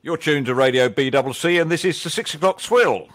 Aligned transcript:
You're 0.00 0.16
tuned 0.16 0.46
to 0.46 0.54
Radio 0.54 0.88
BCC, 0.88 1.60
and 1.60 1.70
this 1.70 1.84
is 1.84 2.02
the 2.02 2.10
six 2.10 2.32
o'clock 2.34 2.60
swill. 2.60 3.08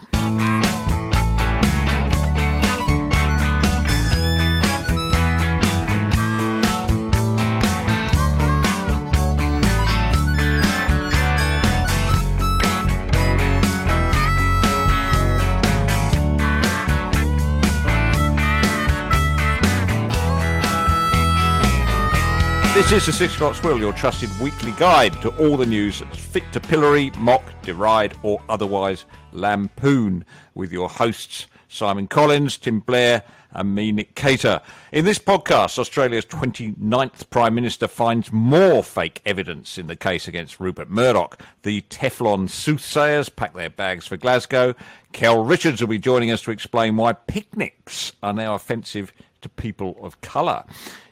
Is 22.94 23.06
the 23.06 23.12
Six 23.12 23.34
O'Clock 23.34 23.56
Swill, 23.56 23.78
your 23.80 23.92
trusted 23.92 24.30
weekly 24.40 24.70
guide 24.72 25.20
to 25.20 25.30
all 25.36 25.56
the 25.56 25.66
news 25.66 25.98
that's 25.98 26.16
fit 26.16 26.44
to 26.52 26.60
pillory, 26.60 27.10
mock, 27.18 27.42
deride, 27.62 28.16
or 28.22 28.40
otherwise 28.48 29.04
lampoon, 29.32 30.24
with 30.54 30.70
your 30.70 30.88
hosts 30.88 31.48
Simon 31.66 32.06
Collins, 32.06 32.56
Tim 32.56 32.78
Blair, 32.78 33.24
and 33.50 33.74
me, 33.74 33.90
Nick 33.90 34.14
Cater. 34.14 34.60
In 34.92 35.04
this 35.04 35.18
podcast, 35.18 35.76
Australia's 35.76 36.24
29th 36.26 37.28
Prime 37.30 37.56
Minister 37.56 37.88
finds 37.88 38.32
more 38.32 38.84
fake 38.84 39.20
evidence 39.26 39.76
in 39.76 39.88
the 39.88 39.96
case 39.96 40.28
against 40.28 40.60
Rupert 40.60 40.88
Murdoch. 40.88 41.40
The 41.64 41.80
Teflon 41.82 42.48
soothsayers 42.48 43.28
pack 43.28 43.54
their 43.54 43.70
bags 43.70 44.06
for 44.06 44.16
Glasgow. 44.16 44.76
Kel 45.12 45.42
Richards 45.42 45.80
will 45.80 45.88
be 45.88 45.98
joining 45.98 46.30
us 46.30 46.42
to 46.42 46.52
explain 46.52 46.96
why 46.96 47.14
picnics 47.14 48.12
are 48.22 48.32
now 48.32 48.54
offensive 48.54 49.12
to 49.40 49.48
people 49.48 49.96
of 50.00 50.20
colour. 50.20 50.64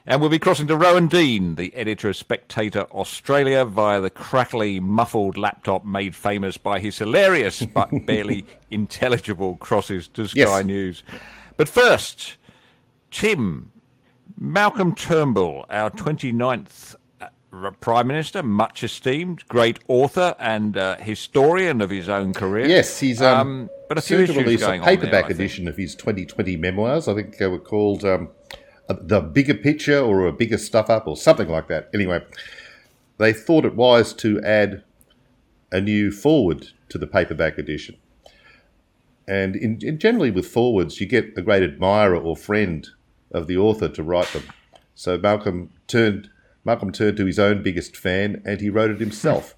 And 0.05 0.21
we'll 0.21 0.31
be 0.31 0.41
crossing 0.41 0.67
to 0.67 0.77
Rowan 0.77 1.07
Dean, 1.07 1.55
the 1.55 1.73
editor 1.77 2.09
of 2.09 2.17
Spectator 2.17 2.83
Australia, 2.91 3.65
via 3.65 4.01
the 4.01 4.11
crackly, 4.11 4.81
muffled 4.81 5.39
laptop 5.39 5.85
made 5.85 6.17
famous 6.17 6.59
by 6.59 6.81
his 6.81 6.99
hilarious 6.99 7.63
but 7.63 7.89
barely 8.07 8.45
intelligible 8.71 9.57
crosses 9.57 10.09
to 10.09 10.27
Sky 10.27 10.41
yes. 10.41 10.65
News. 10.65 11.03
But 11.57 11.69
first, 11.69 12.37
Tim, 13.13 13.71
Malcolm 14.37 14.93
Turnbull, 14.93 15.67
our 15.71 15.91
29th 15.91 16.97
uh, 17.21 17.71
Prime 17.79 18.09
Minister, 18.09 18.43
much 18.43 18.83
esteemed, 18.83 19.47
great 19.47 19.79
author 19.87 20.35
and 20.41 20.77
uh, 20.77 20.97
historian 20.97 21.81
of 21.81 21.91
his 21.91 22.09
own 22.09 22.33
career. 22.33 22.67
Yes, 22.67 22.99
he's 22.99 23.23
um, 23.23 23.39
um, 23.39 23.71
but 23.89 23.99
a 23.99 24.01
few 24.01 24.19
issues 24.19 24.35
to 24.35 24.43
release 24.43 24.63
a 24.63 24.81
paperback 24.81 25.27
there, 25.27 25.37
edition 25.37 25.69
of 25.69 25.77
his 25.77 25.95
2020 25.95 26.57
memoirs. 26.57 27.07
I 27.07 27.15
think 27.15 27.37
they 27.37 27.47
were 27.47 27.61
called 27.61 28.05
um, 28.05 28.31
the 28.89 29.21
bigger 29.21 29.55
picture 29.55 29.99
or 29.99 30.27
a 30.27 30.33
bigger 30.33 30.59
stuff 30.59 30.91
up 30.91 31.07
or 31.07 31.17
something 31.17 31.49
like 31.49 31.69
that. 31.69 31.89
Anyway, 31.95 32.25
they 33.19 33.33
thought 33.33 33.65
it 33.65 33.75
wise 33.75 34.13
to 34.15 34.41
add 34.43 34.83
a 35.71 35.81
new 35.81 36.11
forward 36.11 36.69
to 36.89 36.99
the 36.99 37.07
paperback 37.07 37.59
edition. 37.59 37.97
And 39.27 39.57
in, 39.57 39.79
in 39.83 39.99
generally 39.99 40.31
with 40.31 40.47
forwards, 40.47 41.01
you 41.01 41.07
get 41.07 41.33
a 41.37 41.43
great 41.43 41.63
admirer 41.63 42.17
or 42.17 42.37
friend 42.37 42.89
of 43.31 43.47
the 43.47 43.57
author 43.57 43.89
to 43.89 44.03
write 44.03 44.29
them. 44.33 44.45
So 44.95 45.17
Malcolm 45.17 45.71
turned 45.87 46.29
Malcolm 46.65 46.93
turned 46.93 47.17
to 47.17 47.27
his 47.27 47.39
own 47.39 47.63
biggest 47.63 47.97
fan 47.97 48.41
and 48.45 48.61
he 48.61 48.71
wrote 48.71 48.91
it 48.91 49.01
himself. 49.01 49.57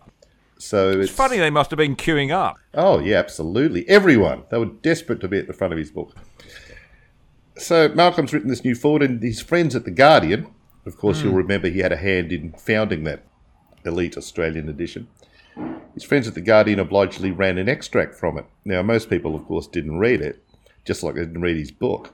So 0.59 0.91
it's, 0.91 1.11
it's, 1.11 1.13
funny 1.13 1.39
they 1.39 1.51
must 1.51 1.71
have 1.71 1.77
been 1.77 1.97
queuing 1.97 2.31
up. 2.31 2.57
Oh 2.73 3.01
yeah, 3.01 3.19
absolutely. 3.19 3.87
Everyone. 3.89 4.45
They 4.51 4.59
were 4.59 4.67
desperate 4.67 5.21
to 5.21 5.29
be 5.29 5.39
at 5.39 5.47
the 5.47 5.53
front 5.53 5.73
of 5.73 5.79
his 5.79 5.91
book 5.91 6.15
so 7.57 7.89
Malcolm's 7.89 8.33
written 8.33 8.49
this 8.49 8.65
new 8.65 8.75
forward, 8.75 9.03
and 9.03 9.23
his 9.23 9.41
friends 9.41 9.75
at 9.75 9.85
the 9.85 9.91
Guardian, 9.91 10.47
of 10.87 10.97
course, 10.97 11.21
mm. 11.21 11.25
you'll 11.25 11.35
remember 11.35 11.69
he 11.69 11.81
had 11.81 11.93
a 11.93 11.97
hand 11.97 12.33
in 12.33 12.53
founding 12.53 13.05
that 13.05 13.23
elite 13.85 14.17
Australian 14.17 14.69
edition. 14.69 15.09
His 15.95 16.03
friends 16.03 16.27
at 16.27 16.35
the 16.35 16.41
Guardian 16.41 16.81
obligingly 16.81 17.31
ran 17.31 17.59
an 17.59 17.69
extract 17.69 18.15
from 18.17 18.39
it. 18.39 18.47
Now, 18.65 18.83
most 18.83 19.09
people, 19.09 19.35
of 19.35 19.45
course, 19.47 19.69
didn't 19.69 19.99
read 19.99 20.21
it, 20.21 20.43
just 20.85 21.03
like 21.03 21.15
they 21.15 21.21
didn't 21.21 21.43
read 21.43 21.57
his 21.57 21.71
book. 21.71 22.13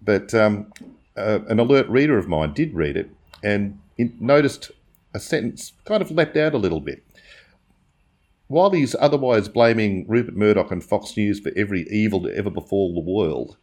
But 0.00 0.32
um, 0.34 0.72
uh, 1.16 1.40
an 1.48 1.58
alert 1.58 1.88
reader 1.88 2.16
of 2.16 2.28
mine 2.28 2.52
did 2.54 2.74
read 2.74 2.96
it 2.96 3.10
and 3.42 3.78
noticed 3.98 4.70
a 5.12 5.18
sentence 5.18 5.72
kind 5.84 6.00
of 6.02 6.10
leapt 6.10 6.36
out 6.36 6.54
a 6.54 6.58
little 6.58 6.80
bit. 6.80 7.04
While 8.46 8.70
he's 8.70 8.94
otherwise 8.98 9.48
blaming 9.48 10.06
Rupert 10.08 10.36
Murdoch 10.36 10.70
and 10.70 10.82
Fox 10.82 11.16
News 11.16 11.40
for 11.40 11.52
every 11.56 11.86
evil 11.90 12.22
to 12.22 12.34
ever 12.34 12.50
befall 12.50 12.94
the 12.94 13.00
world, 13.00 13.56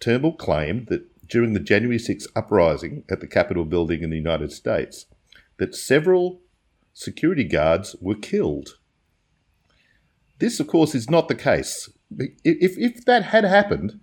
Turnbull 0.00 0.32
claimed 0.32 0.88
that 0.88 1.06
during 1.28 1.52
the 1.52 1.60
January 1.60 1.98
6 1.98 2.26
uprising 2.34 3.04
at 3.08 3.20
the 3.20 3.26
Capitol 3.26 3.64
building 3.64 4.02
in 4.02 4.10
the 4.10 4.16
United 4.16 4.50
States, 4.50 5.06
that 5.58 5.74
several 5.74 6.40
security 6.92 7.44
guards 7.44 7.94
were 8.00 8.14
killed. 8.14 8.78
This, 10.38 10.58
of 10.58 10.66
course, 10.66 10.94
is 10.94 11.10
not 11.10 11.28
the 11.28 11.34
case. 11.34 11.90
If, 12.18 12.76
if 12.78 13.04
that 13.04 13.24
had 13.24 13.44
happened, 13.44 14.00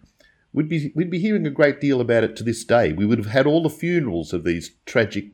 we'd 0.54 0.70
be, 0.70 0.92
we'd 0.96 1.10
be 1.10 1.20
hearing 1.20 1.46
a 1.46 1.52
great 1.52 1.82
deal 1.82 2.00
about 2.00 2.24
it 2.24 2.36
to 2.38 2.44
this 2.44 2.64
day. 2.64 2.94
We 2.94 3.06
would 3.06 3.18
have 3.18 3.28
had 3.28 3.48
all 3.48 3.64
the 3.64 3.70
funerals 3.70 4.34
of 4.34 4.44
these 4.44 4.76
tragic 4.86 5.32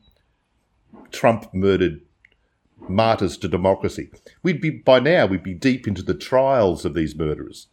Trump 1.11 1.53
murdered 1.53 2.01
martyrs 2.87 3.37
to 3.37 3.47
democracy. 3.47 4.09
We'd 4.41 4.61
be, 4.61 4.69
by 4.69 4.99
now, 4.99 5.25
we'd 5.25 5.43
be 5.43 5.53
deep 5.53 5.87
into 5.87 6.01
the 6.01 6.13
trials 6.13 6.85
of 6.85 6.93
these 6.93 7.15
murderers 7.15 7.67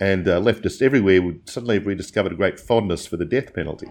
and 0.00 0.28
uh, 0.28 0.40
leftists 0.40 0.82
everywhere 0.82 1.20
would 1.22 1.48
suddenly 1.48 1.76
have 1.76 1.86
rediscovered 1.86 2.32
a 2.32 2.36
great 2.36 2.58
fondness 2.60 3.06
for 3.06 3.16
the 3.16 3.24
death 3.24 3.54
penalty. 3.54 3.88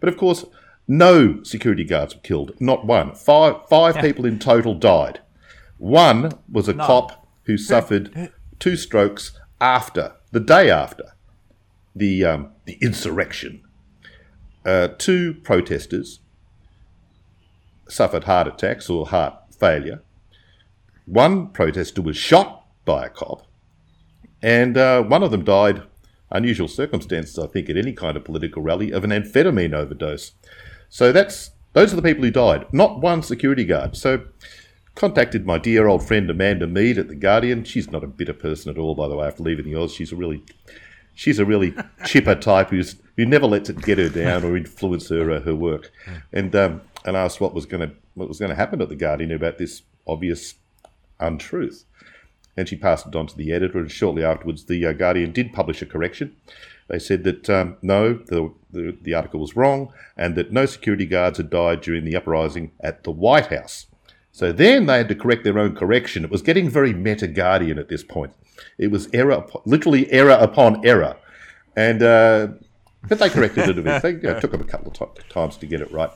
But 0.00 0.08
of 0.08 0.16
course, 0.16 0.44
no 0.86 1.42
security 1.42 1.84
guards 1.84 2.14
were 2.14 2.20
killed, 2.20 2.52
not 2.60 2.86
one. 2.86 3.14
Five, 3.14 3.68
five 3.68 3.96
yeah. 3.96 4.02
people 4.02 4.26
in 4.26 4.38
total 4.38 4.74
died. 4.74 5.20
One 5.78 6.32
was 6.50 6.68
a 6.68 6.74
no. 6.74 6.86
cop 6.86 7.26
who 7.44 7.56
suffered 7.56 8.30
two 8.58 8.76
strokes 8.76 9.38
after, 9.60 10.14
the 10.30 10.40
day 10.40 10.70
after, 10.70 11.14
the, 11.94 12.24
um, 12.24 12.50
the 12.64 12.78
insurrection. 12.80 13.62
Uh, 14.64 14.88
two 14.98 15.34
protesters 15.34 16.20
suffered 17.88 18.24
heart 18.24 18.46
attacks 18.46 18.88
or 18.88 19.06
heart 19.06 19.34
failure. 19.58 20.02
One 21.06 21.48
protester 21.48 22.00
was 22.00 22.16
shot 22.16 22.64
by 22.84 23.06
a 23.06 23.10
cop 23.10 23.46
and 24.42 24.76
uh, 24.76 25.02
one 25.02 25.22
of 25.22 25.30
them 25.30 25.44
died, 25.44 25.82
unusual 26.30 26.68
circumstances, 26.68 27.38
I 27.38 27.46
think, 27.46 27.70
at 27.70 27.76
any 27.76 27.92
kind 27.92 28.16
of 28.16 28.24
political 28.24 28.62
rally, 28.62 28.90
of 28.90 29.04
an 29.04 29.10
amphetamine 29.10 29.74
overdose. 29.74 30.32
So 30.88 31.12
that's 31.12 31.52
those 31.72 31.92
are 31.92 31.96
the 31.96 32.02
people 32.02 32.24
who 32.24 32.30
died, 32.30 32.66
not 32.72 33.00
one 33.00 33.22
security 33.22 33.64
guard. 33.64 33.96
So 33.96 34.24
contacted 34.94 35.46
my 35.46 35.58
dear 35.58 35.86
old 35.86 36.06
friend 36.06 36.28
Amanda 36.28 36.66
Mead 36.66 36.98
at 36.98 37.08
the 37.08 37.14
Guardian. 37.14 37.64
She's 37.64 37.90
not 37.90 38.04
a 38.04 38.08
bitter 38.08 38.34
person 38.34 38.70
at 38.70 38.78
all, 38.78 38.94
by 38.94 39.08
the 39.08 39.16
way. 39.16 39.26
After 39.26 39.42
leaving 39.42 39.64
the 39.64 39.74
Oz, 39.74 39.94
she's 39.94 40.12
a 40.12 40.16
really 40.16 40.42
she's 41.14 41.38
a 41.38 41.44
really 41.44 41.74
chipper 42.04 42.34
type 42.34 42.70
who's 42.70 42.96
who 43.16 43.24
never 43.24 43.46
lets 43.46 43.70
it 43.70 43.82
get 43.82 43.98
her 43.98 44.08
down 44.08 44.44
or 44.44 44.56
influence 44.56 45.08
her 45.08 45.30
uh, 45.30 45.40
her 45.40 45.54
work. 45.54 45.90
And 46.32 46.54
um, 46.56 46.82
and 47.04 47.16
asked 47.16 47.40
what 47.40 47.54
was 47.54 47.66
going 47.66 47.88
to 47.88 47.94
what 48.14 48.28
was 48.28 48.38
going 48.38 48.50
to 48.50 48.56
happen 48.56 48.82
at 48.82 48.88
the 48.88 48.96
Guardian 48.96 49.32
about 49.32 49.58
this 49.58 49.82
obvious 50.06 50.54
untruth 51.20 51.84
and 52.56 52.68
she 52.68 52.76
passed 52.76 53.06
it 53.06 53.16
on 53.16 53.26
to 53.26 53.36
the 53.36 53.52
editor. 53.52 53.78
And 53.78 53.90
shortly 53.90 54.24
afterwards, 54.24 54.64
the 54.64 54.84
uh, 54.86 54.92
Guardian 54.92 55.32
did 55.32 55.52
publish 55.52 55.82
a 55.82 55.86
correction. 55.86 56.36
They 56.88 56.98
said 56.98 57.24
that 57.24 57.48
um, 57.48 57.76
no, 57.80 58.14
the, 58.14 58.52
the, 58.70 58.96
the 59.00 59.14
article 59.14 59.40
was 59.40 59.56
wrong, 59.56 59.92
and 60.16 60.34
that 60.36 60.52
no 60.52 60.66
security 60.66 61.06
guards 61.06 61.38
had 61.38 61.50
died 61.50 61.80
during 61.80 62.04
the 62.04 62.16
uprising 62.16 62.72
at 62.80 63.04
the 63.04 63.10
White 63.10 63.46
House. 63.46 63.86
So 64.30 64.50
then 64.52 64.86
they 64.86 64.98
had 64.98 65.08
to 65.08 65.14
correct 65.14 65.44
their 65.44 65.58
own 65.58 65.74
correction. 65.74 66.24
It 66.24 66.30
was 66.30 66.42
getting 66.42 66.68
very 66.68 66.92
meta 66.92 67.26
Guardian 67.26 67.78
at 67.78 67.88
this 67.88 68.02
point. 68.02 68.32
It 68.78 68.90
was 68.90 69.08
error, 69.12 69.46
literally 69.64 70.10
error 70.10 70.36
upon 70.40 70.84
error, 70.86 71.16
and 71.76 72.02
uh, 72.02 72.48
but 73.08 73.18
they 73.18 73.28
corrected 73.28 73.68
it 73.68 73.78
a 73.78 73.82
bit. 73.82 74.02
They 74.02 74.12
you 74.12 74.20
know, 74.22 74.40
took 74.40 74.52
them 74.52 74.60
a 74.60 74.64
couple 74.64 74.88
of 74.88 75.14
t- 75.14 75.22
times 75.28 75.56
to 75.58 75.66
get 75.66 75.80
it 75.80 75.90
right. 75.92 76.10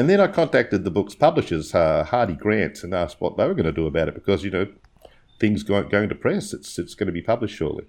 And 0.00 0.08
then 0.08 0.18
I 0.18 0.28
contacted 0.28 0.82
the 0.82 0.90
book's 0.90 1.14
publishers, 1.14 1.74
uh, 1.74 2.06
Hardie 2.08 2.38
Grant, 2.38 2.82
and 2.82 2.94
asked 2.94 3.20
what 3.20 3.36
they 3.36 3.46
were 3.46 3.52
going 3.52 3.66
to 3.66 3.70
do 3.70 3.86
about 3.86 4.08
it 4.08 4.14
because, 4.14 4.42
you 4.42 4.50
know, 4.50 4.66
things 5.38 5.62
going, 5.62 5.90
going 5.90 6.08
to 6.08 6.14
press. 6.14 6.54
It's, 6.54 6.78
it's 6.78 6.94
going 6.94 7.08
to 7.08 7.12
be 7.12 7.20
published 7.20 7.54
shortly. 7.54 7.84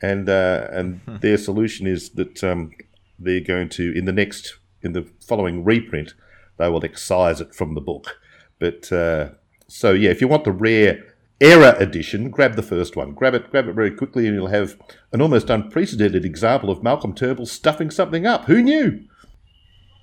And, 0.00 0.30
uh, 0.30 0.68
and 0.70 1.00
hmm. 1.00 1.18
their 1.18 1.36
solution 1.36 1.86
is 1.86 2.08
that 2.12 2.42
um, 2.42 2.72
they're 3.18 3.42
going 3.42 3.68
to, 3.68 3.92
in 3.94 4.06
the 4.06 4.12
next, 4.12 4.56
in 4.80 4.94
the 4.94 5.06
following 5.20 5.62
reprint, 5.62 6.14
they 6.56 6.70
will 6.70 6.82
excise 6.82 7.42
it 7.42 7.54
from 7.54 7.74
the 7.74 7.82
book. 7.82 8.18
But 8.58 8.90
uh, 8.90 9.32
so, 9.68 9.92
yeah, 9.92 10.08
if 10.08 10.22
you 10.22 10.28
want 10.28 10.44
the 10.44 10.52
rare 10.52 11.04
error 11.38 11.76
edition, 11.78 12.30
grab 12.30 12.56
the 12.56 12.62
first 12.62 12.96
one. 12.96 13.12
Grab 13.12 13.34
it, 13.34 13.50
grab 13.50 13.68
it 13.68 13.74
very 13.74 13.90
quickly, 13.90 14.26
and 14.26 14.34
you'll 14.34 14.46
have 14.46 14.78
an 15.12 15.20
almost 15.20 15.50
unprecedented 15.50 16.24
example 16.24 16.70
of 16.70 16.82
Malcolm 16.82 17.14
Turnbull 17.14 17.44
stuffing 17.44 17.90
something 17.90 18.26
up. 18.26 18.46
Who 18.46 18.62
knew? 18.62 19.04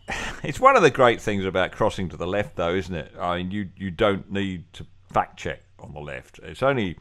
It's 0.44 0.60
one 0.60 0.78
of 0.78 0.84
the 0.84 0.92
great 0.92 1.20
things 1.20 1.44
about 1.46 1.72
crossing 1.72 2.10
to 2.10 2.18
the 2.18 2.28
left, 2.28 2.56
though, 2.56 2.74
isn't 2.74 2.94
it? 2.94 3.12
I 3.20 3.38
mean, 3.38 3.52
you 3.52 3.70
you 3.76 3.92
don't 3.92 4.32
need 4.32 4.72
to 4.74 4.86
fact 5.12 5.38
check 5.38 5.62
on 5.80 5.94
the 5.94 6.00
left. 6.00 6.40
It's 6.44 6.64
only 6.64 6.98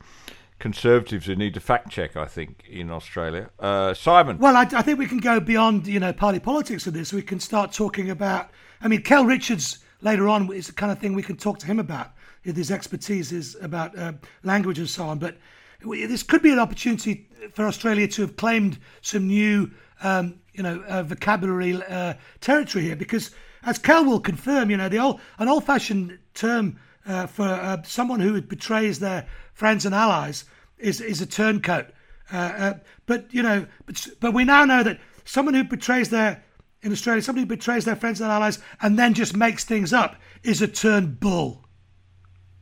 conservatives 0.59 1.27
who 1.27 1.37
need 1.37 1.55
to 1.55 1.61
fact 1.61 1.91
check, 1.91 2.17
I 2.17 2.25
think, 2.25 2.65
in 2.69 2.91
Australia. 2.91 3.51
Uh, 3.59 3.95
Simon. 3.95 4.39
Well, 4.39 4.57
I, 4.57 4.63
I, 4.63 4.83
think 4.83 4.99
we 4.99 5.07
can 5.07 5.19
go 5.19 5.39
beyond, 5.39 5.87
you 5.87 6.01
know, 6.01 6.13
party 6.13 6.39
politics 6.39 6.87
of 6.87 6.95
this. 6.95 7.13
We 7.13 7.23
can 7.23 7.41
start 7.41 7.73
talking 7.73 8.11
about. 8.11 8.51
I 8.81 8.89
mean, 8.89 9.03
Kel 9.03 9.25
Richards 9.25 9.79
later 10.01 10.29
on 10.29 10.53
is 10.53 10.67
the 10.67 10.73
kind 10.73 10.93
of 10.93 10.99
thing 10.99 11.15
we 11.15 11.23
can 11.23 11.37
talk 11.37 11.59
to 11.61 11.67
him 11.67 11.79
about. 11.79 12.13
his 12.43 12.71
expertise 12.71 13.33
is 13.33 13.57
about 13.61 13.97
uh, 13.99 14.13
language 14.45 14.79
and 14.79 14.89
so 14.89 15.05
on. 15.05 15.19
But 15.19 15.37
this 15.81 16.23
could 16.23 16.43
be 16.43 16.53
an 16.53 16.59
opportunity 16.59 17.29
for 17.53 17.67
Australia 17.67 18.09
to 18.09 18.23
have 18.23 18.37
claimed 18.37 18.79
some 19.03 19.27
new, 19.27 19.71
um, 20.03 20.41
you 20.57 20.63
know, 20.63 20.83
uh, 20.89 21.03
vocabulary 21.03 21.83
uh, 21.83 22.15
territory 22.41 22.85
here, 22.85 22.97
because 22.97 23.31
as 23.63 23.79
Kel 23.79 24.05
will 24.05 24.21
confirm, 24.21 24.71
you 24.71 24.77
know, 24.77 24.89
the 24.89 24.99
old 24.99 25.21
an 25.39 25.49
old-fashioned 25.49 26.19
term 26.35 26.79
uh, 27.07 27.27
for 27.27 27.45
uh, 27.45 27.83
someone 27.83 28.21
who 28.21 28.41
betrays 28.41 28.99
their 28.99 29.27
friends 29.53 29.85
and 29.87 29.95
allies 29.95 30.45
is 30.79 31.01
is 31.01 31.21
a 31.21 31.27
turncoat. 31.27 31.87
Uh, 32.33 32.37
uh, 32.37 32.75
but 33.07 33.33
you 33.33 33.43
know, 33.43 33.67
but, 33.87 34.07
but 34.21 34.35
we 34.35 34.45
now 34.45 34.65
know 34.65 34.83
that 34.83 35.01
someone 35.25 35.55
who 35.55 35.65
betrays 35.65 36.09
their 36.11 36.43
in 36.83 36.93
Australia, 36.93 37.23
somebody 37.23 37.43
who 37.43 37.47
betrays 37.47 37.85
their 37.85 37.97
friends 37.97 38.21
and 38.21 38.31
allies 38.31 38.59
and 38.81 38.99
then 38.99 39.15
just 39.15 39.37
makes 39.37 39.65
things 39.65 39.93
up 39.93 40.17
is 40.43 40.63
a 40.63 40.69
turnbull. 40.69 41.65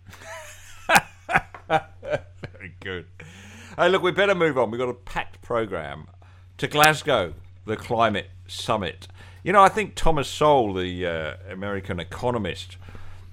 Very 1.69 2.75
good. 2.81 3.07
Hey, 3.77 3.89
look, 3.89 4.03
we 4.03 4.13
better 4.13 4.35
move 4.35 4.57
on. 4.57 4.71
We've 4.71 4.79
got 4.79 4.89
a 4.89 4.95
packed 4.95 5.43
programme 5.43 6.07
to 6.59 6.69
Glasgow, 6.69 7.35
the 7.65 7.77
climate 7.77 8.31
summit. 8.47 9.09
You 9.43 9.53
know, 9.53 9.63
I 9.63 9.69
think 9.69 9.95
Thomas 9.95 10.29
Sowell, 10.29 10.75
the 10.75 11.07
uh, 11.07 11.35
American 11.51 12.01
economist, 12.01 12.77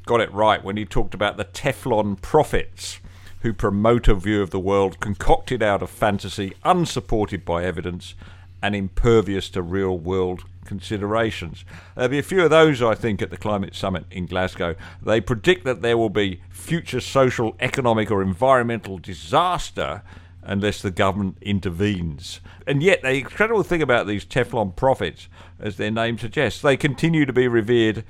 got 0.06 0.20
it 0.20 0.32
right 0.34 0.64
when 0.64 0.78
he 0.78 0.86
talked 0.86 1.14
about 1.14 1.38
the 1.38 1.46
Teflon 1.46 2.22
prophets 2.22 3.00
who 3.42 3.54
promote 3.54 4.08
a 4.08 4.16
view 4.16 4.42
of 4.42 4.52
the 4.52 4.60
world 4.60 5.00
concocted 5.00 5.64
out 5.64 5.82
of 5.82 5.90
fantasy, 5.90 6.54
unsupported 6.64 7.44
by 7.44 7.64
evidence, 7.64 8.14
and 8.62 8.76
impervious 8.76 9.50
to 9.50 9.62
real 9.62 9.98
world 9.98 10.44
considerations. 10.66 11.66
There'll 11.96 12.10
be 12.10 12.20
a 12.20 12.24
few 12.24 12.44
of 12.44 12.52
those, 12.52 12.82
I 12.82 12.94
think, 12.94 13.22
at 13.22 13.32
the 13.32 13.38
climate 13.38 13.76
summit 13.76 14.06
in 14.12 14.28
Glasgow. 14.28 14.76
They 15.02 15.20
predict 15.20 15.66
that 15.66 15.82
there 15.82 15.98
will 15.98 16.10
be 16.10 16.42
future 16.50 17.00
social, 17.00 17.56
economic, 17.60 18.12
or 18.12 18.22
environmental 18.22 19.00
disaster 19.00 20.04
unless 20.44 20.82
the 20.82 20.92
government 20.92 21.38
intervenes. 21.42 22.40
And 22.66 22.82
yet, 22.82 23.02
the 23.02 23.14
incredible 23.14 23.64
thing 23.64 23.82
about 23.82 24.08
these 24.08 24.26
Teflon 24.26 24.76
prophets, 24.76 25.28
as 25.60 25.78
their 25.78 25.92
name 25.92 26.18
suggests, 26.18 26.62
they 26.62 26.78
continue 26.78 27.26
to 27.26 27.34
be 27.34 27.48
revered 27.48 28.04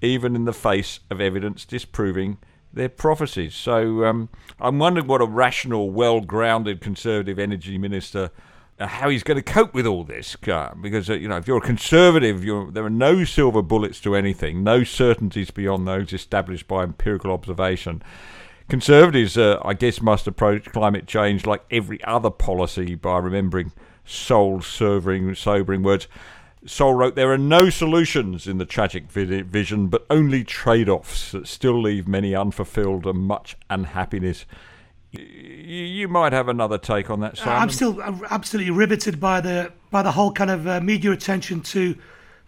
even 0.00 0.36
in 0.36 0.44
the 0.44 0.52
face 0.52 1.00
of 1.10 1.20
evidence 1.20 1.64
disproving 1.64 2.38
their 2.72 2.88
prophecies. 2.88 3.54
So 3.54 4.04
um, 4.04 4.28
I'm 4.60 4.78
wondering 4.78 5.06
what 5.06 5.22
a 5.22 5.26
rational, 5.26 5.90
well 5.90 6.20
grounded 6.20 6.80
Conservative 6.80 7.38
energy 7.38 7.78
minister. 7.78 8.30
Uh, 8.78 8.86
how 8.86 9.08
he's 9.08 9.22
going 9.22 9.38
to 9.38 9.42
cope 9.42 9.72
with 9.72 9.86
all 9.86 10.04
this, 10.04 10.36
because 10.36 11.08
uh, 11.08 11.14
you 11.14 11.26
know 11.26 11.38
if 11.38 11.48
you're 11.48 11.56
a 11.56 11.62
conservative, 11.62 12.44
you're, 12.44 12.70
there 12.70 12.84
are 12.84 12.90
no 12.90 13.24
silver 13.24 13.62
bullets 13.62 14.02
to 14.02 14.14
anything, 14.14 14.62
no 14.62 14.84
certainties 14.84 15.50
beyond 15.50 15.88
those 15.88 16.12
established 16.12 16.68
by 16.68 16.82
empirical 16.82 17.32
observation. 17.32 18.02
Conservatives, 18.68 19.38
uh, 19.38 19.60
I 19.64 19.74
guess, 19.74 20.02
must 20.02 20.26
approach 20.26 20.72
climate 20.72 21.06
change 21.06 21.46
like 21.46 21.64
every 21.70 22.02
other 22.02 22.30
policy 22.30 22.96
by 22.96 23.18
remembering 23.18 23.72
Sowell's 24.04 24.66
sobering, 24.66 25.34
sobering 25.36 25.82
words. 25.82 26.08
Sowell 26.66 26.94
wrote, 26.94 27.14
There 27.14 27.30
are 27.30 27.38
no 27.38 27.70
solutions 27.70 28.48
in 28.48 28.58
the 28.58 28.64
tragic 28.64 29.10
vision, 29.10 29.86
but 29.86 30.04
only 30.10 30.42
trade 30.42 30.88
offs 30.88 31.30
that 31.30 31.46
still 31.46 31.80
leave 31.80 32.08
many 32.08 32.34
unfulfilled 32.34 33.06
and 33.06 33.18
much 33.18 33.56
unhappiness. 33.70 34.46
You, 35.12 36.08
might 36.08 36.32
have 36.32 36.48
another 36.48 36.76
take 36.76 37.08
on 37.08 37.20
that, 37.20 37.38
Simon. 37.38 37.62
I'm 37.62 37.70
still 37.70 38.02
absolutely 38.30 38.72
riveted 38.72 39.20
by 39.20 39.40
the 39.40 39.72
by 39.90 40.02
the 40.02 40.12
whole 40.12 40.32
kind 40.32 40.50
of 40.50 40.66
uh, 40.66 40.80
media 40.80 41.12
attention 41.12 41.62
to, 41.62 41.96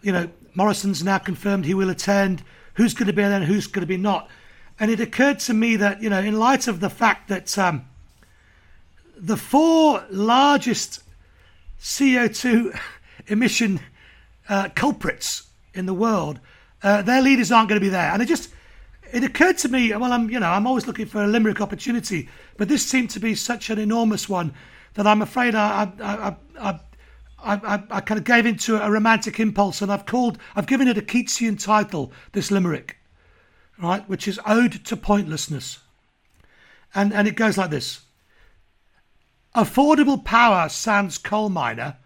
you 0.01 0.11
know, 0.11 0.29
Morrison's 0.53 1.03
now 1.03 1.17
confirmed 1.17 1.65
he 1.65 1.73
will 1.73 1.89
attend. 1.89 2.43
Who's 2.75 2.93
going 2.93 3.07
to 3.07 3.13
be 3.13 3.21
there 3.23 3.31
and 3.31 3.45
who's 3.45 3.67
going 3.67 3.81
to 3.81 3.87
be 3.87 3.97
not? 3.97 4.29
And 4.79 4.89
it 4.89 4.99
occurred 4.99 5.39
to 5.41 5.53
me 5.53 5.75
that, 5.75 6.01
you 6.01 6.09
know, 6.09 6.19
in 6.19 6.39
light 6.39 6.67
of 6.67 6.79
the 6.79 6.89
fact 6.89 7.27
that 7.27 7.57
um, 7.57 7.85
the 9.17 9.35
four 9.35 10.05
largest 10.09 11.03
CO2 11.81 12.77
emission 13.27 13.81
uh, 14.47 14.69
culprits 14.75 15.49
in 15.73 15.85
the 15.85 15.93
world, 15.93 16.39
uh, 16.81 17.01
their 17.01 17.21
leaders 17.21 17.51
aren't 17.51 17.67
going 17.67 17.79
to 17.79 17.85
be 17.85 17.89
there. 17.89 18.11
And 18.11 18.21
it 18.21 18.27
just, 18.27 18.53
it 19.11 19.23
occurred 19.23 19.57
to 19.59 19.69
me, 19.69 19.93
well, 19.95 20.13
I'm, 20.13 20.29
you 20.29 20.39
know, 20.39 20.49
I'm 20.49 20.65
always 20.65 20.87
looking 20.87 21.05
for 21.05 21.23
a 21.23 21.27
limerick 21.27 21.59
opportunity, 21.59 22.29
but 22.57 22.69
this 22.69 22.85
seemed 22.85 23.09
to 23.11 23.19
be 23.19 23.35
such 23.35 23.69
an 23.69 23.79
enormous 23.79 24.29
one 24.29 24.53
that 24.93 25.05
I'm 25.05 25.21
afraid 25.21 25.55
I, 25.55 25.91
I, 25.99 26.03
I, 26.03 26.35
I 26.59 26.79
I, 27.41 27.53
I, 27.53 27.83
I, 27.89 28.01
kind 28.01 28.17
of 28.17 28.25
gave 28.25 28.45
into 28.45 28.75
a 28.75 28.91
romantic 28.91 29.39
impulse 29.39 29.81
and 29.81 29.89
I've 29.89 30.05
called, 30.05 30.37
I've 30.57 30.67
given 30.67 30.89
it 30.89 30.97
a 30.97 31.01
Keatsian 31.01 31.57
title, 31.57 32.11
this 32.33 32.51
limerick 32.51 32.98
right, 33.81 34.07
which 34.09 34.27
is 34.27 34.39
Ode 34.45 34.83
to 34.85 34.97
Pointlessness. 34.97 35.79
And, 36.93 37.13
and 37.13 37.27
it 37.27 37.35
goes 37.35 37.57
like 37.57 37.69
this 37.69 38.01
Affordable 39.55 40.23
power 40.23 40.69
sans 40.69 41.17
coal 41.17 41.49
miner. 41.49 41.97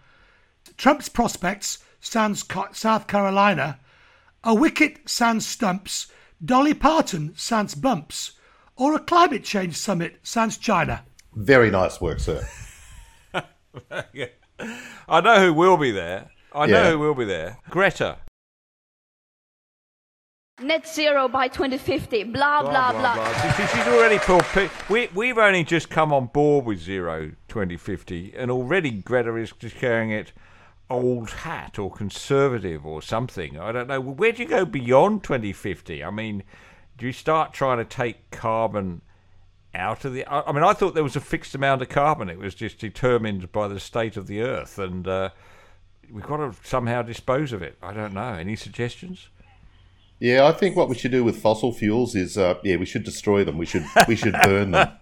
Trump's 0.77 1.09
prospects 1.09 1.79
sans 1.99 2.43
South 2.71 3.07
Carolina. 3.07 3.79
A 4.43 4.53
wicket 4.53 5.09
sans 5.09 5.45
stumps. 5.45 6.07
Dolly 6.43 6.73
Parton 6.73 7.33
sans 7.35 7.75
bumps. 7.75 8.31
Or 8.75 8.95
a 8.95 8.99
climate 8.99 9.43
change 9.43 9.75
summit 9.75 10.15
sans 10.23 10.57
China. 10.57 11.03
Very 11.33 11.69
nice 11.69 12.01
work, 12.01 12.19
sir. 12.19 12.47
I 13.91 15.21
know 15.21 15.39
who 15.39 15.53
will 15.53 15.77
be 15.77 15.91
there. 15.91 16.31
I 16.53 16.65
know 16.67 16.83
yeah. 16.83 16.91
who 16.91 16.99
will 16.99 17.15
be 17.15 17.25
there. 17.25 17.57
Greta 17.69 18.17
net 20.61 20.87
zero 20.87 21.27
by 21.27 21.47
2050, 21.47 22.25
blah, 22.25 22.61
blah, 22.61 22.91
blah. 22.91 22.91
blah. 22.91 23.15
blah. 23.15 23.67
She's 23.67 23.87
already 23.87 24.19
pulled. 24.19 24.45
We, 24.89 25.09
we've 25.13 25.37
only 25.37 25.63
just 25.63 25.89
come 25.89 26.13
on 26.13 26.27
board 26.27 26.65
with 26.65 26.79
zero 26.79 27.31
2050, 27.47 28.33
and 28.35 28.51
already 28.51 28.91
Greta 28.91 29.35
is 29.35 29.51
declaring 29.57 30.11
it 30.11 30.31
old 30.89 31.29
hat 31.31 31.79
or 31.79 31.91
conservative 31.91 32.85
or 32.85 33.01
something. 33.01 33.57
I 33.57 33.71
don't 33.71 33.87
know. 33.87 33.99
Where 33.99 34.31
do 34.31 34.43
you 34.43 34.49
go 34.49 34.65
beyond 34.65 35.23
2050? 35.23 36.03
I 36.03 36.11
mean, 36.11 36.43
do 36.97 37.07
you 37.07 37.13
start 37.13 37.53
trying 37.53 37.79
to 37.79 37.85
take 37.85 38.29
carbon 38.31 39.01
out 39.73 40.05
of 40.05 40.13
the. 40.13 40.25
I 40.27 40.51
mean, 40.51 40.63
I 40.63 40.73
thought 40.73 40.93
there 40.93 41.03
was 41.03 41.15
a 41.15 41.21
fixed 41.21 41.55
amount 41.55 41.81
of 41.81 41.89
carbon, 41.89 42.29
it 42.29 42.37
was 42.37 42.53
just 42.53 42.77
determined 42.77 43.51
by 43.51 43.67
the 43.67 43.79
state 43.79 44.17
of 44.17 44.27
the 44.27 44.41
earth, 44.41 44.77
and. 44.77 45.07
Uh, 45.07 45.29
we've 46.11 46.25
got 46.25 46.37
to 46.37 46.53
somehow 46.63 47.01
dispose 47.01 47.53
of 47.53 47.63
it. 47.63 47.77
I 47.81 47.93
don't 47.93 48.13
know. 48.13 48.33
Any 48.33 48.55
suggestions? 48.55 49.29
Yeah, 50.23 50.45
I 50.45 50.53
think 50.53 50.77
what 50.77 50.87
we 50.87 50.95
should 50.95 51.11
do 51.11 51.21
with 51.25 51.41
fossil 51.41 51.73
fuels 51.73 52.15
is, 52.15 52.37
uh, 52.37 52.55
yeah, 52.63 52.77
we 52.77 52.85
should 52.85 53.03
destroy 53.03 53.43
them. 53.43 53.57
We 53.57 53.65
should 53.65 53.85
we 54.07 54.15
should 54.15 54.33
burn 54.41 54.71
them 54.71 54.93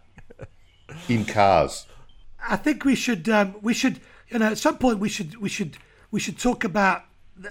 in 1.09 1.25
cars. 1.25 1.85
I 2.49 2.55
think 2.55 2.85
we 2.85 2.95
should 2.95 3.29
um, 3.29 3.53
we 3.61 3.75
should 3.75 3.99
you 4.29 4.39
know 4.39 4.47
at 4.47 4.57
some 4.57 4.79
point 4.79 4.97
we 4.97 5.09
should 5.09 5.37
we 5.37 5.47
should 5.47 5.77
we 6.09 6.19
should 6.19 6.39
talk 6.39 6.63
about 6.63 7.03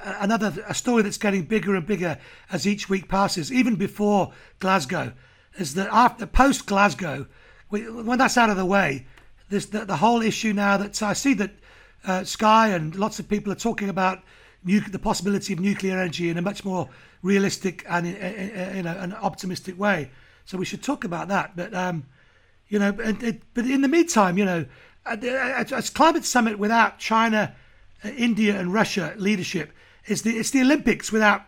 another 0.02 0.52
a 0.66 0.74
story 0.74 1.04
that's 1.04 1.16
getting 1.16 1.44
bigger 1.44 1.76
and 1.76 1.86
bigger 1.86 2.18
as 2.50 2.66
each 2.66 2.88
week 2.88 3.08
passes. 3.08 3.52
Even 3.52 3.76
before 3.76 4.32
Glasgow, 4.58 5.12
is 5.56 5.74
that 5.74 5.88
after 5.92 6.26
post 6.26 6.66
Glasgow, 6.66 7.28
when 7.68 8.18
that's 8.18 8.36
out 8.36 8.50
of 8.50 8.56
the 8.56 8.66
way, 8.66 9.06
there's 9.48 9.66
the, 9.66 9.84
the 9.84 9.98
whole 9.98 10.22
issue 10.22 10.52
now 10.52 10.76
that 10.76 11.00
I 11.04 11.12
see 11.12 11.34
that 11.34 11.52
uh, 12.04 12.24
Sky 12.24 12.70
and 12.70 12.96
lots 12.96 13.20
of 13.20 13.28
people 13.28 13.52
are 13.52 13.62
talking 13.68 13.88
about 13.88 14.24
nu- 14.64 14.80
the 14.80 14.98
possibility 14.98 15.52
of 15.52 15.60
nuclear 15.60 15.98
energy 15.98 16.28
in 16.28 16.38
a 16.38 16.42
much 16.42 16.64
more 16.64 16.88
realistic 17.22 17.84
and 17.88 18.06
in 18.06 18.86
a, 18.86 18.90
an 18.90 19.12
optimistic 19.14 19.78
way. 19.78 20.10
So 20.44 20.58
we 20.58 20.64
should 20.64 20.82
talk 20.82 21.04
about 21.04 21.28
that. 21.28 21.56
But 21.56 21.74
um, 21.74 22.04
you 22.68 22.78
know, 22.78 22.94
it, 22.98 23.42
but 23.54 23.66
in 23.66 23.82
the 23.82 23.88
meantime, 23.88 24.38
you 24.38 24.44
know, 24.44 24.64
as 25.06 25.90
climate 25.90 26.24
summit 26.24 26.58
without 26.58 26.98
China, 26.98 27.54
uh, 28.04 28.08
India, 28.10 28.58
and 28.58 28.72
Russia 28.72 29.14
leadership 29.16 29.72
is 30.06 30.22
the 30.22 30.30
it's 30.38 30.50
the 30.50 30.60
Olympics 30.60 31.12
without 31.12 31.42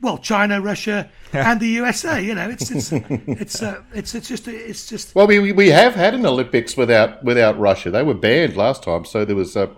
well 0.00 0.18
China, 0.18 0.60
Russia, 0.60 1.10
and 1.32 1.60
the 1.60 1.68
USA. 1.68 2.22
You 2.22 2.34
know, 2.34 2.48
it's 2.48 2.70
it's 2.70 2.92
it's 2.92 3.62
uh, 3.62 3.82
it's 3.92 4.14
it's 4.14 4.28
just 4.28 4.48
it's 4.48 4.86
just. 4.86 5.14
Well, 5.14 5.26
we 5.26 5.52
we 5.52 5.68
have 5.68 5.94
had 5.94 6.14
an 6.14 6.24
Olympics 6.24 6.76
without 6.76 7.22
without 7.24 7.58
Russia. 7.58 7.90
They 7.90 8.02
were 8.02 8.14
banned 8.14 8.56
last 8.56 8.82
time, 8.82 9.04
so 9.04 9.24
there 9.24 9.36
was. 9.36 9.56
Uh, 9.56 9.68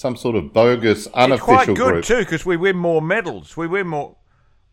some 0.00 0.16
sort 0.16 0.34
of 0.34 0.50
bogus 0.50 1.06
unofficial 1.08 1.34
it's 1.34 1.42
quite 1.42 1.66
good 1.66 1.76
group. 1.76 2.04
too 2.06 2.20
because 2.20 2.46
we 2.46 2.56
win 2.56 2.74
more 2.74 3.02
medals. 3.02 3.54
We 3.54 3.66
win 3.66 3.86
more. 3.86 4.16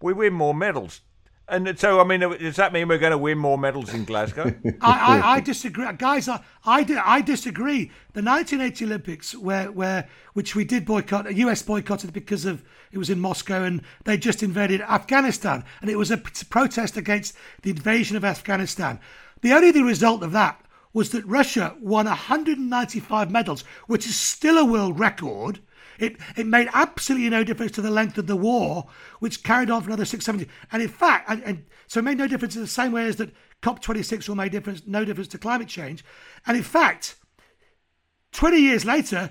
We 0.02 0.14
win 0.14 0.32
more 0.32 0.54
medals. 0.54 1.02
And 1.50 1.78
so, 1.78 2.00
I 2.00 2.06
mean, 2.06 2.22
does 2.22 2.56
that 2.56 2.72
mean 2.72 2.88
we're 2.88 2.98
going 2.98 3.12
to 3.12 3.18
win 3.18 3.38
more 3.38 3.58
medals 3.58 3.94
in 3.94 4.06
Glasgow? 4.06 4.54
I, 4.82 5.20
I, 5.22 5.32
I, 5.36 5.40
disagree, 5.40 5.86
guys. 5.98 6.30
I, 6.30 6.42
I, 6.66 6.86
I, 7.06 7.22
disagree. 7.22 7.86
The 8.14 8.22
1980 8.22 8.86
Olympics, 8.86 9.36
where, 9.36 9.72
where, 9.72 10.10
which 10.34 10.56
we 10.56 10.66
did 10.66 10.86
boycott, 10.86 11.24
the 11.24 11.34
US 11.36 11.62
boycotted 11.62 12.12
because 12.12 12.44
of 12.46 12.64
it 12.92 12.98
was 12.98 13.10
in 13.10 13.22
Moscow, 13.22 13.64
and 13.64 13.82
they 14.04 14.18
just 14.18 14.44
invaded 14.44 14.82
Afghanistan, 14.82 15.64
and 15.82 15.90
it 15.90 15.98
was 15.98 16.12
a 16.12 16.18
protest 16.18 16.98
against 16.98 17.34
the 17.62 17.70
invasion 17.70 18.18
of 18.18 18.26
Afghanistan. 18.26 19.00
The 19.42 19.54
only 19.54 19.72
the 19.72 19.84
result 19.84 20.24
of 20.24 20.34
that 20.34 20.62
was 20.98 21.12
that 21.12 21.24
Russia 21.28 21.76
won 21.80 22.08
195 22.08 23.30
medals, 23.30 23.64
which 23.86 24.08
is 24.08 24.16
still 24.16 24.58
a 24.58 24.66
world 24.66 24.98
record. 24.98 25.60
It, 26.00 26.18
it 26.36 26.48
made 26.48 26.70
absolutely 26.74 27.30
no 27.30 27.44
difference 27.44 27.74
to 27.74 27.84
the 27.84 27.92
length 27.92 28.18
of 28.18 28.26
the 28.26 28.36
war, 28.36 28.88
which 29.20 29.44
carried 29.44 29.70
on 29.70 29.84
for 29.84 29.90
another 29.90 30.06
670. 30.06 30.52
And 30.72 30.82
in 30.82 30.90
fact, 30.90 31.30
and, 31.30 31.44
and 31.44 31.66
so 31.86 32.00
it 32.00 32.04
made 32.04 32.18
no 32.18 32.26
difference 32.26 32.56
in 32.56 32.64
the 32.64 32.68
same 32.68 32.94
way 32.94 33.06
as 33.06 33.18
that 33.18 33.30
COP26 33.62 34.28
will 34.28 34.38
make 34.38 34.52
difference, 34.52 34.88
no 34.88 35.06
difference 35.06 35.28
to 35.28 35.38
climate 35.38 35.68
change. 35.68 36.04
And 36.48 36.58
in 36.58 36.64
fact, 36.64 37.18
20 38.32 38.58
years 38.58 38.84
later, 38.84 39.30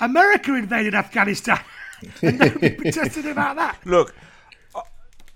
America 0.00 0.54
invaded 0.54 0.94
Afghanistan. 0.94 1.60
and 2.22 2.38
nobody 2.38 2.70
protested 2.74 3.26
about 3.26 3.56
that. 3.56 3.80
Look, 3.84 4.14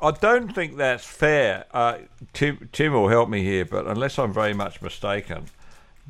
I- 0.03 0.11
don't 0.13 0.55
think 0.55 0.77
that's 0.77 1.05
fair. 1.05 1.65
Uh, 1.73 1.99
Tim, 2.33 2.69
Tim 2.73 2.93
will 2.93 3.09
help 3.09 3.29
me 3.29 3.43
here, 3.43 3.65
but 3.65 3.87
unless 3.87 4.19
I'm 4.19 4.33
very 4.33 4.55
much 4.55 4.81
mistaken, 4.83 5.47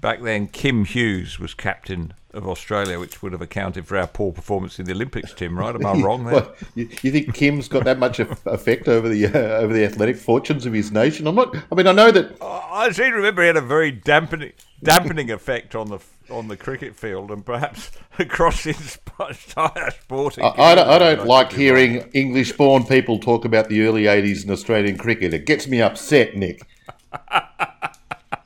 back 0.01 0.23
then 0.23 0.49
Kim 0.49 0.85
Hughes 0.85 1.39
was 1.39 1.55
captain 1.55 2.15
of 2.33 2.47
Australia, 2.47 2.99
which 2.99 3.23
would 3.23 3.33
have 3.33 3.43
accounted 3.43 3.87
for 3.87 3.97
our 3.97 4.07
poor 4.07 4.33
performance 4.33 4.79
in 4.79 4.87
the 4.87 4.93
Olympics. 4.93 5.35
Tim, 5.35 5.59
right? 5.59 5.75
Am 5.75 5.85
I 5.85 5.93
wrong 6.03 6.25
there? 6.25 6.35
What, 6.35 6.57
you, 6.75 6.89
you 7.03 7.11
think 7.11 7.35
Kim's 7.35 7.69
got 7.69 7.85
that 7.85 7.99
much 7.99 8.21
effect 8.21 8.89
over 8.89 9.09
the 9.09 9.27
uh, 9.27 9.59
over 9.59 9.73
the 9.73 9.85
athletic 9.85 10.17
fortunes 10.17 10.67
of 10.67 10.73
his 10.73 10.93
nation? 10.93 11.27
I'm 11.27 11.35
not. 11.35 11.55
I 11.71 11.75
mean, 11.75 11.87
I 11.87 11.93
know 11.93 12.11
that 12.11 12.37
I 12.41 12.91
seem 12.93 13.11
to 13.11 13.17
remember 13.17 13.43
he 13.43 13.49
had 13.49 13.57
a 13.57 13.61
very 13.61 13.91
dampening 13.91 14.53
dampening 14.83 15.31
effect 15.31 15.75
on 15.75 15.89
the 15.89 15.99
on 16.31 16.49
the 16.49 16.57
cricket 16.57 16.95
field 16.95 17.31
and 17.31 17.45
perhaps 17.45 17.91
across 18.19 18.65
entire 19.19 19.91
sporting. 19.91 20.45
I, 20.45 20.55
I 20.57 20.75
don't, 20.75 20.89
I 20.89 20.99
don't 20.99 21.27
like 21.27 21.53
hearing 21.53 22.09
English-born 22.13 22.85
people 22.85 23.19
talk 23.19 23.45
about 23.45 23.69
the 23.69 23.83
early 23.83 24.05
'80s 24.05 24.45
in 24.45 24.51
Australian 24.51 24.97
cricket. 24.99 25.35
It 25.35 25.47
gets 25.47 25.67
me 25.67 25.83
upset, 25.83 26.37
Nick. 26.37 26.63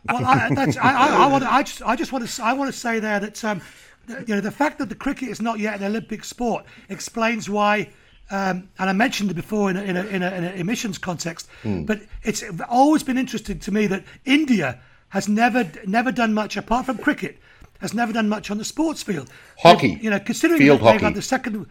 Well, 0.09 0.25
I, 0.25 0.55
that's, 0.55 0.77
I, 0.77 0.91
I, 0.93 1.25
I, 1.25 1.27
want 1.29 1.45
to, 1.45 1.53
I 1.53 1.63
just, 1.63 1.83
I 1.83 1.97
just 1.97 2.13
want 2.13 2.29
to, 2.29 2.45
I 2.45 2.53
want 2.53 2.73
to 2.73 2.79
say 2.79 2.99
there 2.99 3.21
that, 3.21 3.43
um, 3.45 3.63
th- 4.07 4.29
you 4.29 4.35
know, 4.35 4.41
the 4.41 4.51
fact 4.51 4.79
that 4.79 4.89
the 4.89 4.95
cricket 4.95 5.29
is 5.31 5.41
not 5.41 5.59
yet 5.59 5.79
an 5.81 5.85
Olympic 5.87 6.25
sport 6.25 6.65
explains 6.89 7.49
why. 7.49 7.91
Um, 8.31 8.69
and 8.79 8.89
I 8.89 8.93
mentioned 8.95 9.31
it 9.31 9.35
before 9.35 9.71
in 9.71 9.77
a, 9.77 9.83
in 9.83 9.97
a, 9.97 10.05
in 10.07 10.23
a, 10.23 10.31
in 10.31 10.45
a 10.45 10.51
emissions 10.53 10.97
context, 10.99 11.49
but 11.63 12.01
it's 12.23 12.43
always 12.69 13.03
been 13.03 13.19
interesting 13.19 13.59
to 13.61 13.71
me 13.73 13.87
that 13.89 14.03
India 14.25 14.81
has 15.11 15.29
never, 15.29 15.71
never 15.87 16.11
done 16.11 16.33
much 16.33 16.57
apart 16.57 16.87
from 16.87 16.97
cricket, 16.99 17.39
has 17.81 17.93
never 17.93 18.13
done 18.15 18.29
much 18.29 18.51
on 18.51 18.57
the 18.59 18.65
sports 18.65 19.03
field. 19.03 19.31
Hockey. 19.59 19.99
you 20.01 20.09
know, 20.11 20.19
considering 20.19 20.59
Field 20.61 20.81
that 20.81 20.85
they've 20.85 20.93
hockey. 20.95 21.05
had 21.05 21.15
the 21.15 21.23
second, 21.23 21.67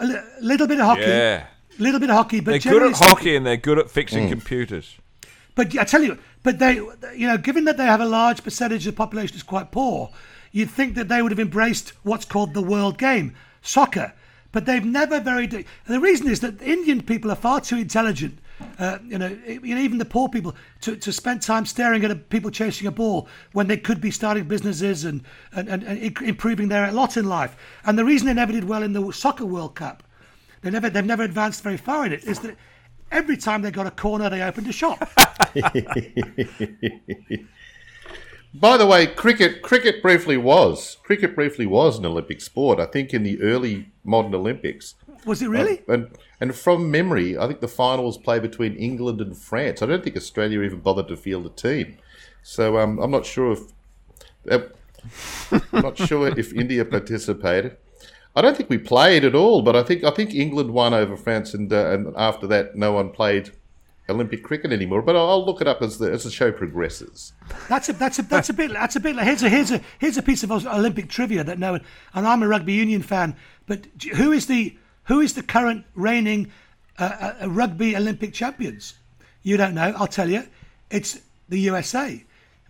a 0.00 0.24
little 0.40 0.68
bit 0.68 0.78
of 0.78 0.86
hockey, 0.86 1.02
Yeah. 1.02 1.46
little 1.78 1.98
bit 2.00 2.10
of 2.10 2.16
hockey, 2.16 2.38
but 2.40 2.52
They're 2.52 2.58
good 2.60 2.62
generally 2.62 2.90
at 2.90 2.96
speaking- 2.96 3.16
hockey 3.16 3.36
and 3.36 3.46
they're 3.46 3.56
good 3.56 3.78
at 3.80 3.90
fixing 3.90 4.28
computers. 4.28 4.96
but 5.56 5.76
I 5.76 5.82
tell 5.84 6.02
you, 6.04 6.16
but 6.42 6.58
they, 6.58 6.74
you 6.74 7.26
know, 7.26 7.38
given 7.38 7.64
that 7.64 7.76
they 7.76 7.84
have 7.84 8.00
a 8.00 8.06
large 8.06 8.42
percentage 8.42 8.86
of 8.86 8.94
the 8.94 8.96
population 8.96 9.36
is 9.36 9.42
quite 9.42 9.70
poor, 9.70 10.10
you'd 10.50 10.70
think 10.70 10.94
that 10.94 11.08
they 11.08 11.22
would 11.22 11.32
have 11.32 11.40
embraced 11.40 11.92
what's 12.02 12.24
called 12.24 12.54
the 12.54 12.62
world 12.62 12.98
game, 12.98 13.34
soccer. 13.62 14.12
But 14.50 14.66
they've 14.66 14.84
never 14.84 15.18
very. 15.18 15.46
The 15.46 16.00
reason 16.00 16.28
is 16.28 16.40
that 16.40 16.60
Indian 16.60 17.02
people 17.02 17.30
are 17.30 17.36
far 17.36 17.60
too 17.60 17.78
intelligent. 17.78 18.38
Uh, 18.78 18.98
you 19.04 19.18
know, 19.18 19.36
you 19.46 19.74
know, 19.74 19.80
even 19.80 19.98
the 19.98 20.04
poor 20.04 20.28
people 20.28 20.54
to, 20.82 20.94
to 20.94 21.12
spend 21.12 21.42
time 21.42 21.66
staring 21.66 22.04
at 22.04 22.10
a, 22.10 22.14
people 22.14 22.50
chasing 22.50 22.86
a 22.86 22.90
ball 22.92 23.26
when 23.52 23.66
they 23.66 23.76
could 23.76 24.00
be 24.00 24.10
starting 24.10 24.44
businesses 24.44 25.04
and, 25.04 25.22
and, 25.52 25.68
and, 25.68 25.82
and 25.82 25.98
improving 26.22 26.68
their 26.68 26.92
lot 26.92 27.16
in 27.16 27.28
life. 27.28 27.56
And 27.84 27.98
the 27.98 28.04
reason 28.04 28.26
they 28.26 28.34
never 28.34 28.52
did 28.52 28.64
well 28.64 28.82
in 28.82 28.92
the 28.92 29.10
soccer 29.10 29.46
World 29.46 29.74
Cup, 29.74 30.02
they 30.60 30.70
never 30.70 30.90
they've 30.90 31.04
never 31.04 31.22
advanced 31.22 31.62
very 31.62 31.78
far 31.78 32.04
in 32.06 32.12
it, 32.12 32.24
is 32.24 32.40
that 32.40 32.56
every 33.12 33.36
time 33.36 33.62
they 33.62 33.70
got 33.70 33.86
a 33.86 33.90
corner, 33.90 34.28
they 34.28 34.42
opened 34.42 34.66
a 34.66 34.72
shop. 34.72 34.98
By 38.54 38.76
the 38.76 38.86
way, 38.86 39.06
cricket 39.06 39.62
cricket 39.62 40.02
briefly 40.02 40.36
was 40.36 40.98
cricket 41.02 41.34
briefly 41.34 41.64
was 41.64 41.98
an 41.98 42.04
Olympic 42.04 42.42
sport. 42.42 42.80
I 42.80 42.84
think 42.86 43.14
in 43.14 43.22
the 43.22 43.40
early 43.40 43.92
modern 44.04 44.34
Olympics. 44.34 44.94
Was 45.24 45.40
it 45.40 45.48
really? 45.48 45.82
And 45.88 46.10
and 46.40 46.54
from 46.54 46.90
memory, 46.90 47.38
I 47.38 47.46
think 47.46 47.60
the 47.60 47.68
final 47.68 48.04
was 48.04 48.18
played 48.18 48.42
between 48.42 48.74
England 48.74 49.20
and 49.22 49.36
France. 49.36 49.80
I 49.80 49.86
don't 49.86 50.04
think 50.04 50.16
Australia 50.16 50.60
even 50.62 50.80
bothered 50.80 51.08
to 51.08 51.16
field 51.16 51.46
a 51.46 51.50
team. 51.50 51.96
So 52.42 52.78
um, 52.78 52.98
I'm 52.98 53.10
not 53.10 53.24
sure 53.24 53.52
if 53.52 53.60
uh, 54.50 54.58
I'm 55.72 55.82
not 55.82 55.96
sure 55.96 56.28
if 56.38 56.52
India 56.52 56.84
participated. 56.84 57.76
I 58.34 58.40
don't 58.40 58.56
think 58.56 58.70
we 58.70 58.78
played 58.78 59.24
at 59.24 59.34
all, 59.34 59.62
but 59.62 59.76
I 59.76 59.82
think 59.82 60.04
I 60.04 60.10
think 60.10 60.34
England 60.34 60.72
won 60.72 60.94
over 60.94 61.16
France, 61.16 61.52
and 61.54 61.72
uh, 61.72 61.90
and 61.90 62.14
after 62.16 62.46
that, 62.46 62.76
no 62.76 62.92
one 62.92 63.10
played 63.10 63.50
Olympic 64.08 64.42
cricket 64.42 64.72
anymore. 64.72 65.02
But 65.02 65.16
I'll, 65.16 65.44
look 65.44 65.60
it 65.60 65.68
up 65.68 65.82
as 65.82 65.98
the 65.98 66.10
as 66.10 66.24
the 66.24 66.30
show 66.30 66.50
progresses. 66.50 67.32
That's 67.68 67.88
a 67.88 67.92
that's 67.92 68.18
a 68.18 68.22
that's 68.22 68.48
a 68.48 68.54
bit 68.54 68.72
that's 68.72 68.96
a 68.96 69.00
bit 69.00 69.16
like 69.16 69.26
here's 69.26 69.42
a 69.42 69.48
here's 69.48 69.70
a 69.70 69.80
here's 69.98 70.16
a 70.16 70.22
piece 70.22 70.42
of 70.42 70.50
Olympic 70.50 71.10
trivia 71.10 71.44
that 71.44 71.58
no 71.58 71.72
one 71.72 71.82
and 72.14 72.26
I'm 72.26 72.42
a 72.42 72.48
rugby 72.48 72.72
union 72.72 73.02
fan, 73.02 73.36
but 73.66 73.86
who 74.14 74.32
is 74.32 74.46
the 74.46 74.76
who 75.04 75.20
is 75.20 75.34
the 75.34 75.42
current 75.42 75.84
reigning 75.94 76.50
uh, 76.98 77.34
uh, 77.42 77.48
rugby 77.50 77.96
Olympic 77.96 78.32
champions? 78.32 78.94
You 79.42 79.56
don't 79.56 79.74
know. 79.74 79.92
I'll 79.96 80.06
tell 80.06 80.30
you. 80.30 80.44
It's 80.90 81.18
the 81.48 81.58
USA 81.60 82.22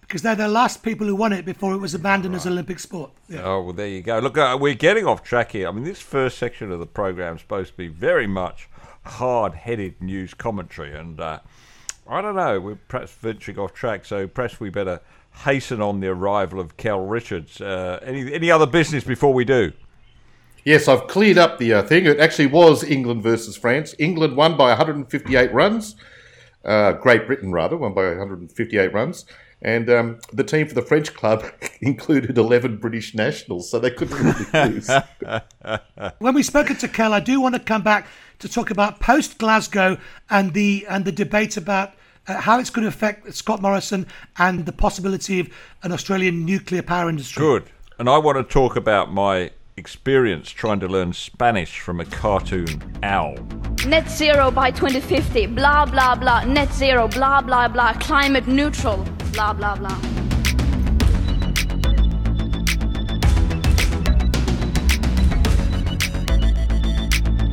because 0.02 0.20
they're 0.20 0.36
the 0.36 0.48
last 0.48 0.82
people 0.82 1.06
who 1.06 1.16
won 1.16 1.32
it 1.32 1.44
before 1.44 1.72
it 1.72 1.78
was 1.78 1.94
abandoned 1.94 2.34
as 2.34 2.46
Olympic 2.46 2.78
sport. 2.78 3.10
Yeah. 3.28 3.42
Oh 3.44 3.62
well, 3.62 3.72
there 3.72 3.88
you 3.88 4.02
go. 4.02 4.18
Look, 4.18 4.36
uh, 4.36 4.58
we're 4.60 4.74
getting 4.74 5.06
off 5.06 5.22
track 5.22 5.52
here. 5.52 5.68
I 5.68 5.72
mean, 5.72 5.84
this 5.84 6.00
first 6.00 6.38
section 6.38 6.70
of 6.70 6.78
the 6.80 6.86
program 6.86 7.36
is 7.36 7.40
supposed 7.40 7.70
to 7.70 7.76
be 7.76 7.88
very 7.88 8.26
much 8.26 8.68
hard-headed 9.04 10.00
news 10.00 10.34
commentary, 10.34 10.94
and 10.94 11.18
uh, 11.18 11.40
I 12.08 12.20
don't 12.20 12.36
know. 12.36 12.60
We're 12.60 12.74
perhaps 12.88 13.12
venturing 13.12 13.58
off 13.58 13.72
track, 13.72 14.04
so 14.04 14.26
perhaps 14.28 14.60
we 14.60 14.70
better 14.70 15.00
hasten 15.44 15.80
on 15.80 16.00
the 16.00 16.08
arrival 16.08 16.60
of 16.60 16.76
Kel 16.76 17.00
Richards. 17.00 17.60
Uh, 17.60 17.98
any 18.02 18.32
any 18.32 18.50
other 18.50 18.66
business 18.66 19.04
before 19.04 19.32
we 19.32 19.44
do? 19.44 19.72
Yes, 20.64 20.86
I've 20.86 21.08
cleared 21.08 21.38
up 21.38 21.58
the 21.58 21.74
uh, 21.74 21.82
thing. 21.82 22.06
It 22.06 22.20
actually 22.20 22.46
was 22.46 22.84
England 22.84 23.22
versus 23.22 23.56
France. 23.56 23.96
England 23.98 24.36
won 24.36 24.56
by 24.56 24.68
158 24.68 25.52
runs. 25.52 25.96
Uh, 26.64 26.92
Great 26.92 27.26
Britain, 27.26 27.50
rather, 27.50 27.76
won 27.76 27.94
by 27.94 28.06
158 28.10 28.92
runs. 28.92 29.24
And 29.64 29.88
um, 29.88 30.18
the 30.32 30.42
team 30.42 30.66
for 30.66 30.74
the 30.74 30.82
French 30.82 31.14
club 31.14 31.44
included 31.80 32.36
11 32.36 32.78
British 32.78 33.14
nationals, 33.14 33.70
so 33.70 33.78
they 33.78 33.90
couldn't 33.90 34.18
really 34.18 34.70
lose. 34.70 34.90
When 36.18 36.34
we 36.34 36.42
spoke 36.42 36.66
spoken 36.66 36.76
to 36.80 36.88
Kel, 36.88 37.14
I 37.14 37.20
do 37.20 37.40
want 37.40 37.54
to 37.54 37.60
come 37.60 37.82
back 37.82 38.08
to 38.40 38.48
talk 38.48 38.70
about 38.70 38.98
post 38.98 39.38
Glasgow 39.38 39.98
and 40.28 40.52
the 40.52 40.84
and 40.88 41.04
the 41.04 41.12
debate 41.12 41.56
about 41.56 41.94
uh, 42.26 42.40
how 42.40 42.58
it's 42.58 42.70
going 42.70 42.82
to 42.82 42.88
affect 42.88 43.32
Scott 43.34 43.62
Morrison 43.62 44.06
and 44.36 44.66
the 44.66 44.72
possibility 44.72 45.40
of 45.40 45.48
an 45.82 45.92
Australian 45.92 46.44
nuclear 46.44 46.82
power 46.82 47.08
industry. 47.08 47.40
Good. 47.40 47.64
And 47.98 48.08
I 48.08 48.18
want 48.18 48.38
to 48.38 48.44
talk 48.44 48.74
about 48.76 49.12
my 49.12 49.50
experience 49.76 50.50
trying 50.50 50.80
to 50.80 50.88
learn 50.88 51.12
Spanish 51.12 51.80
from 51.80 52.00
a 52.00 52.04
cartoon 52.04 52.82
owl. 53.02 53.36
Net 53.86 54.08
zero 54.08 54.50
by 54.50 54.70
2050. 54.70 55.46
Blah, 55.46 55.86
blah, 55.86 56.14
blah. 56.14 56.44
Net 56.44 56.72
zero. 56.72 57.08
Blah, 57.08 57.40
blah, 57.40 57.68
blah. 57.68 57.92
Climate 57.94 58.46
neutral. 58.46 59.04
Blah, 59.32 59.52
blah, 59.52 59.76
blah. 59.76 60.21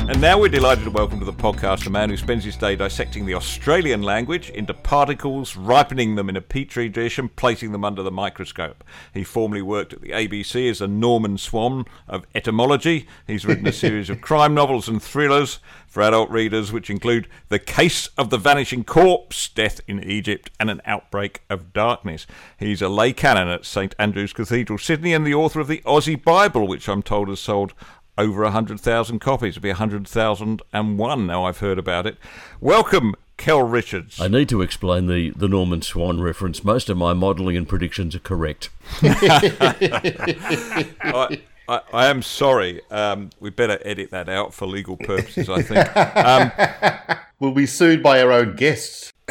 And 0.10 0.20
now 0.20 0.39
we're 0.39 0.50
delighted 0.50 0.86
to 0.86 0.89
welcome 0.89 1.20
to 1.20 1.25
the 1.25 1.32
podcast 1.32 1.86
a 1.86 1.92
man 1.92 2.10
who 2.10 2.18
spends 2.18 2.44
his 2.44 2.58
day 2.58 2.75
dissecting 2.75 3.28
the 3.28 3.36
Australian 3.36 4.01
language 4.01 4.50
into 4.50 4.74
particles, 4.74 5.56
ripening 5.56 6.16
them 6.16 6.30
in 6.30 6.36
a 6.36 6.42
petri 6.42 6.89
dish, 6.89 7.20
and 7.20 7.34
placing 7.36 7.74
them 7.74 7.86
under 7.86 8.01
the 8.01 8.10
microscope. 8.10 8.84
He 9.13 9.24
formerly 9.24 9.62
worked 9.62 9.94
at 9.94 10.01
the 10.01 10.10
ABC 10.10 10.68
as 10.68 10.82
a 10.82 10.88
Norman 10.88 11.38
Swan 11.38 11.86
of 12.08 12.25
etymology. 12.34 13.08
He's 13.28 13.46
written 13.46 13.68
a 13.68 13.72
series 13.72 14.10
of 14.10 14.20
crime 14.20 14.56
novels 14.56 14.89
and 14.89 15.00
thrillers 15.00 15.60
for 15.86 16.01
adult 16.01 16.32
readers, 16.32 16.72
which 16.72 16.89
include 16.89 17.28
The 17.50 17.60
Case 17.60 18.08
of 18.18 18.32
the 18.32 18.38
Vanishing 18.38 18.84
Corpse, 18.84 19.48
Death 19.48 19.80
in 19.88 20.04
Egypt, 20.04 20.50
and 20.60 20.72
An 20.72 20.82
Outbreak 20.86 21.44
of 21.51 21.72
Darkness. 21.72 22.25
He's 22.58 22.82
a 22.82 22.89
lay 22.89 23.13
canon 23.13 23.48
at 23.48 23.63
St 23.63 23.94
Andrew's 24.00 24.34
Cathedral, 24.34 24.80
Sydney, 24.80 25.13
and 25.13 25.25
the 25.25 25.36
author 25.36 25.60
of 25.60 25.68
the 25.68 25.84
Aussie 25.86 26.22
Bible, 26.22 26.68
which 26.68 26.89
I'm 26.89 27.04
told 27.04 27.28
has 27.28 27.39
sold 27.39 27.75
over 28.19 28.43
100,000 28.43 29.19
copies. 29.19 29.57
It'll 29.57 29.63
be 29.63 29.69
100,001 29.69 31.27
now 31.27 31.45
I've 31.45 31.57
heard 31.59 31.79
about 31.79 32.05
it. 32.05 32.17
Welcome, 32.61 33.15
Kel 33.38 33.63
Richards. 33.63 34.19
I 34.21 34.27
need 34.27 34.49
to 34.49 34.61
explain 34.61 35.07
the, 35.07 35.31
the 35.31 35.47
Norman 35.47 35.81
Swan 35.81 36.21
reference. 36.21 36.63
Most 36.63 36.89
of 36.89 36.97
my 36.97 37.13
modelling 37.13 37.57
and 37.57 37.67
predictions 37.67 38.15
are 38.15 38.19
correct. 38.19 38.69
I, 39.01 41.39
I, 41.67 41.81
I 41.93 42.07
am 42.07 42.21
sorry. 42.21 42.81
Um, 42.91 43.29
we 43.39 43.49
better 43.49 43.79
edit 43.83 44.11
that 44.11 44.29
out 44.29 44.53
for 44.53 44.67
legal 44.67 44.97
purposes, 44.97 45.49
I 45.49 45.61
think. 45.61 45.95
Um, 45.95 47.17
We'll 47.39 47.53
be 47.53 47.67
sued 47.67 48.03
by 48.03 48.21
our 48.21 48.33
own 48.33 48.57
guests. 48.57 49.13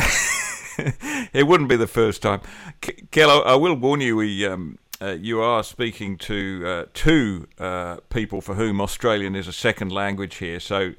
it 1.34 1.46
wouldn't 1.46 1.68
be 1.68 1.76
the 1.76 1.86
first 1.86 2.22
time. 2.22 2.40
K- 2.80 3.02
Kel, 3.10 3.28
I, 3.30 3.50
I 3.50 3.54
will 3.54 3.74
warn 3.74 4.00
you, 4.00 4.16
we, 4.16 4.46
um, 4.46 4.78
uh, 5.00 5.16
you 5.20 5.40
are 5.40 5.62
speaking 5.62 6.16
to 6.18 6.64
uh, 6.66 6.84
two 6.92 7.46
uh, 7.58 7.98
people 8.10 8.40
for 8.40 8.54
whom 8.54 8.80
Australian 8.80 9.36
is 9.36 9.46
a 9.46 9.52
second 9.52 9.92
language 9.92 10.36
here, 10.36 10.58
so 10.58 10.94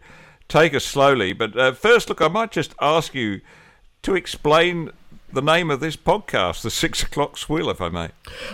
take 0.47 0.73
us 0.73 0.85
slowly. 0.85 1.33
But 1.33 1.57
uh, 1.57 1.73
first, 1.73 2.09
look, 2.09 2.21
I 2.21 2.27
might 2.27 2.51
just 2.51 2.73
ask 2.79 3.13
you 3.13 3.41
to 4.03 4.15
explain 4.15 4.91
the 5.31 5.41
name 5.41 5.69
of 5.69 5.79
this 5.79 5.95
podcast, 5.95 6.61
The 6.61 6.71
Six 6.71 7.03
O'Clock 7.03 7.37
Swill, 7.37 7.69
if 7.69 7.81
I 7.81 7.89
may. 7.89 8.09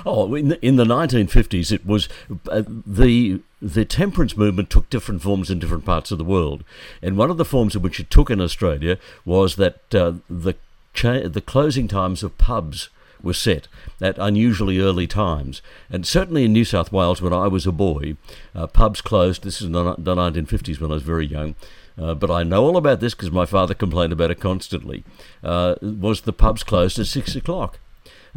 Oh, 0.06 0.34
in 0.36 0.50
the, 0.50 0.66
in 0.66 0.76
the 0.76 0.84
1950s, 0.84 1.72
it 1.72 1.86
was 1.86 2.10
uh, 2.50 2.64
the 2.68 3.42
the 3.62 3.86
temperance 3.86 4.38
movement 4.38 4.70
took 4.70 4.90
different 4.90 5.22
forms 5.22 5.50
in 5.50 5.58
different 5.58 5.86
parts 5.86 6.12
of 6.12 6.18
the 6.18 6.24
world, 6.24 6.64
and 7.02 7.18
one 7.18 7.30
of 7.30 7.38
the 7.38 7.46
forms 7.46 7.76
in 7.76 7.82
which 7.82 8.00
it 8.00 8.10
took 8.10 8.30
in 8.30 8.42
Australia 8.42 8.98
was 9.24 9.56
that 9.56 9.90
the 9.92 10.56
cha- 10.94 11.28
the 11.28 11.42
closing 11.42 11.88
times 11.88 12.24
of 12.24 12.38
pubs 12.38 12.90
were 13.26 13.34
set 13.34 13.68
at 14.00 14.18
unusually 14.18 14.80
early 14.80 15.08
times. 15.08 15.62
And 15.90 16.06
certainly 16.08 16.46
in 16.46 16.54
New 16.54 16.64
South 16.64 16.92
Wales, 16.92 17.22
when 17.22 17.34
I 17.34 17.48
was 17.48 17.68
a 17.68 17.72
boy, 17.72 18.16
uh, 18.54 18.68
pubs 18.68 19.02
closed. 19.02 19.44
This 19.44 19.62
is 19.62 19.70
the, 19.70 19.96
the 19.98 20.16
1950s 20.16 20.80
when 20.80 20.92
I 20.92 20.94
was 20.94 21.04
very 21.04 21.26
young. 21.26 21.56
Uh, 21.98 22.14
but 22.14 22.30
I 22.30 22.44
know 22.44 22.64
all 22.64 22.78
about 22.78 23.00
this 23.00 23.14
because 23.14 23.32
my 23.32 23.46
father 23.46 23.74
complained 23.74 24.14
about 24.14 24.32
it 24.32 24.40
constantly. 24.40 25.04
Uh, 25.44 25.76
was 25.82 26.22
the 26.22 26.34
pubs 26.34 26.64
closed 26.64 27.00
at 27.00 27.08
six 27.08 27.36
o'clock? 27.36 27.80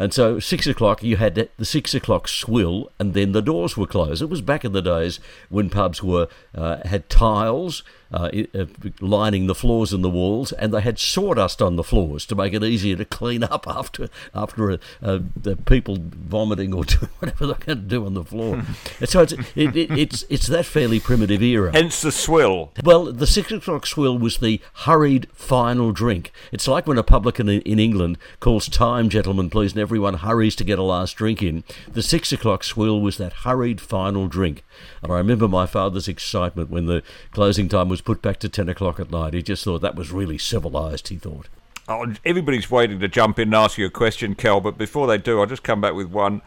And 0.00 0.14
so 0.14 0.38
six 0.38 0.68
o'clock, 0.68 1.02
you 1.02 1.16
had 1.16 1.34
the 1.34 1.64
six 1.64 1.92
o'clock 1.92 2.28
swill, 2.28 2.92
and 3.00 3.14
then 3.14 3.32
the 3.32 3.42
doors 3.42 3.76
were 3.76 3.86
closed. 3.86 4.22
It 4.22 4.30
was 4.30 4.40
back 4.40 4.64
in 4.64 4.70
the 4.70 4.80
days 4.80 5.18
when 5.48 5.70
pubs 5.70 6.04
were 6.04 6.28
uh, 6.54 6.86
had 6.86 7.10
tiles 7.10 7.82
uh, 8.12 8.30
uh, 8.54 8.64
lining 9.00 9.46
the 9.46 9.54
floors 9.54 9.92
and 9.92 10.02
the 10.02 10.10
walls, 10.10 10.52
and 10.52 10.72
they 10.72 10.80
had 10.80 10.98
sawdust 10.98 11.60
on 11.60 11.76
the 11.76 11.84
floors 11.84 12.24
to 12.26 12.34
make 12.34 12.54
it 12.54 12.64
easier 12.64 12.96
to 12.96 13.04
clean 13.04 13.42
up 13.42 13.66
after 13.68 14.08
after 14.34 14.70
a, 14.70 14.78
a, 15.02 15.20
the 15.36 15.56
people 15.56 15.98
vomiting 16.00 16.72
or 16.72 16.84
doing 16.84 17.10
whatever 17.18 17.46
they're 17.46 17.56
going 17.56 17.78
to 17.78 17.84
do 17.88 18.06
on 18.06 18.14
the 18.14 18.24
floor. 18.24 18.62
and 19.00 19.08
so 19.08 19.22
it's 19.22 19.32
it, 19.32 19.76
it, 19.76 19.90
it's 19.90 20.24
it's 20.28 20.46
that 20.46 20.66
fairly 20.66 21.00
primitive 21.00 21.42
era. 21.42 21.70
Hence 21.72 22.00
the 22.00 22.12
swill. 22.12 22.72
Well, 22.82 23.12
the 23.12 23.26
six 23.26 23.52
o'clock 23.52 23.86
swill 23.86 24.18
was 24.18 24.38
the 24.38 24.60
hurried 24.84 25.28
final 25.32 25.92
drink. 25.92 26.32
It's 26.52 26.68
like 26.68 26.86
when 26.86 26.98
a 26.98 27.02
publican 27.02 27.48
in, 27.48 27.60
in 27.62 27.78
England 27.78 28.18
calls 28.40 28.68
time, 28.68 29.08
gentlemen, 29.08 29.50
please, 29.50 29.72
and 29.72 29.80
everyone 29.80 30.14
hurries 30.14 30.56
to 30.56 30.64
get 30.64 30.78
a 30.78 30.82
last 30.82 31.16
drink 31.16 31.42
in. 31.42 31.64
The 31.90 32.02
six 32.02 32.32
o'clock 32.32 32.64
swill 32.64 33.00
was 33.00 33.18
that 33.18 33.32
hurried 33.44 33.80
final 33.80 34.28
drink. 34.28 34.64
And 35.02 35.12
I 35.12 35.16
remember 35.18 35.48
my 35.48 35.66
father's 35.66 36.08
excitement 36.08 36.70
when 36.70 36.86
the 36.86 37.02
closing 37.32 37.68
time 37.68 37.88
was 37.88 37.97
put 38.00 38.22
back 38.22 38.38
to 38.40 38.48
10 38.48 38.68
o'clock 38.68 39.00
at 39.00 39.10
night. 39.10 39.34
He 39.34 39.42
just 39.42 39.64
thought 39.64 39.80
that 39.80 39.96
was 39.96 40.12
really 40.12 40.38
civilised, 40.38 41.08
he 41.08 41.16
thought. 41.16 41.48
Oh, 41.88 42.14
everybody's 42.24 42.70
waiting 42.70 43.00
to 43.00 43.08
jump 43.08 43.38
in 43.38 43.48
and 43.48 43.54
ask 43.54 43.78
you 43.78 43.86
a 43.86 43.90
question, 43.90 44.34
Kel, 44.34 44.60
but 44.60 44.76
before 44.76 45.06
they 45.06 45.16
do, 45.16 45.40
I'll 45.40 45.46
just 45.46 45.62
come 45.62 45.80
back 45.80 45.94
with 45.94 46.08
one. 46.08 46.42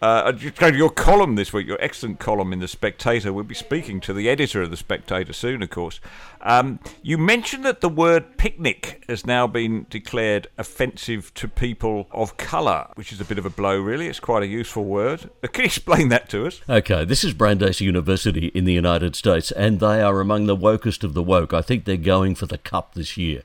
Uh, 0.00 0.30
go 0.30 0.68
your 0.68 0.90
column 0.90 1.34
this 1.34 1.52
week, 1.52 1.66
your 1.66 1.80
excellent 1.80 2.18
column 2.18 2.52
in 2.52 2.60
The 2.60 2.68
Spectator. 2.68 3.32
We'll 3.32 3.44
be 3.44 3.54
speaking 3.54 4.00
to 4.02 4.12
the 4.12 4.28
editor 4.28 4.62
of 4.62 4.70
The 4.70 4.76
Spectator 4.76 5.32
soon, 5.32 5.62
of 5.62 5.70
course. 5.70 6.00
Um, 6.40 6.78
you 7.02 7.18
mentioned 7.18 7.64
that 7.64 7.80
the 7.80 7.88
word 7.88 8.36
picnic 8.36 9.04
has 9.08 9.26
now 9.26 9.48
been 9.48 9.86
declared 9.90 10.46
offensive 10.56 11.34
to 11.34 11.48
people 11.48 12.06
of 12.12 12.36
colour, 12.36 12.86
which 12.94 13.12
is 13.12 13.20
a 13.20 13.24
bit 13.24 13.38
of 13.38 13.46
a 13.46 13.50
blow, 13.50 13.78
really. 13.78 14.06
It's 14.06 14.20
quite 14.20 14.44
a 14.44 14.46
useful 14.46 14.84
word. 14.84 15.30
Uh, 15.42 15.48
can 15.52 15.62
you 15.62 15.66
explain 15.66 16.10
that 16.10 16.28
to 16.30 16.46
us? 16.46 16.60
Okay, 16.68 17.04
this 17.04 17.24
is 17.24 17.34
Brandeis 17.34 17.80
University 17.80 18.46
in 18.48 18.64
the 18.64 18.72
United 18.72 19.16
States, 19.16 19.50
and 19.50 19.80
they 19.80 20.00
are 20.00 20.20
among 20.20 20.46
the 20.46 20.56
wokest 20.56 21.02
of 21.02 21.14
the 21.14 21.22
woke. 21.22 21.52
I 21.52 21.62
think 21.62 21.84
they're 21.84 21.96
going 21.96 22.36
for 22.36 22.46
the 22.46 22.58
cup 22.58 22.94
this 22.94 23.16
year. 23.16 23.42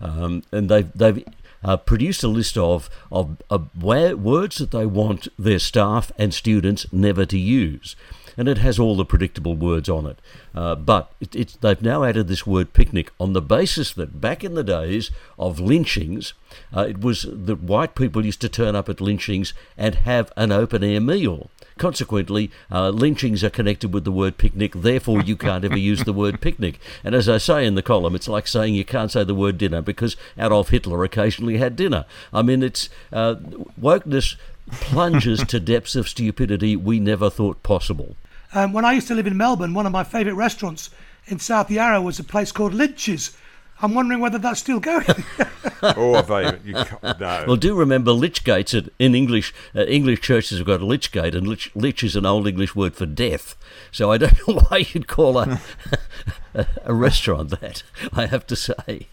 Um, 0.00 0.42
and 0.52 0.68
they've, 0.68 0.92
they've 0.92 1.24
uh, 1.64 1.76
produced 1.76 2.22
a 2.22 2.28
list 2.28 2.56
of, 2.58 2.90
of, 3.10 3.42
of 3.50 3.68
words 3.82 4.58
that 4.58 4.70
they 4.70 4.86
want 4.86 5.28
their 5.38 5.58
staff 5.58 6.12
and 6.18 6.32
students 6.34 6.86
never 6.92 7.24
to 7.26 7.38
use. 7.38 7.96
And 8.36 8.48
it 8.48 8.58
has 8.58 8.78
all 8.78 8.96
the 8.96 9.04
predictable 9.04 9.54
words 9.54 9.88
on 9.88 10.06
it. 10.06 10.18
Uh, 10.54 10.74
but 10.74 11.12
it, 11.20 11.56
they've 11.60 11.82
now 11.82 12.04
added 12.04 12.28
this 12.28 12.46
word 12.46 12.72
picnic 12.72 13.12
on 13.18 13.32
the 13.32 13.42
basis 13.42 13.92
that 13.92 14.20
back 14.20 14.44
in 14.44 14.54
the 14.54 14.64
days 14.64 15.10
of 15.38 15.60
lynchings, 15.60 16.34
uh, 16.76 16.86
it 16.88 17.00
was 17.00 17.26
that 17.28 17.62
white 17.62 17.94
people 17.94 18.24
used 18.24 18.40
to 18.40 18.48
turn 18.48 18.76
up 18.76 18.88
at 18.88 19.00
lynchings 19.00 19.52
and 19.76 19.94
have 19.96 20.32
an 20.36 20.52
open 20.52 20.82
air 20.84 21.00
meal. 21.00 21.50
Consequently, 21.76 22.50
uh, 22.70 22.90
lynchings 22.90 23.42
are 23.42 23.50
connected 23.50 23.92
with 23.92 24.04
the 24.04 24.12
word 24.12 24.38
picnic, 24.38 24.72
therefore, 24.74 25.20
you 25.22 25.36
can't 25.36 25.64
ever 25.64 25.76
use 25.76 26.04
the 26.04 26.12
word 26.12 26.40
picnic. 26.40 26.78
And 27.02 27.16
as 27.16 27.28
I 27.28 27.38
say 27.38 27.66
in 27.66 27.74
the 27.74 27.82
column, 27.82 28.14
it's 28.14 28.28
like 28.28 28.46
saying 28.46 28.74
you 28.74 28.84
can't 28.84 29.10
say 29.10 29.24
the 29.24 29.34
word 29.34 29.58
dinner 29.58 29.82
because 29.82 30.16
Adolf 30.38 30.68
Hitler 30.68 31.02
occasionally 31.02 31.56
had 31.56 31.74
dinner. 31.74 32.04
I 32.32 32.42
mean, 32.42 32.62
it's 32.62 32.88
uh, 33.12 33.36
wokeness 33.80 34.36
plunges 34.70 35.44
to 35.44 35.60
depths 35.60 35.96
of 35.96 36.08
stupidity 36.08 36.76
we 36.76 37.00
never 37.00 37.28
thought 37.28 37.62
possible. 37.62 38.16
Um, 38.54 38.72
when 38.72 38.84
I 38.84 38.92
used 38.92 39.08
to 39.08 39.14
live 39.14 39.26
in 39.26 39.36
Melbourne, 39.36 39.74
one 39.74 39.84
of 39.84 39.92
my 39.92 40.04
favourite 40.04 40.36
restaurants 40.36 40.90
in 41.26 41.40
South 41.40 41.70
Yarra 41.70 42.00
was 42.00 42.20
a 42.20 42.24
place 42.24 42.52
called 42.52 42.72
Lynch's. 42.72 43.36
I'm 43.82 43.94
wondering 43.94 44.20
whether 44.20 44.38
that's 44.38 44.60
still 44.60 44.78
going. 44.78 45.04
oh, 45.82 46.14
I 46.14 46.56
you 46.64 46.72
no. 46.72 47.44
Well, 47.48 47.56
do 47.56 47.74
remember 47.74 48.12
lich 48.12 48.44
gates 48.44 48.72
in 48.72 49.14
English. 49.14 49.52
Uh, 49.74 49.80
English 49.86 50.20
churches 50.20 50.58
have 50.58 50.66
got 50.68 50.80
a 50.80 50.86
lich 50.86 51.10
gate, 51.10 51.34
and 51.34 51.48
lich, 51.48 51.72
lich, 51.74 52.04
is 52.04 52.14
an 52.14 52.24
old 52.24 52.46
English 52.46 52.76
word 52.76 52.94
for 52.94 53.06
death. 53.06 53.56
So 53.90 54.12
I 54.12 54.18
don't 54.18 54.38
know 54.48 54.60
why 54.68 54.86
you'd 54.92 55.08
call 55.08 55.36
a, 55.38 55.60
a, 56.54 56.66
a 56.84 56.94
restaurant 56.94 57.60
that. 57.60 57.82
I 58.12 58.26
have 58.26 58.46
to 58.46 58.56
say. 58.56 59.08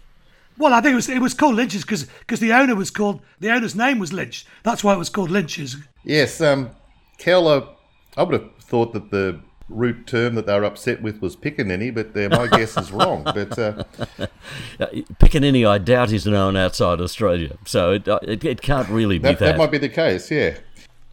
Well, 0.59 0.75
I 0.75 0.81
think 0.81 0.93
it 0.93 0.97
was 0.97 1.09
it 1.09 1.21
was 1.21 1.33
called 1.33 1.55
Lynch's 1.55 1.81
because 1.81 2.03
because 2.19 2.39
the 2.39 2.53
owner 2.53 2.75
was 2.75 2.91
called 2.91 3.21
the 3.39 3.49
owner's 3.49 3.75
name 3.75 3.97
was 3.97 4.13
Lynch. 4.13 4.45
That's 4.61 4.83
why 4.83 4.93
it 4.93 4.99
was 4.99 5.09
called 5.09 5.31
Lynch's. 5.31 5.77
Yes, 6.03 6.39
um, 6.39 6.69
Keller. 7.17 7.67
I 8.15 8.23
would 8.23 8.33
have 8.33 8.60
thought 8.71 8.93
that 8.93 9.11
the 9.11 9.41
root 9.67 10.07
term 10.07 10.35
that 10.35 10.45
they 10.45 10.57
were 10.57 10.63
upset 10.63 11.01
with 11.01 11.21
was 11.21 11.35
pickaninny, 11.35 11.93
but 11.93 12.15
uh, 12.15 12.29
my 12.37 12.47
guess 12.57 12.77
is 12.77 12.91
wrong. 12.91 13.23
But 13.23 13.59
uh, 13.59 13.83
pickaninny, 15.19 15.67
I 15.67 15.77
doubt 15.77 16.13
is 16.13 16.25
known 16.25 16.55
outside 16.55 17.01
Australia, 17.01 17.57
so 17.65 17.91
it, 17.91 18.07
uh, 18.07 18.19
it, 18.23 18.45
it 18.45 18.61
can't 18.61 18.87
really 18.87 19.17
be 19.17 19.23
that, 19.23 19.39
that. 19.39 19.45
That 19.51 19.57
might 19.57 19.71
be 19.71 19.77
the 19.77 19.89
case, 19.89 20.31
yeah. 20.31 20.57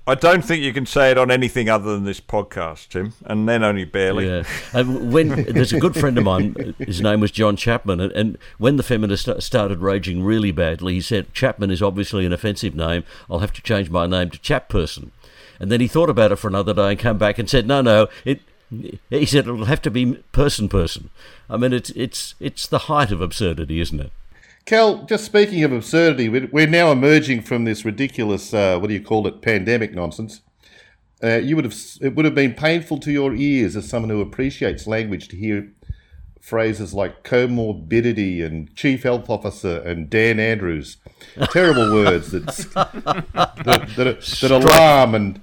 I 0.06 0.14
don't 0.14 0.42
think 0.42 0.62
you 0.62 0.72
can 0.72 0.86
say 0.86 1.10
it 1.10 1.18
on 1.18 1.30
anything 1.30 1.68
other 1.68 1.92
than 1.92 2.04
this 2.04 2.18
podcast, 2.18 2.88
Tim, 2.88 3.12
and 3.26 3.46
then 3.46 3.62
only 3.62 3.84
barely. 3.84 4.26
Yeah. 4.26 4.44
And 4.72 5.12
when 5.12 5.28
there's 5.52 5.74
a 5.74 5.78
good 5.78 5.94
friend 5.94 6.16
of 6.16 6.24
mine, 6.24 6.74
his 6.78 7.02
name 7.02 7.20
was 7.20 7.30
John 7.30 7.56
Chapman, 7.56 8.00
and, 8.00 8.12
and 8.12 8.38
when 8.56 8.76
the 8.76 8.82
feminists 8.82 9.28
started 9.44 9.80
raging 9.80 10.22
really 10.22 10.50
badly, 10.50 10.94
he 10.94 11.00
said 11.02 11.34
Chapman 11.34 11.70
is 11.70 11.82
obviously 11.82 12.24
an 12.24 12.32
offensive 12.32 12.74
name. 12.74 13.04
I'll 13.28 13.40
have 13.40 13.52
to 13.52 13.62
change 13.62 13.90
my 13.90 14.06
name 14.06 14.30
to 14.30 14.38
Chap 14.38 14.70
Person. 14.70 15.12
And 15.60 15.70
then 15.70 15.80
he 15.80 15.88
thought 15.88 16.10
about 16.10 16.32
it 16.32 16.36
for 16.36 16.48
another 16.48 16.74
day 16.74 16.90
and 16.90 16.98
came 16.98 17.18
back 17.18 17.38
and 17.38 17.48
said, 17.48 17.66
no, 17.66 17.80
no, 17.80 18.08
it. 18.24 18.40
He 19.08 19.24
said 19.24 19.46
it'll 19.46 19.64
have 19.64 19.80
to 19.80 19.90
be 19.90 20.16
person 20.30 20.68
person. 20.68 21.08
I 21.48 21.56
mean, 21.56 21.72
it's 21.72 21.88
it's 21.90 22.34
it's 22.38 22.66
the 22.66 22.80
height 22.80 23.10
of 23.10 23.22
absurdity, 23.22 23.80
isn't 23.80 23.98
it? 23.98 24.12
Kel, 24.66 25.04
just 25.04 25.24
speaking 25.24 25.64
of 25.64 25.72
absurdity, 25.72 26.28
we're 26.28 26.66
now 26.66 26.92
emerging 26.92 27.40
from 27.40 27.64
this 27.64 27.86
ridiculous, 27.86 28.52
uh, 28.52 28.78
what 28.78 28.88
do 28.88 28.92
you 28.92 29.00
call 29.00 29.26
it, 29.26 29.40
pandemic 29.40 29.94
nonsense. 29.94 30.42
Uh, 31.24 31.36
you 31.36 31.56
would 31.56 31.64
have 31.64 31.74
it 32.02 32.14
would 32.14 32.26
have 32.26 32.34
been 32.34 32.52
painful 32.52 32.98
to 32.98 33.10
your 33.10 33.34
ears 33.34 33.74
as 33.74 33.88
someone 33.88 34.10
who 34.10 34.20
appreciates 34.20 34.86
language 34.86 35.28
to 35.28 35.36
hear 35.36 35.72
phrases 36.38 36.92
like 36.92 37.24
comorbidity 37.24 38.44
and 38.44 38.74
chief 38.76 39.02
health 39.04 39.30
officer 39.30 39.78
and 39.78 40.10
Dan 40.10 40.38
Andrews, 40.38 40.98
terrible 41.50 41.92
words 41.92 42.30
that 42.32 42.46
that, 43.64 43.96
that, 43.96 44.20
that 44.20 44.50
alarm 44.50 45.14
and 45.14 45.40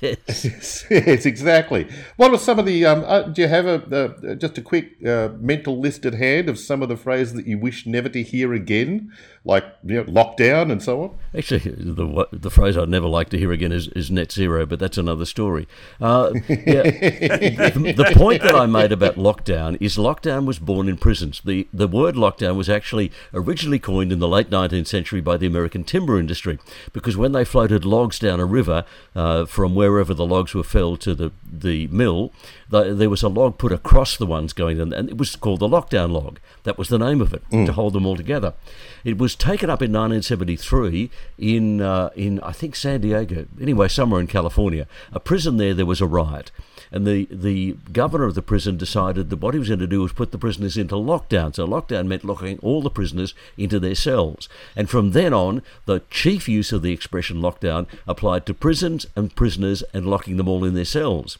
yes. 0.00 0.84
yes, 0.90 1.26
exactly. 1.26 1.88
What 2.16 2.32
are 2.32 2.38
some 2.38 2.58
of 2.58 2.66
the? 2.66 2.84
Um, 2.84 3.04
uh, 3.06 3.22
do 3.22 3.42
you 3.42 3.48
have 3.48 3.66
a 3.66 4.14
uh, 4.30 4.34
just 4.34 4.58
a 4.58 4.62
quick 4.62 4.96
uh, 5.06 5.30
mental 5.38 5.78
list 5.78 6.04
at 6.06 6.14
hand 6.14 6.48
of 6.48 6.58
some 6.58 6.82
of 6.82 6.88
the 6.88 6.96
phrases 6.96 7.34
that 7.34 7.46
you 7.46 7.58
wish 7.58 7.86
never 7.86 8.08
to 8.10 8.22
hear 8.22 8.52
again, 8.52 9.12
like 9.44 9.64
you 9.84 9.96
know, 9.96 10.04
lockdown 10.04 10.70
and 10.70 10.82
so 10.82 11.02
on? 11.02 11.18
Actually, 11.36 11.58
the 11.60 12.28
the 12.32 12.50
phrase 12.50 12.76
I'd 12.76 12.88
never 12.88 13.08
like 13.08 13.30
to 13.30 13.38
hear 13.38 13.52
again 13.52 13.72
is, 13.72 13.88
is 13.88 14.10
net 14.10 14.32
zero, 14.32 14.66
but 14.66 14.78
that's 14.78 14.98
another 14.98 15.24
story. 15.24 15.66
Uh, 16.00 16.32
yeah, 16.48 16.82
the, 16.82 18.12
point 18.14 18.42
that 18.42 18.54
I 18.54 18.66
made 18.66 18.92
about 18.92 19.16
lockdown 19.16 19.76
is 19.80 19.96
lockdown 19.96 20.44
was 20.44 20.58
born 20.58 20.88
in 20.88 20.96
prisons. 20.96 21.40
the 21.44 21.66
The 21.72 21.88
word 21.88 22.14
lockdown 22.14 22.56
was 22.56 22.68
actually 22.68 23.10
originally 23.32 23.78
coined 23.78 24.12
in 24.12 24.18
the 24.18 24.28
late 24.28 24.50
19th 24.50 24.86
century 24.86 24.97
by 25.20 25.36
the 25.36 25.46
American 25.46 25.84
timber 25.84 26.18
industry, 26.18 26.58
because 26.92 27.16
when 27.16 27.32
they 27.32 27.44
floated 27.44 27.84
logs 27.84 28.18
down 28.18 28.40
a 28.40 28.46
river. 28.46 28.84
Uh, 29.14 29.44
from 29.46 29.74
wherever 29.74 30.14
the 30.14 30.24
logs 30.24 30.54
were 30.54 30.62
felled 30.62 31.00
to 31.00 31.12
the, 31.12 31.32
the 31.44 31.88
mill, 31.88 32.32
the, 32.68 32.94
there 32.94 33.10
was 33.10 33.22
a 33.22 33.28
log 33.28 33.58
put 33.58 33.72
across 33.72 34.16
the 34.16 34.26
ones 34.26 34.52
going 34.52 34.78
in, 34.78 34.92
and 34.92 35.08
it 35.08 35.18
was 35.18 35.34
called 35.34 35.58
the 35.58 35.68
lockdown 35.68 36.12
log. 36.12 36.38
That 36.62 36.78
was 36.78 36.88
the 36.88 36.98
name 36.98 37.20
of 37.20 37.34
it, 37.34 37.42
mm. 37.50 37.66
to 37.66 37.72
hold 37.72 37.94
them 37.94 38.06
all 38.06 38.16
together. 38.16 38.54
It 39.04 39.18
was 39.18 39.34
taken 39.34 39.70
up 39.70 39.82
in 39.82 39.90
1973 39.92 41.10
in, 41.36 41.80
uh, 41.80 42.10
in, 42.14 42.40
I 42.40 42.52
think, 42.52 42.76
San 42.76 43.00
Diego, 43.00 43.46
anyway, 43.60 43.88
somewhere 43.88 44.20
in 44.20 44.28
California. 44.28 44.86
A 45.12 45.18
prison 45.18 45.56
there, 45.56 45.74
there 45.74 45.86
was 45.86 46.00
a 46.00 46.06
riot 46.06 46.50
and 46.90 47.06
the, 47.06 47.26
the 47.30 47.76
governor 47.92 48.24
of 48.24 48.34
the 48.34 48.42
prison 48.42 48.76
decided 48.76 49.30
that 49.30 49.40
what 49.40 49.54
he 49.54 49.60
was 49.60 49.68
going 49.68 49.80
to 49.80 49.86
do 49.86 50.02
was 50.02 50.12
put 50.12 50.32
the 50.32 50.38
prisoners 50.38 50.76
into 50.76 50.94
lockdown. 50.94 51.54
So 51.54 51.66
lockdown 51.66 52.06
meant 52.06 52.24
locking 52.24 52.58
all 52.60 52.82
the 52.82 52.90
prisoners 52.90 53.34
into 53.56 53.78
their 53.78 53.94
cells. 53.94 54.48
And 54.76 54.88
from 54.88 55.12
then 55.12 55.32
on, 55.32 55.62
the 55.86 56.02
chief 56.10 56.48
use 56.48 56.72
of 56.72 56.82
the 56.82 56.92
expression 56.92 57.38
lockdown 57.38 57.86
applied 58.06 58.46
to 58.46 58.54
prisons 58.54 59.06
and 59.16 59.34
prisoners 59.34 59.82
and 59.92 60.06
locking 60.06 60.36
them 60.36 60.48
all 60.48 60.64
in 60.64 60.74
their 60.74 60.84
cells. 60.84 61.38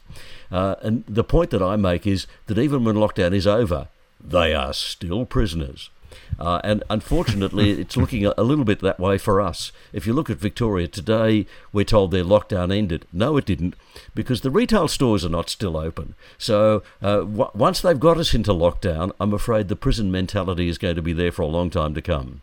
Uh, 0.50 0.76
and 0.82 1.04
the 1.06 1.24
point 1.24 1.50
that 1.50 1.62
I 1.62 1.76
make 1.76 2.06
is 2.06 2.26
that 2.46 2.58
even 2.58 2.84
when 2.84 2.96
lockdown 2.96 3.34
is 3.34 3.46
over, 3.46 3.88
they 4.22 4.54
are 4.54 4.72
still 4.72 5.24
prisoners. 5.26 5.90
Uh, 6.38 6.60
and 6.64 6.84
unfortunately, 6.88 7.70
it's 7.80 7.96
looking 7.96 8.24
a, 8.26 8.34
a, 8.36 8.42
little 8.42 8.64
bit 8.64 8.80
that 8.80 9.00
way 9.00 9.18
for 9.18 9.40
us. 9.40 9.72
If 9.92 10.06
you 10.06 10.12
look 10.12 10.30
at 10.30 10.38
Victoria 10.38 10.88
today, 10.88 11.46
we're 11.72 11.84
told 11.84 12.10
their 12.10 12.24
lockdown 12.24 12.76
ended. 12.76 13.06
No, 13.12 13.36
it 13.36 13.46
didn't, 13.46 13.74
because 14.14 14.42
the 14.42 14.50
retail 14.50 14.88
stores 14.88 15.24
are 15.24 15.30
not 15.30 15.50
still 15.50 15.76
open. 15.76 16.14
So 16.36 16.82
uh, 17.02 17.18
w- 17.18 17.50
once 17.54 17.80
they've 17.80 17.98
got 17.98 18.18
us 18.18 18.34
into 18.34 18.52
lockdown, 18.52 19.12
I'm 19.20 19.34
afraid 19.34 19.68
the 19.68 19.76
prison 19.76 20.10
mentality 20.10 20.68
is 20.68 20.78
going 20.78 20.96
to 20.96 21.02
be 21.02 21.12
there 21.12 21.32
for 21.32 21.42
a 21.42 21.46
long 21.46 21.70
time 21.70 21.94
to 21.94 22.02
come. 22.02 22.42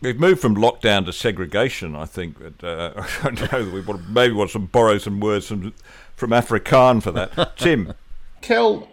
We've 0.00 0.18
moved 0.18 0.40
from 0.40 0.56
lockdown 0.56 1.04
to 1.06 1.12
segregation. 1.12 1.94
I 1.94 2.06
think 2.06 2.38
that 2.38 2.64
uh, 2.64 2.92
I 3.22 3.30
don't 3.30 3.52
know 3.52 3.64
that 3.64 3.72
we 3.72 3.80
want 3.80 4.08
maybe 4.08 4.34
want 4.34 4.50
to 4.50 4.58
borrow 4.58 4.98
some 4.98 5.20
words 5.20 5.46
from 5.46 5.74
from 6.16 6.30
Afrikaans 6.30 7.02
for 7.02 7.12
that. 7.12 7.56
Tim, 7.56 7.94
Kel, 8.40 8.88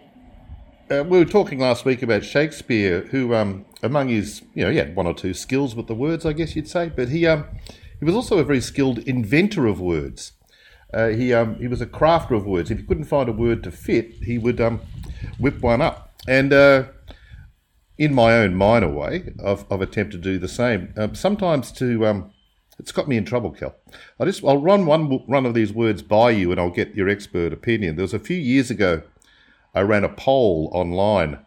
uh, 0.90 1.04
we 1.04 1.18
were 1.18 1.24
talking 1.24 1.58
last 1.58 1.84
week 1.84 2.02
about 2.02 2.24
Shakespeare, 2.24 3.02
who, 3.10 3.34
um, 3.34 3.64
among 3.82 4.08
his, 4.08 4.42
you 4.54 4.64
know, 4.64 4.70
he 4.70 4.78
had 4.78 4.96
one 4.96 5.06
or 5.06 5.14
two 5.14 5.34
skills 5.34 5.74
with 5.74 5.86
the 5.86 5.94
words, 5.94 6.24
I 6.24 6.32
guess 6.32 6.56
you'd 6.56 6.68
say, 6.68 6.90
but 6.94 7.08
he, 7.08 7.26
um, 7.26 7.44
he 7.98 8.04
was 8.04 8.14
also 8.14 8.38
a 8.38 8.44
very 8.44 8.60
skilled 8.60 8.98
inventor 9.00 9.66
of 9.66 9.80
words. 9.80 10.32
Uh, 10.92 11.08
he, 11.08 11.34
um, 11.34 11.56
he 11.56 11.68
was 11.68 11.80
a 11.80 11.86
crafter 11.86 12.32
of 12.32 12.46
words. 12.46 12.70
If 12.70 12.78
he 12.78 12.84
couldn't 12.84 13.04
find 13.04 13.28
a 13.28 13.32
word 13.32 13.62
to 13.64 13.70
fit, 13.70 14.12
he 14.24 14.38
would 14.38 14.60
um, 14.60 14.80
whip 15.38 15.60
one 15.60 15.82
up. 15.82 16.14
And 16.26 16.52
uh, 16.52 16.84
in 17.98 18.14
my 18.14 18.32
own 18.34 18.54
minor 18.54 18.88
way, 18.88 19.34
I've, 19.44 19.70
I've 19.70 19.82
attempted 19.82 20.22
to 20.22 20.32
do 20.32 20.38
the 20.38 20.48
same. 20.48 20.94
Um, 20.96 21.14
sometimes 21.14 21.70
to, 21.72 22.06
um, 22.06 22.32
it's 22.78 22.92
got 22.92 23.08
me 23.08 23.16
in 23.16 23.24
trouble, 23.24 23.50
Kel. 23.50 23.74
I 24.18 24.24
just, 24.24 24.42
I'll 24.44 24.58
run 24.58 24.86
one 24.86 25.24
run 25.28 25.44
of 25.44 25.52
these 25.52 25.72
words 25.72 26.00
by 26.00 26.30
you, 26.30 26.52
and 26.52 26.60
I'll 26.60 26.70
get 26.70 26.94
your 26.94 27.08
expert 27.08 27.52
opinion. 27.52 27.96
There 27.96 28.04
was 28.04 28.14
a 28.14 28.20
few 28.20 28.36
years 28.36 28.70
ago, 28.70 29.02
I 29.74 29.82
ran 29.82 30.04
a 30.04 30.08
poll 30.08 30.70
online 30.72 31.40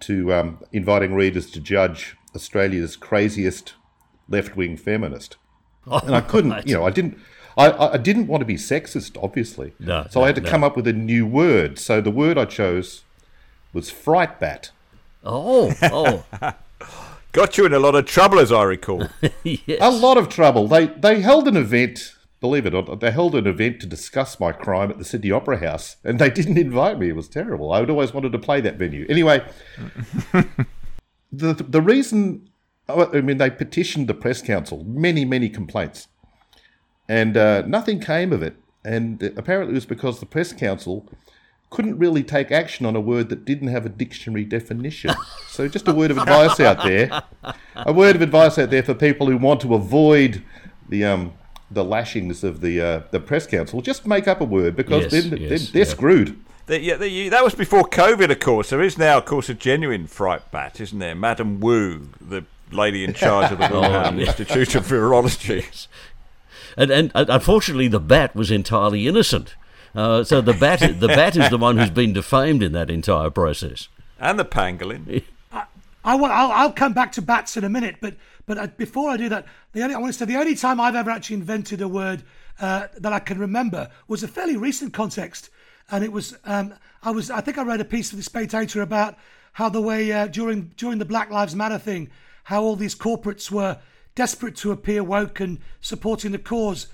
to 0.00 0.32
um, 0.32 0.58
inviting 0.72 1.14
readers 1.14 1.50
to 1.52 1.60
judge 1.60 2.16
Australia's 2.34 2.96
craziest 2.96 3.74
left-wing 4.28 4.76
feminist, 4.76 5.36
and 5.86 6.14
I 6.14 6.20
couldn't. 6.20 6.66
You 6.66 6.74
know, 6.74 6.86
I 6.86 6.90
didn't. 6.90 7.18
I, 7.56 7.94
I 7.94 7.96
didn't 7.96 8.26
want 8.26 8.42
to 8.42 8.44
be 8.44 8.56
sexist, 8.56 9.16
obviously. 9.22 9.72
No, 9.78 10.06
so 10.10 10.22
I 10.22 10.26
had 10.26 10.34
to 10.36 10.42
no, 10.42 10.50
come 10.50 10.62
up 10.62 10.76
with 10.76 10.86
a 10.86 10.92
new 10.92 11.26
word. 11.26 11.78
So 11.78 12.02
the 12.02 12.10
word 12.10 12.36
I 12.36 12.44
chose 12.44 13.04
was 13.72 13.90
fright 13.90 14.38
bat. 14.38 14.70
Oh, 15.24 15.72
oh, 15.82 16.24
got 17.32 17.56
you 17.56 17.64
in 17.64 17.72
a 17.72 17.78
lot 17.78 17.94
of 17.94 18.04
trouble, 18.04 18.38
as 18.38 18.52
I 18.52 18.62
recall. 18.64 19.08
yes. 19.42 19.78
A 19.80 19.90
lot 19.90 20.18
of 20.18 20.28
trouble. 20.28 20.68
They 20.68 20.86
they 20.86 21.20
held 21.20 21.48
an 21.48 21.56
event. 21.56 22.15
Believe 22.40 22.66
it 22.66 22.74
or 22.74 22.82
not, 22.82 23.00
they 23.00 23.10
held 23.10 23.34
an 23.34 23.46
event 23.46 23.80
to 23.80 23.86
discuss 23.86 24.38
my 24.38 24.52
crime 24.52 24.90
at 24.90 24.98
the 24.98 25.04
Sydney 25.04 25.30
Opera 25.30 25.58
House, 25.58 25.96
and 26.04 26.18
they 26.18 26.30
didn't 26.30 26.58
invite 26.68 26.98
me. 26.98 27.08
It 27.08 27.16
was 27.16 27.28
terrible. 27.28 27.72
I 27.72 27.80
would 27.80 27.90
always 27.90 28.12
wanted 28.12 28.32
to 28.32 28.38
play 28.38 28.60
that 28.60 28.76
venue. 28.76 29.06
Anyway, 29.08 29.46
the 31.32 31.54
the 31.54 31.82
reason 31.82 32.50
I 32.88 33.20
mean 33.20 33.38
they 33.38 33.50
petitioned 33.50 34.06
the 34.06 34.14
press 34.14 34.42
council, 34.42 34.84
many 34.84 35.24
many 35.24 35.48
complaints, 35.48 36.08
and 37.08 37.36
uh, 37.36 37.62
nothing 37.66 38.00
came 38.00 38.32
of 38.32 38.42
it. 38.42 38.56
And 38.84 39.20
apparently, 39.36 39.72
it 39.72 39.74
was 39.74 39.86
because 39.86 40.20
the 40.20 40.26
press 40.26 40.52
council 40.52 41.08
couldn't 41.70 41.98
really 41.98 42.22
take 42.22 42.52
action 42.52 42.86
on 42.86 42.94
a 42.94 43.00
word 43.00 43.28
that 43.28 43.44
didn't 43.44 43.68
have 43.68 43.84
a 43.84 43.88
dictionary 43.88 44.44
definition. 44.44 45.10
So, 45.48 45.68
just 45.68 45.88
a 45.88 45.94
word 45.94 46.10
of 46.10 46.18
advice 46.18 46.60
out 46.60 46.84
there, 46.84 47.22
a 47.76 47.90
word 47.90 48.14
of 48.14 48.20
advice 48.20 48.58
out 48.58 48.68
there 48.68 48.82
for 48.82 48.92
people 48.92 49.26
who 49.26 49.38
want 49.38 49.62
to 49.62 49.74
avoid 49.74 50.42
the 50.86 51.02
um 51.06 51.32
the 51.70 51.84
lashings 51.84 52.44
of 52.44 52.60
the 52.60 52.80
uh, 52.80 53.00
the 53.10 53.20
press 53.20 53.46
council. 53.46 53.80
Just 53.82 54.06
make 54.06 54.28
up 54.28 54.40
a 54.40 54.44
word 54.44 54.76
because 54.76 55.04
Yes, 55.04 55.12
then 55.12 55.40
yes, 55.40 55.48
they're, 55.48 55.58
they're 55.72 55.82
yeah. 55.82 55.94
screwed. 55.94 56.38
The- 56.66 56.80
yeah, 56.80 56.96
the- 56.96 57.28
that 57.28 57.44
was 57.44 57.54
before 57.54 57.84
COVID, 57.84 58.30
of 58.30 58.40
course. 58.40 58.70
There 58.70 58.82
is 58.82 58.96
now, 58.98 59.18
of 59.18 59.24
course, 59.24 59.48
a 59.48 59.54
genuine 59.54 60.06
fright 60.06 60.50
bat, 60.50 60.80
isn't 60.80 60.98
there? 60.98 61.14
Madam 61.14 61.60
Wu, 61.60 62.08
the 62.20 62.44
lady 62.72 63.04
in 63.04 63.14
charge 63.14 63.52
of 63.52 63.58
the 63.58 63.64
Wuhan 63.68 64.20
Institute 64.20 64.74
of 64.74 64.84
Virology. 64.86 65.86
and, 66.76 66.90
and 66.90 67.12
uh, 67.14 67.24
unfortunately, 67.28 67.86
the 67.88 68.00
bat 68.00 68.34
was 68.34 68.50
entirely 68.50 69.06
innocent. 69.06 69.54
Uh, 69.94 70.22
so 70.24 70.40
the 70.40 70.52
bat, 70.52 70.80
the 71.00 71.06
bat 71.20 71.36
is 71.36 71.48
the 71.50 71.56
one 71.58 71.78
who's 71.78 71.90
been 71.90 72.12
defamed 72.12 72.62
in 72.62 72.72
that 72.72 72.90
entire 72.90 73.30
process. 73.30 73.88
And 74.20 74.38
the 74.38 74.44
pangolin. 74.44 75.22
I 76.06 76.14
will, 76.14 76.26
I'll, 76.26 76.52
I'll 76.52 76.72
come 76.72 76.92
back 76.92 77.10
to 77.12 77.22
bats 77.22 77.56
in 77.56 77.64
a 77.64 77.68
minute, 77.68 77.96
but 78.00 78.14
but 78.46 78.58
uh, 78.58 78.68
before 78.68 79.10
I 79.10 79.16
do 79.16 79.28
that, 79.28 79.44
the 79.72 79.82
only, 79.82 79.96
I 79.96 79.98
want 79.98 80.12
to 80.12 80.18
say 80.18 80.24
the 80.24 80.36
only 80.36 80.54
time 80.54 80.80
I've 80.80 80.94
ever 80.94 81.10
actually 81.10 81.34
invented 81.34 81.80
a 81.80 81.88
word 81.88 82.22
uh, 82.60 82.86
that 82.96 83.12
I 83.12 83.18
can 83.18 83.40
remember 83.40 83.90
was 84.06 84.22
a 84.22 84.28
fairly 84.28 84.56
recent 84.56 84.94
context, 84.94 85.50
and 85.90 86.04
it 86.04 86.12
was 86.12 86.38
um, 86.44 86.74
I 87.02 87.10
was 87.10 87.28
I 87.28 87.40
think 87.40 87.58
I 87.58 87.64
read 87.64 87.80
a 87.80 87.84
piece 87.84 88.12
of 88.12 88.18
the 88.18 88.22
Spectator 88.22 88.82
about 88.82 89.16
how 89.54 89.68
the 89.68 89.80
way 89.80 90.12
uh, 90.12 90.28
during 90.28 90.70
during 90.76 90.98
the 90.98 91.04
Black 91.04 91.28
Lives 91.28 91.56
Matter 91.56 91.78
thing, 91.78 92.08
how 92.44 92.62
all 92.62 92.76
these 92.76 92.94
corporates 92.94 93.50
were 93.50 93.78
desperate 94.14 94.54
to 94.56 94.70
appear 94.70 95.02
woke 95.02 95.40
and 95.40 95.58
supporting 95.80 96.30
the 96.30 96.38
cause, 96.38 96.86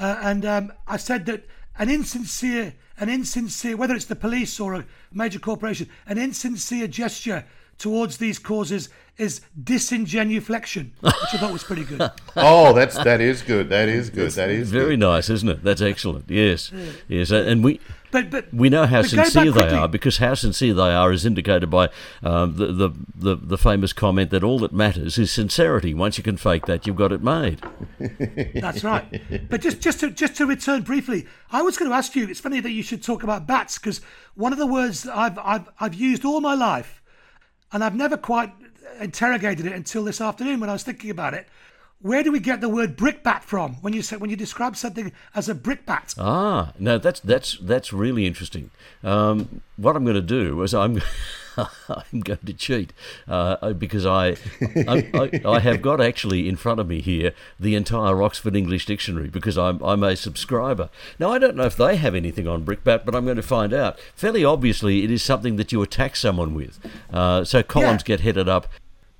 uh, 0.00 0.16
and 0.22 0.46
um, 0.46 0.72
I 0.86 0.96
said 0.96 1.26
that 1.26 1.44
an 1.76 1.90
insincere, 1.90 2.72
an 2.98 3.10
insincere, 3.10 3.76
whether 3.76 3.94
it's 3.94 4.06
the 4.06 4.16
police 4.16 4.58
or 4.58 4.72
a 4.72 4.86
major 5.12 5.38
corporation, 5.38 5.90
an 6.06 6.16
insincere 6.16 6.88
gesture 6.88 7.44
towards 7.78 8.16
these 8.18 8.38
causes 8.38 8.88
is 9.16 9.40
disingenuflection, 9.62 10.90
which 11.00 11.14
I 11.32 11.38
thought 11.38 11.52
was 11.52 11.62
pretty 11.64 11.84
good. 11.84 12.10
Oh, 12.36 12.72
that's 12.72 12.96
that 13.04 13.20
is 13.20 13.42
good. 13.42 13.68
That 13.68 13.88
is 13.88 14.10
good. 14.10 14.30
That 14.32 14.50
is 14.50 14.70
Very 14.70 14.90
good. 14.96 15.00
nice, 15.00 15.30
isn't 15.30 15.48
it? 15.48 15.62
That's 15.62 15.80
excellent. 15.80 16.28
Yes, 16.28 16.72
yes, 17.08 17.30
and 17.30 17.48
and 17.48 17.64
we. 17.64 17.80
But 18.10 18.30
but 18.30 18.52
We 18.54 18.68
know 18.70 18.86
how 18.86 19.02
but 19.02 19.10
sincere 19.10 19.44
they 19.46 19.50
quickly- 19.52 19.76
are 19.76 19.88
because 19.88 20.18
how 20.18 20.34
sincere 20.34 20.72
they 20.74 20.92
are 20.94 21.10
is 21.12 21.26
indicated 21.26 21.68
by 21.68 21.88
um, 22.22 22.54
the, 22.56 22.66
the, 22.66 22.90
the, 23.16 23.34
the 23.34 23.58
famous 23.58 23.92
comment 23.92 24.30
that 24.30 24.44
all 24.44 24.60
that 24.60 24.72
matters 24.72 25.18
is 25.18 25.32
sincerity. 25.32 25.94
Once 25.94 26.16
you 26.16 26.22
can 26.22 26.36
fake 26.36 26.66
that, 26.66 26.86
you've 26.86 26.94
got 26.94 27.10
it 27.10 27.22
made. 27.24 27.60
That's 28.54 28.84
right. 28.84 29.20
But 29.50 29.62
just 29.62 29.80
just 29.80 29.98
to 30.00 30.10
just 30.10 30.36
to 30.36 30.46
return 30.46 30.82
briefly, 30.82 31.26
I 31.50 31.62
was 31.62 31.76
going 31.76 31.90
to 31.90 31.96
ask 31.96 32.14
you. 32.14 32.28
It's 32.28 32.38
funny 32.40 32.60
that 32.60 32.70
you 32.70 32.84
should 32.84 33.02
talk 33.02 33.24
about 33.24 33.48
bats 33.48 33.78
because 33.78 34.00
one 34.36 34.52
of 34.52 34.58
the 34.60 34.66
words 34.66 35.02
that 35.04 35.16
I've 35.16 35.38
I've 35.38 35.68
I've 35.80 35.94
used 35.94 36.24
all 36.24 36.40
my 36.40 36.54
life, 36.54 37.02
and 37.72 37.82
I've 37.84 37.94
never 37.94 38.16
quite 38.16 38.52
interrogated 39.00 39.66
it 39.66 39.72
until 39.72 40.04
this 40.04 40.20
afternoon 40.20 40.60
when 40.60 40.70
I 40.70 40.72
was 40.74 40.82
thinking 40.82 41.10
about 41.10 41.34
it. 41.34 41.46
Where 42.00 42.22
do 42.22 42.30
we 42.30 42.38
get 42.38 42.60
the 42.60 42.68
word 42.68 42.96
brickbat 42.96 43.44
from? 43.44 43.74
When 43.76 43.94
you 43.94 44.02
say 44.02 44.16
when 44.18 44.28
you 44.28 44.36
describe 44.36 44.76
something 44.76 45.10
as 45.34 45.48
a 45.48 45.54
brickbat, 45.54 46.14
Ah, 46.18 46.72
no, 46.78 46.98
that's 46.98 47.20
that's 47.20 47.56
that's 47.58 47.92
really 47.92 48.26
interesting. 48.26 48.70
Um, 49.02 49.62
what 49.76 49.96
I'm 49.96 50.04
going 50.04 50.14
to 50.16 50.20
do 50.20 50.60
is 50.62 50.74
I'm 50.74 51.00
I'm 51.88 52.20
going 52.20 52.38
to 52.46 52.52
cheat 52.52 52.92
uh, 53.28 53.72
because 53.74 54.04
I, 54.06 54.36
I, 54.88 55.08
I 55.14 55.40
I 55.44 55.58
have 55.60 55.82
got 55.82 56.00
actually 56.00 56.48
in 56.48 56.56
front 56.56 56.80
of 56.80 56.88
me 56.88 57.00
here 57.00 57.32
the 57.60 57.74
entire 57.74 58.22
Oxford 58.22 58.56
English 58.56 58.86
Dictionary 58.86 59.28
because 59.28 59.56
I'm 59.58 59.82
I'm 59.82 60.02
a 60.02 60.16
subscriber. 60.16 60.90
Now 61.18 61.30
I 61.32 61.38
don't 61.38 61.56
know 61.56 61.64
if 61.64 61.76
they 61.76 61.96
have 61.96 62.14
anything 62.14 62.46
on 62.48 62.64
brickbat, 62.64 63.04
but 63.04 63.14
I'm 63.14 63.24
going 63.24 63.36
to 63.36 63.42
find 63.42 63.72
out. 63.72 63.98
Fairly 64.14 64.44
obviously, 64.44 65.04
it 65.04 65.10
is 65.10 65.22
something 65.22 65.56
that 65.56 65.72
you 65.72 65.82
attack 65.82 66.16
someone 66.16 66.54
with. 66.54 66.78
Uh, 67.12 67.44
so 67.44 67.62
columns 67.62 68.02
Yeah. 68.02 68.06
get 68.16 68.20
headed 68.20 68.48
up. 68.48 68.68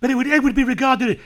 but 0.00 0.10
it 0.10 0.14
would 0.16 0.26
it 0.26 0.42
would 0.42 0.54
be 0.54 0.64
regarded 0.64 1.10
it, 1.10 1.20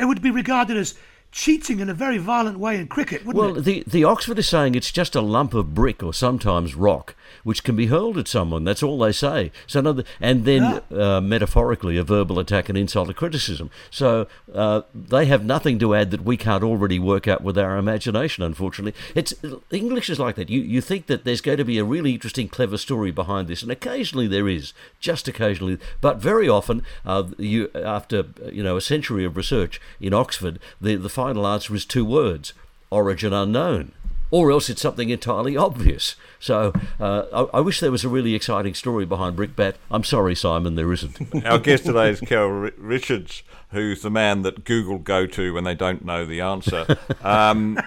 it 0.00 0.06
would 0.06 0.20
be 0.22 0.30
regarded 0.30 0.76
as 0.76 0.94
cheating 1.32 1.78
in 1.78 1.88
a 1.88 1.94
very 1.94 2.18
violent 2.18 2.58
way 2.58 2.76
in 2.76 2.88
cricket, 2.88 3.24
wouldn't 3.24 3.40
Well, 3.44 3.56
it? 3.58 3.64
the, 3.64 3.84
the 3.86 4.02
Oxford 4.02 4.36
is 4.40 4.48
saying 4.48 4.74
it's 4.74 4.90
just 4.90 5.14
a 5.14 5.20
lump 5.20 5.54
of 5.54 5.74
brick 5.74 6.02
or 6.02 6.12
sometimes 6.12 6.74
rock, 6.74 7.14
which 7.44 7.64
can 7.64 7.76
be 7.76 7.86
hurled 7.86 8.18
at 8.18 8.28
someone. 8.28 8.64
That's 8.64 8.82
all 8.82 8.98
they 8.98 9.12
say. 9.12 9.52
So, 9.66 9.80
no, 9.80 10.02
and 10.20 10.44
then 10.44 10.82
uh, 10.92 11.20
metaphorically, 11.20 11.96
a 11.96 12.04
verbal 12.04 12.38
attack, 12.38 12.68
an 12.68 12.76
insult, 12.76 13.10
a 13.10 13.14
criticism. 13.14 13.70
So 13.90 14.26
uh, 14.54 14.82
they 14.94 15.26
have 15.26 15.44
nothing 15.44 15.78
to 15.80 15.94
add 15.94 16.10
that 16.10 16.24
we 16.24 16.36
can't 16.36 16.64
already 16.64 16.98
work 16.98 17.28
out 17.28 17.42
with 17.42 17.58
our 17.58 17.76
imagination. 17.76 18.44
Unfortunately, 18.44 18.98
it's 19.14 19.34
English 19.70 20.10
is 20.10 20.18
like 20.18 20.36
that. 20.36 20.50
You 20.50 20.60
you 20.60 20.80
think 20.80 21.06
that 21.06 21.24
there's 21.24 21.40
going 21.40 21.58
to 21.58 21.64
be 21.64 21.78
a 21.78 21.84
really 21.84 22.12
interesting, 22.12 22.48
clever 22.48 22.78
story 22.78 23.10
behind 23.10 23.48
this, 23.48 23.62
and 23.62 23.70
occasionally 23.70 24.26
there 24.26 24.48
is, 24.48 24.72
just 25.00 25.28
occasionally. 25.28 25.78
But 26.00 26.18
very 26.18 26.48
often, 26.48 26.82
uh, 27.04 27.24
you 27.38 27.70
after 27.74 28.26
you 28.50 28.62
know 28.62 28.76
a 28.76 28.80
century 28.80 29.24
of 29.24 29.36
research 29.36 29.80
in 30.00 30.14
Oxford, 30.14 30.58
the 30.80 30.96
the 30.96 31.08
final 31.08 31.46
answer 31.46 31.74
is 31.74 31.84
two 31.84 32.04
words: 32.04 32.52
origin 32.90 33.32
unknown. 33.32 33.92
Or 34.30 34.50
else 34.50 34.70
it's 34.70 34.80
something 34.80 35.10
entirely 35.10 35.56
obvious. 35.56 36.14
So 36.38 36.72
uh, 37.00 37.24
I, 37.32 37.58
I 37.58 37.60
wish 37.60 37.80
there 37.80 37.90
was 37.90 38.04
a 38.04 38.08
really 38.08 38.34
exciting 38.34 38.74
story 38.74 39.04
behind 39.04 39.36
Brickbat. 39.36 39.74
I'm 39.90 40.04
sorry, 40.04 40.34
Simon, 40.34 40.76
there 40.76 40.92
isn't. 40.92 41.18
Our 41.44 41.58
guest 41.58 41.84
today 41.84 42.10
is 42.10 42.20
Carol 42.20 42.70
Richards, 42.78 43.42
who's 43.70 44.02
the 44.02 44.10
man 44.10 44.42
that 44.42 44.64
Google 44.64 44.98
go 44.98 45.26
to 45.26 45.54
when 45.54 45.64
they 45.64 45.74
don't 45.74 46.04
know 46.04 46.24
the 46.24 46.40
answer. 46.40 46.96
Um, 47.22 47.78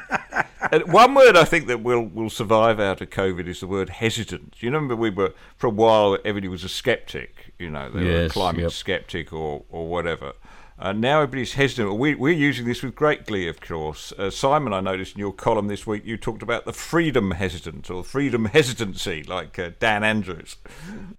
one 0.86 1.14
word 1.14 1.36
I 1.36 1.44
think 1.46 1.68
that 1.68 1.82
will, 1.82 2.04
will 2.04 2.30
survive 2.30 2.80
out 2.80 3.02
of 3.02 3.10
COVID 3.10 3.48
is 3.48 3.60
the 3.60 3.68
word 3.68 3.90
hesitant. 3.90 4.56
You 4.60 4.70
remember 4.70 4.96
we 4.96 5.10
were, 5.10 5.34
for 5.56 5.68
a 5.68 5.72
while, 5.72 6.18
everybody 6.26 6.48
was 6.48 6.64
a 6.64 6.70
skeptic, 6.70 7.54
you 7.60 7.70
know, 7.70 7.90
they 7.90 8.04
were 8.04 8.26
a 8.26 8.30
climate 8.30 8.62
yep. 8.62 8.72
skeptic 8.72 9.34
or, 9.34 9.64
or 9.70 9.88
whatever. 9.88 10.34
Uh, 10.80 10.92
now 10.92 11.22
everybody's 11.22 11.54
hesitant. 11.54 11.98
We, 11.98 12.16
we're 12.16 12.34
using 12.34 12.66
this 12.66 12.82
with 12.82 12.96
great 12.96 13.26
glee, 13.26 13.48
of 13.48 13.62
course. 13.62 14.12
Uh, 14.18 14.30
Simon, 14.30 14.74
I 14.74 14.82
noticed 14.82 15.14
in 15.14 15.20
your 15.20 15.32
column 15.32 15.68
this 15.68 15.86
week 15.86 16.04
you 16.06 16.18
talked 16.18 16.42
about 16.42 16.66
the 16.66 16.74
freedom 16.74 17.32
hesitant 17.32 17.90
or 17.90 18.04
freedom 18.04 18.46
hesitancy, 18.46 19.24
like 19.24 19.60
uh, 19.60 19.72
Dan 19.80 20.04
Andrews. 20.04 20.56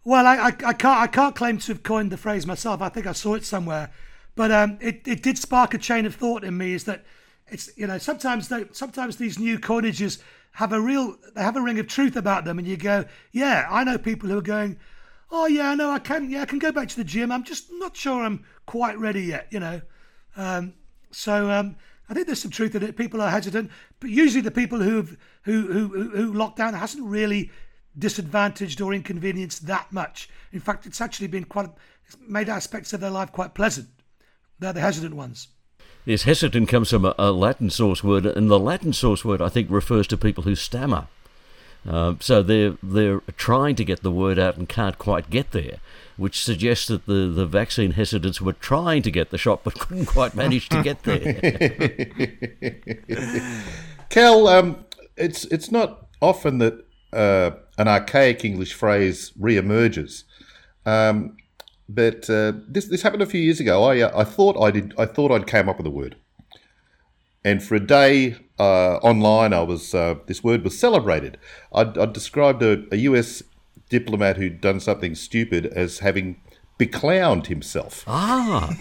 Well, 0.05 0.27
I, 0.27 0.37
I, 0.37 0.47
I 0.47 0.73
can't 0.73 1.01
I 1.01 1.07
can't 1.07 1.37
claim 1.37 1.59
to 1.59 1.73
have 1.73 1.83
coined 1.83 2.11
the 2.11 2.17
phrase 2.17 2.47
myself. 2.47 2.83
I 2.83 2.89
think 2.89 3.07
I 3.07 3.13
saw 3.13 3.35
it 3.35 3.45
somewhere, 3.45 3.91
but 4.35 4.51
um, 4.51 4.79
it, 4.81 5.07
it 5.07 5.23
did 5.23 5.39
spark 5.39 5.73
a 5.73 5.79
chain 5.79 6.05
of 6.05 6.15
thought 6.15 6.43
in 6.43 6.59
me. 6.59 6.75
Is 6.75 6.85
that 6.85 7.05
it's 7.49 7.71
you 7.77 7.87
know 7.87 7.99
sometimes 7.99 8.49
they, 8.49 8.65
sometimes 8.73 9.17
these 9.17 9.39
new 9.39 9.59
coinages 9.59 10.21
have 10.53 10.73
a 10.73 10.81
real 10.81 11.17
they 11.35 11.43
have 11.43 11.57
a 11.57 11.61
ring 11.61 11.79
of 11.79 11.87
truth 11.87 12.17
about 12.17 12.45
them, 12.45 12.59
and 12.59 12.67
you 12.67 12.77
go, 12.77 13.05
yeah, 13.31 13.67
I 13.71 13.85
know 13.85 13.99
people 13.99 14.29
who 14.29 14.39
are 14.39 14.43
going, 14.43 14.79
oh 15.31 15.47
yeah, 15.47 15.75
no, 15.75 15.91
I 15.91 15.99
can 15.99 16.31
yeah 16.31 16.43
I 16.43 16.47
can 16.47 16.59
go 16.59 16.73
back 16.73 16.89
to 16.89 16.97
the 16.97 17.05
gym. 17.05 17.31
I'm 17.33 17.45
just 17.45 17.67
not 17.73 17.97
sure 17.97 18.23
I'm 18.23 18.45
quite 18.67 18.99
ready 18.99 19.23
yet, 19.23 19.49
you 19.51 19.61
know. 19.61 19.81
Um, 20.37 20.75
So 21.15 21.51
um, 21.51 21.77
I 22.09 22.15
think 22.15 22.27
there's 22.27 22.43
some 22.43 22.51
truth 22.51 22.75
in 22.75 22.83
it. 22.83 22.97
People 22.97 23.23
are 23.23 23.31
hesitant, 23.31 23.71
but 24.01 24.11
usually 24.11 24.43
the 24.43 24.51
people 24.51 24.81
who've 24.81 25.17
who 25.43 25.73
who 25.73 26.11
who, 26.11 26.33
lockdown 26.33 26.75
hasn't 26.75 27.05
really 27.07 27.51
disadvantaged 27.97 28.81
or 28.81 28.93
inconvenienced 28.93 29.67
that 29.67 29.93
much. 29.93 30.29
In 30.53 30.61
fact, 30.61 30.87
it's 30.87 31.01
actually 31.01 31.29
been 31.29 31.45
quite 31.45 31.71
made 32.27 32.49
aspects 32.49 32.93
of 32.93 33.01
their 33.01 33.11
life 33.11 33.31
quite 33.33 33.55
pleasant. 33.55 33.89
They're 34.59 34.73
the 34.73 34.81
hesitant 34.81 35.15
ones. 35.15 35.49
Yes, 36.05 36.25
hesitant 36.25 36.69
comes 36.69 36.91
from 36.91 37.05
a, 37.05 37.15
a 37.17 37.31
Latin 37.33 37.71
source 37.71 38.03
word, 38.05 38.27
and 38.27 38.51
the 38.51 38.59
Latin 38.59 38.93
source 38.93 39.25
word 39.25 39.41
I 39.41 39.49
think 39.49 39.71
refers 39.71 40.07
to 40.09 40.17
people 40.17 40.45
who 40.45 40.55
stammer. 40.55 41.07
Uh, 41.89 42.15
so 42.19 42.43
they're 42.43 42.77
they're 42.83 43.21
trying 43.37 43.77
to 43.77 43.85
get 43.85 44.03
the 44.03 44.11
word 44.11 44.39
out 44.39 44.57
and 44.57 44.69
can't 44.69 44.99
quite 44.99 45.29
get 45.29 45.51
there, 45.51 45.79
which 46.17 46.43
suggests 46.43 46.87
that 46.89 47.07
the, 47.07 47.29
the 47.29 47.47
vaccine 47.47 47.93
hesitants 47.93 48.41
were 48.41 48.55
trying 48.55 49.03
to 49.03 49.11
get 49.11 49.31
the 49.31 49.39
shot 49.39 49.61
but 49.65 49.79
couldn't 49.79 50.07
quite 50.07 50.35
manage 50.35 50.69
to 50.71 50.83
get 50.83 51.03
there. 51.03 51.35
Kel, 54.09 54.49
um, 54.49 54.85
it's 55.17 55.45
it's 55.47 55.71
not 55.71 56.07
often 56.23 56.59
that 56.59 56.85
uh, 57.13 57.51
an 57.79 57.89
archaic 57.89 58.45
English 58.45 58.73
phrase 58.73 59.33
re-emerges. 59.39 60.25
Um, 60.87 61.37
but 61.89 62.29
uh, 62.31 62.53
this 62.67 62.87
this 62.87 63.03
happened 63.03 63.23
a 63.23 63.27
few 63.27 63.41
years 63.41 63.61
ago. 63.61 63.85
I 63.85 64.01
uh, 64.01 64.19
I 64.19 64.25
thought 64.25 64.61
I 64.61 64.71
did 64.71 64.95
I 64.99 65.05
thought 65.07 65.31
I'd 65.31 65.47
came 65.47 65.69
up 65.69 65.77
with 65.77 65.87
a 65.87 65.91
word, 65.91 66.17
and 67.45 67.63
for 67.63 67.75
a 67.75 67.81
day 67.81 68.37
uh, 68.59 68.97
online, 68.97 69.53
I 69.53 69.63
was 69.63 69.95
uh, 69.95 70.17
this 70.27 70.43
word 70.43 70.65
was 70.65 70.79
celebrated. 70.79 71.39
I'd, 71.73 71.99
I'd 71.99 72.13
described 72.13 72.63
a, 72.63 72.85
a, 72.93 72.97
U.S. 72.97 73.43
diplomat 73.89 74.37
who'd 74.37 74.61
done 74.61 74.81
something 74.81 75.15
stupid 75.15 75.67
as 75.67 75.99
having 75.99 76.41
beclowned 76.79 77.47
himself. 77.47 78.05
Ah, 78.07 78.75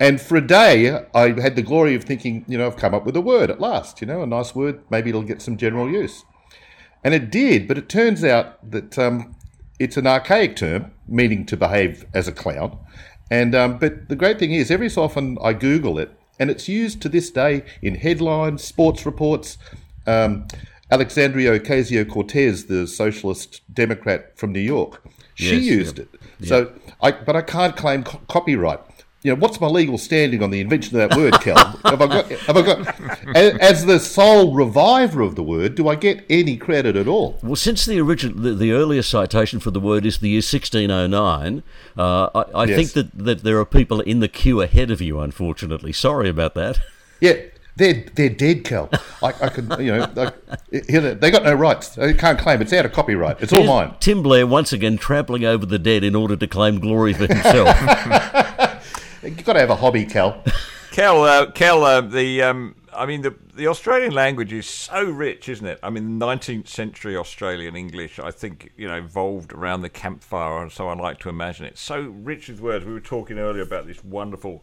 and 0.00 0.20
for 0.20 0.36
a 0.36 0.46
day, 0.46 1.04
I 1.14 1.40
had 1.40 1.56
the 1.56 1.62
glory 1.62 1.94
of 1.94 2.04
thinking, 2.04 2.44
you 2.46 2.58
know, 2.58 2.66
I've 2.66 2.76
come 2.76 2.94
up 2.94 3.06
with 3.06 3.16
a 3.16 3.20
word 3.20 3.50
at 3.50 3.60
last. 3.60 4.00
You 4.00 4.06
know, 4.06 4.22
a 4.22 4.26
nice 4.26 4.54
word. 4.54 4.82
Maybe 4.90 5.10
it'll 5.10 5.22
get 5.22 5.42
some 5.42 5.56
general 5.56 5.90
use. 5.90 6.24
And 7.02 7.14
it 7.14 7.30
did, 7.30 7.68
but 7.68 7.78
it 7.78 7.88
turns 7.88 8.24
out 8.24 8.70
that 8.70 8.98
um, 8.98 9.36
it's 9.78 9.96
an 9.96 10.06
archaic 10.06 10.56
term 10.56 10.92
meaning 11.06 11.44
to 11.46 11.56
behave 11.56 12.06
as 12.14 12.26
a 12.28 12.32
clown. 12.32 12.78
And 13.30 13.54
um, 13.54 13.78
but 13.78 14.08
the 14.08 14.16
great 14.16 14.38
thing 14.38 14.52
is, 14.52 14.70
every 14.70 14.88
so 14.88 15.02
often 15.02 15.38
I 15.42 15.52
Google 15.52 15.98
it, 15.98 16.16
and 16.38 16.50
it's 16.50 16.68
used 16.68 17.00
to 17.02 17.08
this 17.08 17.30
day 17.30 17.64
in 17.82 17.94
headlines, 17.96 18.62
sports 18.64 19.06
reports. 19.06 19.58
Um, 20.06 20.46
Alexandria 20.90 21.58
Ocasio 21.58 22.08
Cortez, 22.08 22.66
the 22.66 22.86
socialist 22.86 23.62
Democrat 23.72 24.36
from 24.36 24.52
New 24.52 24.60
York, 24.60 25.02
she 25.34 25.56
Yes, 25.56 25.64
used 25.64 25.98
it. 25.98 26.08
So, 26.44 26.72
I 27.00 27.12
but 27.12 27.34
I 27.36 27.42
can't 27.42 27.74
claim 27.76 28.04
co- 28.04 28.20
copyright. 28.28 28.80
You 29.24 29.32
know, 29.32 29.40
what's 29.40 29.58
my 29.58 29.68
legal 29.68 29.96
standing 29.96 30.42
on 30.42 30.50
the 30.50 30.60
invention 30.60 31.00
of 31.00 31.08
that 31.08 31.16
word, 31.18 31.32
Kel? 31.40 31.56
have 31.56 32.02
I 32.02 32.06
got? 32.06 32.30
Have 32.30 32.56
I 32.58 32.62
got? 32.62 33.34
As, 33.34 33.56
as 33.58 33.86
the 33.86 33.98
sole 33.98 34.52
reviver 34.52 35.22
of 35.22 35.34
the 35.34 35.42
word, 35.42 35.76
do 35.76 35.88
I 35.88 35.94
get 35.94 36.26
any 36.28 36.58
credit 36.58 36.94
at 36.94 37.08
all? 37.08 37.38
well, 37.42 37.56
since 37.56 37.86
the 37.86 37.98
original, 38.00 38.38
the, 38.38 38.52
the 38.52 38.72
earliest 38.72 39.08
citation 39.08 39.60
for 39.60 39.70
the 39.70 39.80
word 39.80 40.04
is 40.04 40.18
the 40.18 40.28
year 40.28 40.42
1609, 40.42 41.62
uh, 41.96 42.28
I, 42.34 42.40
I 42.54 42.64
Yes. 42.66 42.76
think 42.76 42.92
that, 42.92 43.24
that 43.24 43.42
there 43.44 43.58
are 43.58 43.64
people 43.64 44.02
in 44.02 44.20
the 44.20 44.28
queue 44.28 44.60
ahead 44.60 44.90
of 44.90 45.00
you. 45.00 45.18
Unfortunately, 45.20 45.92
sorry 45.92 46.28
about 46.28 46.54
that. 46.54 46.80
Yeah, 47.20 47.34
they're 47.76 48.04
they're 48.14 48.28
dead, 48.28 48.64
Kel. 48.64 48.90
I, 49.22 49.28
I 49.28 49.48
can, 49.48 49.70
you 49.82 49.92
know, 49.96 50.12
know, 50.14 51.14
they 51.14 51.30
got 51.30 51.44
no 51.44 51.54
rights. 51.54 51.90
They 51.90 52.12
can't 52.12 52.38
claim. 52.38 52.60
It's 52.60 52.72
out 52.74 52.84
of 52.84 52.92
copyright. 52.92 53.40
It's 53.40 53.52
all 53.52 53.60
Here's 53.60 53.68
mine. 53.68 53.94
Tim 54.00 54.22
Blair 54.22 54.46
once 54.46 54.74
again 54.74 54.98
trampling 54.98 55.44
over 55.44 55.64
the 55.64 55.78
dead 55.78 56.04
in 56.04 56.14
order 56.14 56.36
to 56.36 56.46
claim 56.46 56.80
glory 56.80 57.14
for 57.14 57.26
himself. 57.26 57.74
You've 59.24 59.44
got 59.44 59.54
to 59.54 59.60
have 59.60 59.70
a 59.70 59.76
hobby, 59.76 60.04
Kel. 60.04 60.42
Kel, 60.90 61.24
uh, 61.24 61.50
Kel, 61.50 61.82
uh, 61.82 62.02
the 62.02 62.42
um, 62.42 62.76
I 62.92 63.06
mean 63.06 63.22
the 63.22 63.34
the 63.54 63.66
Australian 63.68 64.12
language 64.12 64.52
is 64.52 64.68
so 64.68 65.04
rich, 65.04 65.48
isn't 65.48 65.66
it? 65.66 65.78
I 65.82 65.90
mean, 65.90 66.20
19th 66.20 66.68
century 66.68 67.16
Australian 67.16 67.74
English, 67.74 68.18
I 68.18 68.30
think 68.30 68.72
you 68.76 68.86
know, 68.86 68.98
evolved 68.98 69.52
around 69.52 69.80
the 69.80 69.88
campfire, 69.88 70.62
and 70.62 70.70
so 70.70 70.88
I 70.88 70.94
like 70.94 71.18
to 71.20 71.28
imagine 71.28 71.66
it. 71.66 71.78
So 71.78 72.02
rich 72.02 72.48
with 72.48 72.60
words. 72.60 72.84
We 72.84 72.92
were 72.92 73.00
talking 73.00 73.38
earlier 73.38 73.62
about 73.62 73.86
this 73.86 74.04
wonderful 74.04 74.62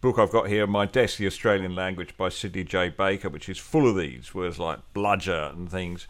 book 0.00 0.18
I've 0.18 0.30
got 0.30 0.48
here 0.48 0.62
on 0.62 0.70
my 0.70 0.86
desk, 0.86 1.18
The 1.18 1.26
Australian 1.26 1.74
Language 1.74 2.16
by 2.16 2.28
Sidney 2.28 2.64
J. 2.64 2.90
Baker, 2.90 3.28
which 3.28 3.48
is 3.48 3.58
full 3.58 3.88
of 3.88 3.96
these 3.96 4.34
words 4.34 4.58
like 4.58 4.78
bludger 4.92 5.50
and 5.52 5.70
things. 5.70 6.06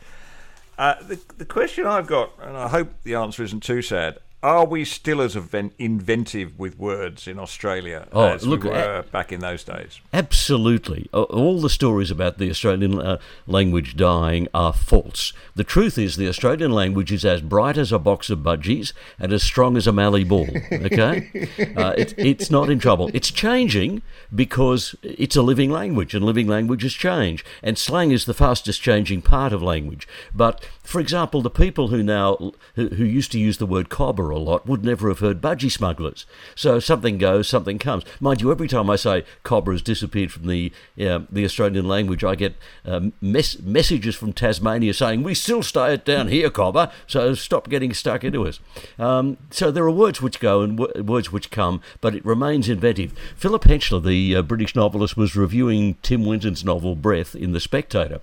Uh, 0.79 0.95
the, 1.03 1.19
the 1.39 1.47
question 1.47 1.87
I've 1.87 2.07
got, 2.07 2.33
and 2.43 2.57
I 2.57 2.69
hope 2.69 2.91
the 3.05 3.15
answer 3.15 3.43
isn't 3.43 3.63
too 3.63 3.81
sad, 3.81 4.19
are 4.47 4.65
we 4.65 4.85
still 4.85 5.21
as 5.21 5.35
inventive 5.35 6.57
with 6.57 6.79
words 6.79 7.27
in 7.27 7.37
Australia 7.37 8.07
Oh, 8.13 8.29
as 8.29 8.47
look, 8.47 8.63
we 8.63 8.71
were 8.71 9.05
back 9.11 9.33
in 9.33 9.41
those 9.41 9.65
days? 9.65 10.01
Absolutely. 10.13 11.09
All 11.13 11.61
the 11.61 11.69
stories 11.69 12.13
about 12.13 12.39
the 12.39 12.49
Australian 12.49 13.01
uh, 13.01 13.19
language 13.49 13.97
dying 13.97 14.47
are 14.55 14.73
false. 14.73 15.33
The 15.57 15.65
truth 15.65 15.99
is, 15.99 16.17
the 16.17 16.29
Australian 16.29 16.71
language 16.71 17.11
is 17.11 17.25
as 17.25 17.41
bright 17.41 17.77
as 17.77 17.91
a 17.91 17.99
box 17.99 18.31
of 18.31 18.39
budgies 18.39 18.93
and 19.19 19.33
as 19.33 19.43
strong 19.43 19.77
as 19.77 19.89
a 19.89 19.93
mallee 19.93 20.23
bull. 20.23 20.47
Okay? 20.71 21.49
uh, 21.77 21.95
it, 21.99 22.15
it's 22.17 22.49
not 22.49 22.71
in 22.71 22.79
trouble. 22.79 23.11
It's 23.13 23.33
changing 23.33 24.03
because 24.33 24.95
it's 25.03 25.35
a 25.35 25.43
living 25.43 25.71
language, 25.73 26.15
and 26.15 26.25
living 26.25 26.47
languages 26.47 26.95
change. 26.95 27.45
And 27.65 27.77
slang 27.77 28.13
is 28.13 28.27
the 28.27 28.35
fastest 28.35 28.81
changing 28.81 29.23
part 29.23 29.53
of 29.53 29.61
language. 29.61 30.07
But, 30.33 30.65
for 30.85 31.01
example, 31.01 31.43
the 31.43 31.51
people 31.51 31.89
who 31.89 32.05
now 32.05 32.53
who, 32.77 32.89
who 32.91 33.05
used 33.05 33.33
to 33.33 33.41
use 33.41 33.59
the 33.59 33.67
word 33.67 33.89
cobber 33.89 34.36
a 34.37 34.39
lot 34.39 34.67
would 34.67 34.85
never 34.85 35.09
have 35.09 35.21
heard 35.21 35.41
budgie 35.41 35.71
smugglers. 35.71 36.27
So 36.55 36.79
something 36.79 37.19
goes, 37.19 37.49
something 37.49 37.79
comes. 37.79 38.05
Mind 38.21 38.41
you, 38.41 38.53
every 38.53 38.69
time 38.69 38.91
I 38.91 38.97
say 38.97 39.25
cobber 39.43 39.73
has 39.73 39.83
disappeared 39.83 40.31
from 40.31 40.47
the 40.47 40.73
uh, 41.01 41.21
the 41.31 41.45
Australian 41.45 41.89
language, 41.89 42.23
I 42.23 42.35
get 42.35 42.57
um, 42.85 43.13
mes- 43.21 43.61
messages 43.61 44.15
from 44.15 44.33
Tasmania 44.33 44.95
saying 44.95 45.23
we 45.23 45.35
still 45.35 45.63
stay 45.63 45.95
it 45.95 46.05
down 46.05 46.29
here, 46.29 46.51
cobber. 46.51 46.91
So 47.07 47.35
stop 47.35 47.69
getting 47.69 47.93
stuck 47.95 48.25
into 48.25 48.47
us. 48.47 48.61
Um, 48.99 49.37
so 49.51 49.71
there 49.71 49.85
are 49.85 49.91
words 49.91 50.21
which 50.21 50.41
go 50.41 50.63
and 50.63 50.77
w- 50.79 51.03
words 51.03 51.33
which 51.33 51.51
come, 51.51 51.81
but 52.01 52.15
it 52.15 52.25
remains 52.25 52.69
inventive. 52.69 53.13
Philip 53.37 53.65
Hensher, 53.65 54.01
the 54.01 54.37
uh, 54.37 54.43
British 54.43 54.75
novelist, 54.77 55.17
was 55.17 55.35
reviewing 55.35 55.95
Tim 56.03 56.25
Winton's 56.25 56.65
novel 56.65 56.95
Breath 56.95 57.35
in 57.35 57.53
The 57.53 57.61
Spectator. 57.61 58.21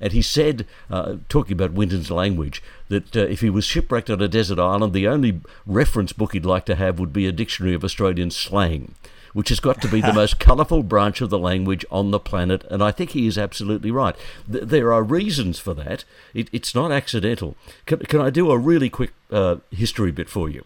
And 0.00 0.12
he 0.12 0.22
said, 0.22 0.66
uh, 0.90 1.16
talking 1.28 1.52
about 1.52 1.72
Winton's 1.72 2.10
language, 2.10 2.62
that 2.88 3.16
uh, 3.16 3.20
if 3.20 3.40
he 3.40 3.50
was 3.50 3.64
shipwrecked 3.64 4.10
on 4.10 4.22
a 4.22 4.28
desert 4.28 4.58
island, 4.58 4.92
the 4.92 5.08
only 5.08 5.40
reference 5.66 6.12
book 6.12 6.32
he'd 6.32 6.46
like 6.46 6.66
to 6.66 6.74
have 6.74 6.98
would 6.98 7.12
be 7.12 7.26
a 7.26 7.32
dictionary 7.32 7.74
of 7.74 7.84
Australian 7.84 8.30
slang, 8.30 8.94
which 9.32 9.48
has 9.48 9.60
got 9.60 9.80
to 9.82 9.88
be 9.88 10.00
the 10.00 10.12
most 10.14 10.38
colourful 10.38 10.82
branch 10.82 11.20
of 11.20 11.30
the 11.30 11.38
language 11.38 11.84
on 11.90 12.10
the 12.10 12.20
planet. 12.20 12.64
And 12.70 12.82
I 12.82 12.90
think 12.90 13.10
he 13.10 13.26
is 13.26 13.38
absolutely 13.38 13.90
right. 13.90 14.16
Th- 14.50 14.64
there 14.64 14.92
are 14.92 15.02
reasons 15.02 15.58
for 15.58 15.74
that. 15.74 16.04
It, 16.34 16.48
it's 16.52 16.74
not 16.74 16.92
accidental. 16.92 17.56
Can, 17.86 18.00
can 18.00 18.20
I 18.20 18.30
do 18.30 18.50
a 18.50 18.58
really 18.58 18.90
quick 18.90 19.12
uh, 19.30 19.56
history 19.70 20.12
bit 20.12 20.28
for 20.28 20.48
you? 20.48 20.64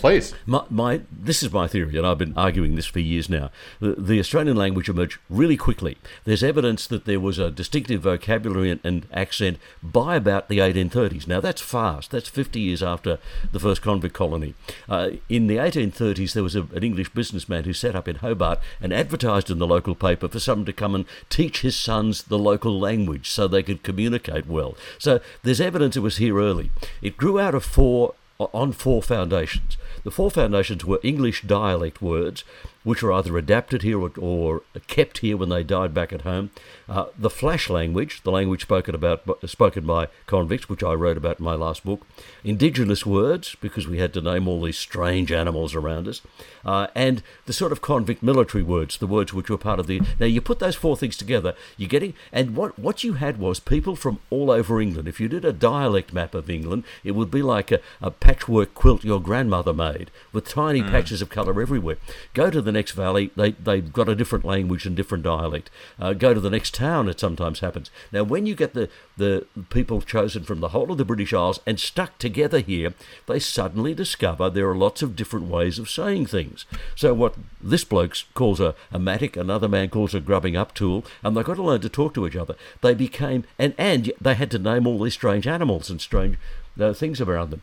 Please. 0.00 0.34
My, 0.46 0.64
my, 0.70 1.02
this 1.10 1.42
is 1.42 1.52
my 1.52 1.68
theory, 1.68 1.96
and 1.98 2.06
I've 2.06 2.18
been 2.18 2.36
arguing 2.36 2.74
this 2.74 2.86
for 2.86 3.00
years 3.00 3.28
now. 3.28 3.50
The, 3.80 3.94
the 3.94 4.18
Australian 4.18 4.56
language 4.56 4.88
emerged 4.88 5.18
really 5.28 5.58
quickly. 5.58 5.98
There's 6.24 6.42
evidence 6.42 6.86
that 6.86 7.04
there 7.04 7.20
was 7.20 7.38
a 7.38 7.50
distinctive 7.50 8.00
vocabulary 8.00 8.70
and, 8.70 8.80
and 8.82 9.06
accent 9.12 9.58
by 9.82 10.16
about 10.16 10.48
the 10.48 10.58
1830s. 10.58 11.26
Now, 11.26 11.40
that's 11.40 11.60
fast. 11.60 12.10
That's 12.10 12.28
50 12.28 12.60
years 12.60 12.82
after 12.82 13.18
the 13.52 13.60
first 13.60 13.82
convict 13.82 14.14
colony. 14.14 14.54
Uh, 14.88 15.10
in 15.28 15.48
the 15.48 15.56
1830s, 15.56 16.32
there 16.32 16.42
was 16.42 16.56
a, 16.56 16.62
an 16.62 16.82
English 16.82 17.10
businessman 17.10 17.64
who 17.64 17.74
set 17.74 17.94
up 17.94 18.08
in 18.08 18.16
Hobart 18.16 18.58
and 18.80 18.94
advertised 18.94 19.50
in 19.50 19.58
the 19.58 19.66
local 19.66 19.94
paper 19.94 20.28
for 20.28 20.40
someone 20.40 20.66
to 20.66 20.72
come 20.72 20.94
and 20.94 21.04
teach 21.28 21.60
his 21.60 21.76
sons 21.76 22.22
the 22.22 22.38
local 22.38 22.78
language 22.78 23.30
so 23.30 23.46
they 23.46 23.62
could 23.62 23.82
communicate 23.82 24.46
well. 24.46 24.76
So 24.98 25.20
there's 25.42 25.60
evidence 25.60 25.96
it 25.96 26.00
was 26.00 26.16
here 26.16 26.38
early. 26.38 26.70
It 27.02 27.18
grew 27.18 27.38
out 27.38 27.54
of 27.54 27.64
four 27.64 28.14
on 28.54 28.72
four 28.72 29.02
foundations. 29.02 29.76
The 30.02 30.10
four 30.10 30.30
foundations 30.30 30.84
were 30.84 31.00
English 31.02 31.42
dialect 31.42 32.00
words, 32.00 32.44
which 32.82 33.02
were 33.02 33.12
either 33.12 33.36
adapted 33.36 33.82
here 33.82 34.00
or, 34.00 34.10
or 34.18 34.62
kept 34.86 35.18
here 35.18 35.36
when 35.36 35.48
they 35.48 35.62
died 35.62 35.92
back 35.92 36.12
at 36.12 36.22
home. 36.22 36.50
Uh, 36.88 37.06
the 37.16 37.30
flash 37.30 37.68
language, 37.68 38.22
the 38.22 38.30
language 38.30 38.62
spoken 38.62 38.94
about 38.94 39.22
spoken 39.48 39.86
by 39.86 40.08
convicts, 40.26 40.68
which 40.68 40.82
I 40.82 40.94
wrote 40.94 41.16
about 41.16 41.38
in 41.38 41.44
my 41.44 41.54
last 41.54 41.84
book. 41.84 42.06
Indigenous 42.42 43.04
words, 43.04 43.56
because 43.60 43.86
we 43.86 43.98
had 43.98 44.14
to 44.14 44.20
name 44.20 44.48
all 44.48 44.62
these 44.62 44.78
strange 44.78 45.30
animals 45.30 45.74
around 45.74 46.08
us, 46.08 46.22
uh, 46.64 46.86
and 46.94 47.22
the 47.46 47.52
sort 47.52 47.72
of 47.72 47.82
convict 47.82 48.22
military 48.22 48.62
words, 48.62 48.98
the 48.98 49.06
words 49.06 49.32
which 49.32 49.50
were 49.50 49.58
part 49.58 49.78
of 49.78 49.86
the. 49.86 50.00
Now 50.18 50.26
you 50.26 50.40
put 50.40 50.58
those 50.58 50.76
four 50.76 50.96
things 50.96 51.16
together, 51.16 51.54
you're 51.76 51.88
getting, 51.88 52.14
and 52.32 52.56
what 52.56 52.78
what 52.78 53.04
you 53.04 53.14
had 53.14 53.38
was 53.38 53.60
people 53.60 53.94
from 53.94 54.20
all 54.30 54.50
over 54.50 54.80
England. 54.80 55.06
If 55.06 55.20
you 55.20 55.28
did 55.28 55.44
a 55.44 55.52
dialect 55.52 56.12
map 56.12 56.34
of 56.34 56.48
England, 56.48 56.84
it 57.04 57.12
would 57.12 57.30
be 57.30 57.42
like 57.42 57.70
a, 57.70 57.80
a 58.00 58.10
patchwork 58.10 58.74
quilt 58.74 59.04
your 59.04 59.20
grandmother 59.20 59.74
made 59.74 60.10
with 60.32 60.48
tiny 60.48 60.82
patches 60.82 61.20
of 61.20 61.28
colour 61.28 61.60
everywhere. 61.60 61.96
Go 62.34 62.50
to 62.50 62.62
the 62.62 62.69
the 62.70 62.78
next 62.78 62.92
valley, 62.92 63.32
they, 63.34 63.50
they've 63.50 63.92
got 63.92 64.08
a 64.08 64.14
different 64.14 64.44
language 64.44 64.86
and 64.86 64.94
different 64.94 65.24
dialect. 65.24 65.70
Uh, 65.98 66.12
go 66.12 66.32
to 66.32 66.38
the 66.38 66.50
next 66.50 66.72
town, 66.72 67.08
it 67.08 67.18
sometimes 67.18 67.58
happens. 67.58 67.90
Now, 68.12 68.22
when 68.22 68.46
you 68.46 68.54
get 68.54 68.74
the, 68.74 68.88
the 69.16 69.44
people 69.70 70.00
chosen 70.00 70.44
from 70.44 70.60
the 70.60 70.68
whole 70.68 70.92
of 70.92 70.98
the 70.98 71.04
British 71.04 71.32
Isles 71.32 71.58
and 71.66 71.80
stuck 71.80 72.16
together 72.18 72.60
here, 72.60 72.94
they 73.26 73.40
suddenly 73.40 73.92
discover 73.92 74.48
there 74.48 74.70
are 74.70 74.76
lots 74.76 75.02
of 75.02 75.16
different 75.16 75.48
ways 75.48 75.80
of 75.80 75.90
saying 75.90 76.26
things. 76.26 76.64
So, 76.94 77.12
what 77.12 77.34
this 77.60 77.82
bloke 77.82 78.16
calls 78.34 78.60
a, 78.60 78.76
a 78.92 79.00
mattock, 79.00 79.36
another 79.36 79.68
man 79.68 79.88
calls 79.88 80.14
a 80.14 80.20
grubbing 80.20 80.56
up 80.56 80.72
tool, 80.72 81.04
and 81.24 81.36
they've 81.36 81.44
got 81.44 81.56
to 81.56 81.62
learn 81.62 81.80
to 81.80 81.88
talk 81.88 82.14
to 82.14 82.26
each 82.26 82.36
other. 82.36 82.54
They 82.82 82.94
became, 82.94 83.44
and, 83.58 83.74
and 83.76 84.12
they 84.20 84.34
had 84.34 84.52
to 84.52 84.58
name 84.60 84.86
all 84.86 85.02
these 85.02 85.14
strange 85.14 85.48
animals 85.48 85.90
and 85.90 86.00
strange 86.00 86.36
uh, 86.78 86.92
things 86.92 87.20
around 87.20 87.50
them. 87.50 87.62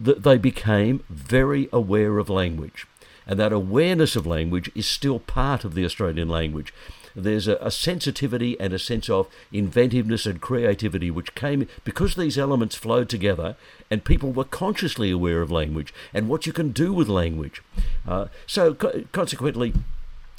They 0.00 0.38
became 0.38 1.04
very 1.10 1.68
aware 1.72 2.18
of 2.18 2.30
language. 2.30 2.86
And 3.30 3.38
that 3.38 3.52
awareness 3.52 4.16
of 4.16 4.26
language 4.26 4.72
is 4.74 4.88
still 4.88 5.20
part 5.20 5.62
of 5.64 5.74
the 5.74 5.84
Australian 5.84 6.28
language. 6.28 6.74
There's 7.14 7.46
a, 7.46 7.54
a, 7.58 7.70
sensitivity 7.70 8.58
and 8.58 8.72
a 8.72 8.78
sense 8.78 9.08
of 9.08 9.28
inventiveness 9.52 10.26
and 10.26 10.40
creativity 10.40 11.12
which 11.12 11.36
came 11.36 11.68
because 11.84 12.16
these 12.16 12.36
elements 12.36 12.74
flowed 12.74 13.08
together 13.08 13.54
and 13.88 14.02
people 14.02 14.32
were 14.32 14.44
consciously 14.44 15.12
aware 15.12 15.42
of 15.42 15.50
language 15.50 15.94
and 16.12 16.28
what 16.28 16.44
you 16.44 16.52
can 16.52 16.70
do 16.72 16.92
with 16.92 17.08
language. 17.08 17.62
Uh, 18.06 18.26
so, 18.48 18.74
co- 18.74 19.04
consequently, 19.12 19.74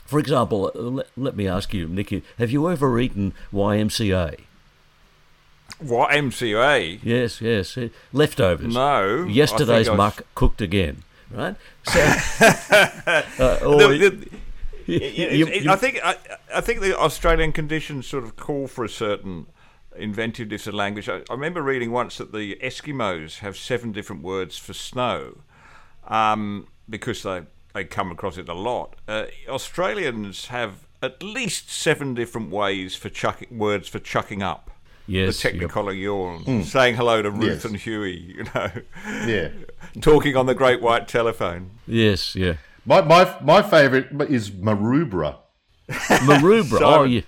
for 0.06 0.20
example, 0.20 0.70
uh, 0.76 0.80
let, 0.80 1.08
let 1.16 1.36
me 1.38 1.48
ask 1.48 1.74
you, 1.74 1.88
Nicky, 1.88 2.24
have 2.40 2.52
you 2.52 2.70
ever 2.70 3.00
eaten 3.00 3.34
YMCA? 3.54 4.42
What 5.80 6.12
MCA? 6.12 7.00
Yes, 7.02 7.40
yes. 7.40 7.78
Leftovers. 8.12 8.74
No. 8.74 9.24
Yesterday's 9.24 9.90
muck 9.90 10.24
cooked 10.36 10.62
again 10.62 11.04
right? 11.34 11.56
So, 11.84 12.00
uh, 12.00 13.60
or, 13.66 13.78
the, 13.78 14.10
the, 14.10 14.40
you, 14.86 15.48
you, 15.48 15.70
I 15.70 15.76
think 15.76 16.00
I, 16.04 16.16
I, 16.54 16.62
think 16.62 16.82
the 16.82 16.98
Australian 16.98 17.52
conditions 17.52 18.08
sort 18.08 18.24
of 18.24 18.36
call 18.36 18.68
for 18.68 18.84
a 18.84 18.90
certain 18.90 19.48
inventiveness 19.96 20.68
of 20.68 20.74
language. 20.74 21.10
I, 21.10 21.18
I, 21.30 21.34
remember 21.34 21.62
reading 21.62 21.92
once 21.92 22.18
that 22.18 22.34
the 22.34 22.58
Eskimos 22.62 23.40
have 23.40 23.58
seven 23.58 23.92
different 23.92 24.24
words 24.24 24.58
for 24.58 24.74
snow, 24.74 25.40
um, 26.08 26.68
because 26.90 27.24
they 27.24 27.44
they 27.74 27.86
come 27.86 28.12
across 28.12 28.38
it 28.38 28.50
a 28.50 28.54
lot. 28.54 28.96
Uh, 29.08 29.26
Australians 29.48 30.48
have 30.48 30.88
at 31.02 31.24
least 31.24 31.70
seven 31.70 32.14
different 32.14 32.50
ways 32.52 32.96
for 32.96 33.10
chucking 33.10 33.58
words 33.58 33.88
for 33.88 34.00
chucking 34.00 34.44
up 34.44 34.71
yes, 35.12 35.42
the 35.42 35.50
Technicolor 35.50 35.94
yep. 35.94 36.04
yawn, 36.04 36.44
mm. 36.46 36.64
saying 36.64 36.96
hello 36.96 37.22
to 37.22 37.32
Ruth 37.32 37.44
yes. 37.44 37.66
and 37.66 37.76
Huey, 37.76 38.36
you 38.38 38.44
know, 38.56 38.72
yeah, 39.28 39.50
talking 40.02 40.36
on 40.36 40.46
the 40.46 40.56
Great 40.56 40.82
White 40.82 41.08
Telephone. 41.08 41.72
Yes, 41.88 42.36
yeah. 42.36 42.56
My 42.86 43.02
my 43.02 43.36
my 43.42 43.62
favourite 43.62 44.12
is 44.30 44.50
Maroubra. 44.52 45.38
Maroubra. 45.90 46.82
oh, 46.82 47.04
yeah. 47.04 47.22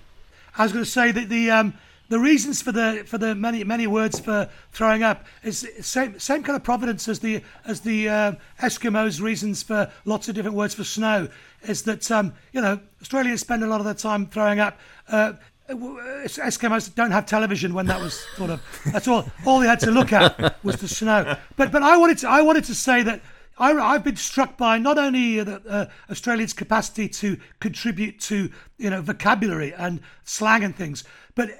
I 0.56 0.64
was 0.64 0.72
going 0.72 0.84
to 0.84 0.90
say 0.90 1.12
that 1.12 1.28
the 1.28 1.50
um, 1.50 1.74
the 2.08 2.18
reasons 2.18 2.60
for 2.60 2.72
the 2.72 3.04
for 3.06 3.18
the 3.18 3.34
many 3.34 3.64
many 3.64 3.86
words 3.86 4.20
for 4.20 4.48
throwing 4.72 5.02
up 5.02 5.26
is 5.42 5.68
same 5.80 6.18
same 6.18 6.42
kind 6.42 6.56
of 6.56 6.64
providence 6.64 7.08
as 7.08 7.20
the 7.20 7.42
as 7.66 7.80
the 7.80 8.08
uh, 8.08 8.32
Eskimos' 8.60 9.20
reasons 9.20 9.62
for 9.62 9.90
lots 10.04 10.28
of 10.28 10.34
different 10.34 10.56
words 10.56 10.74
for 10.74 10.84
snow. 10.84 11.28
Is 11.62 11.82
that 11.84 12.10
um, 12.10 12.34
you 12.52 12.60
know 12.60 12.80
Australians 13.00 13.40
spend 13.40 13.62
a 13.62 13.66
lot 13.66 13.80
of 13.80 13.84
their 13.84 13.94
time 13.94 14.26
throwing 14.26 14.60
up. 14.60 14.78
Uh, 15.08 15.34
Uh, 15.68 15.72
uh, 15.72 15.76
Eskimos 16.26 16.94
don't 16.94 17.10
have 17.10 17.24
television 17.24 17.72
when 17.72 17.86
that 17.86 18.00
was 18.00 18.26
sort 18.36 18.50
of 18.50 18.60
that's 18.92 19.08
all 19.08 19.24
all 19.46 19.60
they 19.60 19.66
had 19.66 19.80
to 19.80 19.90
look 19.90 20.12
at 20.12 20.62
was 20.64 20.76
the 20.76 20.88
snow. 20.88 21.36
But 21.56 21.72
but 21.72 21.82
I 21.82 21.96
wanted 21.96 22.18
to 22.18 22.28
I 22.28 22.42
wanted 22.42 22.64
to 22.64 22.74
say 22.74 23.02
that 23.02 23.22
I, 23.56 23.72
have 23.72 24.04
been 24.04 24.16
struck 24.16 24.58
by 24.58 24.78
not 24.78 24.98
only 24.98 25.38
uh, 25.38 25.44
the, 25.44 25.62
uh, 25.68 25.86
Australians' 26.10 26.52
capacity 26.52 27.08
to 27.08 27.38
contribute 27.60 28.20
to 28.22 28.50
you 28.78 28.90
know 28.90 29.00
vocabulary 29.00 29.72
and 29.72 30.00
slang 30.24 30.64
and 30.64 30.76
things, 30.76 31.04
but 31.34 31.50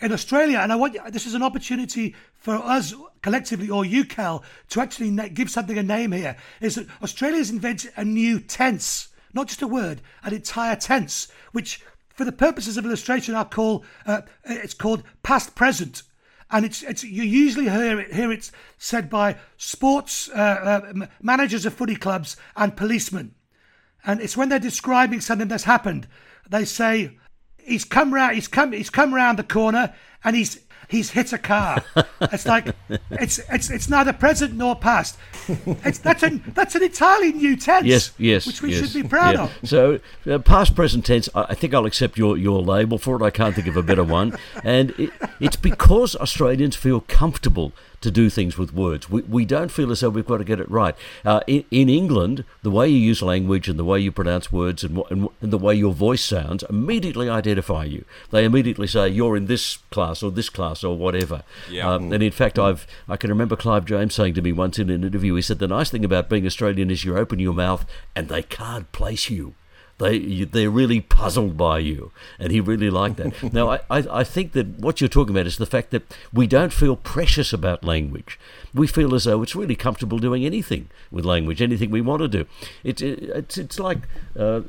in 0.00 0.12
Australia, 0.12 0.58
and 0.60 0.72
I 0.72 0.76
want 0.76 0.96
this 1.12 1.26
is 1.26 1.34
an 1.34 1.42
opportunity 1.42 2.14
for 2.34 2.54
us 2.54 2.94
collectively 3.20 3.68
or 3.68 3.84
you, 3.84 4.06
Kel, 4.06 4.42
to 4.70 4.80
actually 4.80 5.10
give 5.28 5.50
something 5.50 5.76
a 5.76 5.82
name 5.82 6.12
here. 6.12 6.36
Is 6.62 6.76
that 6.76 6.86
Australia's 7.02 7.50
invented 7.50 7.92
a 7.96 8.04
new 8.04 8.40
tense, 8.40 9.08
not 9.34 9.48
just 9.48 9.60
a 9.60 9.68
word, 9.68 10.00
an 10.22 10.32
entire 10.32 10.76
tense, 10.76 11.28
which 11.52 11.82
for 12.20 12.26
the 12.26 12.32
purposes 12.32 12.76
of 12.76 12.84
illustration, 12.84 13.34
I 13.34 13.44
call 13.44 13.82
uh, 14.04 14.20
it's 14.44 14.74
called 14.74 15.04
past 15.22 15.54
present, 15.54 16.02
and 16.50 16.66
it's 16.66 16.82
it's 16.82 17.02
you 17.02 17.22
usually 17.22 17.70
hear 17.70 17.98
it 17.98 18.12
hear 18.12 18.30
it's 18.30 18.52
said 18.76 19.08
by 19.08 19.38
sports 19.56 20.28
uh, 20.28 20.82
uh, 20.92 21.06
managers 21.22 21.64
of 21.64 21.72
footy 21.72 21.96
clubs 21.96 22.36
and 22.56 22.76
policemen, 22.76 23.34
and 24.04 24.20
it's 24.20 24.36
when 24.36 24.50
they're 24.50 24.58
describing 24.58 25.22
something 25.22 25.48
that's 25.48 25.64
happened, 25.64 26.08
they 26.46 26.66
say 26.66 27.16
he's 27.56 27.86
come 27.86 28.12
round 28.12 28.34
he's 28.34 28.48
come 28.48 28.72
he's 28.72 28.90
come 28.90 29.14
round 29.14 29.38
the 29.38 29.42
corner 29.42 29.94
and 30.22 30.36
he's 30.36 30.60
he's 30.88 31.10
hit 31.10 31.32
a 31.32 31.38
car. 31.38 31.84
It's 32.20 32.46
like 32.46 32.74
it's 33.10 33.38
it's 33.50 33.70
it's 33.70 33.88
neither 33.88 34.12
present 34.12 34.54
nor 34.54 34.76
past. 34.76 35.18
It's 35.84 35.98
that's 35.98 36.22
an 36.22 36.42
that's 36.54 36.74
an 36.74 36.82
entirely 36.82 37.32
new 37.32 37.56
tense. 37.56 37.86
Yes, 37.86 38.12
yes, 38.18 38.46
which 38.46 38.62
we 38.62 38.72
yes, 38.72 38.80
should 38.90 39.02
be 39.02 39.08
proud 39.08 39.34
yeah. 39.34 39.44
of. 39.44 39.58
So 39.64 40.00
uh, 40.30 40.38
past 40.38 40.74
present 40.74 41.06
tense. 41.06 41.28
I 41.34 41.54
think 41.54 41.74
I'll 41.74 41.86
accept 41.86 42.18
your 42.18 42.36
your 42.36 42.60
label 42.60 42.98
for 42.98 43.16
it. 43.16 43.22
I 43.22 43.30
can't 43.30 43.54
think 43.54 43.66
of 43.66 43.76
a 43.76 43.82
better 43.82 44.04
one, 44.04 44.36
and 44.64 44.90
it, 44.98 45.10
it's 45.38 45.56
because 45.56 46.16
Australians 46.16 46.76
feel 46.76 47.00
comfortable 47.00 47.72
to 48.00 48.10
do 48.10 48.30
things 48.30 48.56
with 48.56 48.72
words. 48.72 49.10
We, 49.10 49.22
we 49.22 49.44
don't 49.44 49.70
feel 49.70 49.90
as 49.90 50.00
though 50.00 50.10
we've 50.10 50.26
got 50.26 50.38
to 50.38 50.44
get 50.44 50.60
it 50.60 50.70
right. 50.70 50.94
Uh, 51.24 51.40
in, 51.46 51.64
in, 51.70 51.88
England, 51.88 52.44
the 52.62 52.70
way 52.70 52.88
you 52.88 52.98
use 52.98 53.20
language 53.20 53.68
and 53.68 53.78
the 53.78 53.84
way 53.84 54.00
you 54.00 54.10
pronounce 54.10 54.50
words 54.50 54.82
and, 54.84 55.02
and, 55.10 55.28
and, 55.40 55.52
the 55.52 55.58
way 55.58 55.74
your 55.74 55.92
voice 55.92 56.24
sounds 56.24 56.64
immediately 56.70 57.28
identify 57.28 57.84
you. 57.84 58.04
They 58.30 58.44
immediately 58.44 58.86
say 58.86 59.08
you're 59.08 59.36
in 59.36 59.46
this 59.46 59.78
class 59.90 60.22
or 60.22 60.30
this 60.30 60.48
class 60.48 60.82
or 60.82 60.96
whatever. 60.96 61.42
Yeah. 61.70 61.92
Um, 61.92 62.12
and 62.12 62.22
in 62.22 62.32
fact, 62.32 62.58
I've 62.58 62.86
I 63.08 63.16
can 63.16 63.30
remember 63.30 63.56
Clive 63.56 63.84
James 63.84 64.14
saying 64.14 64.34
to 64.34 64.42
me 64.42 64.52
once 64.52 64.78
in 64.78 64.88
an 64.90 65.04
interview, 65.04 65.34
he 65.34 65.42
said 65.42 65.58
the 65.58 65.68
nice 65.68 65.90
thing 65.90 66.04
about 66.04 66.28
being 66.28 66.46
Australian 66.46 66.90
is 66.90 67.04
you 67.04 67.16
open 67.16 67.38
your 67.38 67.54
mouth 67.54 67.84
and 68.16 68.28
they 68.28 68.42
can't 68.42 68.90
place 68.92 69.28
you. 69.28 69.54
They 70.00 70.44
they're 70.44 70.70
really 70.70 71.02
puzzled 71.02 71.58
by 71.58 71.78
you, 71.80 72.10
and 72.38 72.50
he 72.50 72.60
really 72.60 72.88
liked 72.88 73.18
that. 73.18 73.52
now, 73.52 73.68
I, 73.68 73.80
I, 73.90 74.20
I 74.20 74.24
think 74.24 74.52
that 74.52 74.78
what 74.78 75.00
you're 75.00 75.08
talking 75.08 75.34
about 75.34 75.46
is 75.46 75.58
the 75.58 75.66
fact 75.66 75.90
that 75.90 76.02
we 76.32 76.46
don't 76.46 76.72
feel 76.72 76.96
precious 76.96 77.52
about 77.52 77.84
language. 77.84 78.38
We 78.72 78.86
feel 78.86 79.14
as 79.14 79.24
though 79.24 79.42
it's 79.42 79.54
really 79.54 79.76
comfortable 79.76 80.18
doing 80.18 80.46
anything 80.46 80.88
with 81.10 81.26
language, 81.26 81.60
anything 81.60 81.90
we 81.90 82.00
want 82.00 82.22
to 82.22 82.28
do. 82.28 82.46
It's 82.82 83.02
it's 83.02 83.58
it's 83.58 83.78
like 83.78 83.98
uh, 84.38 84.62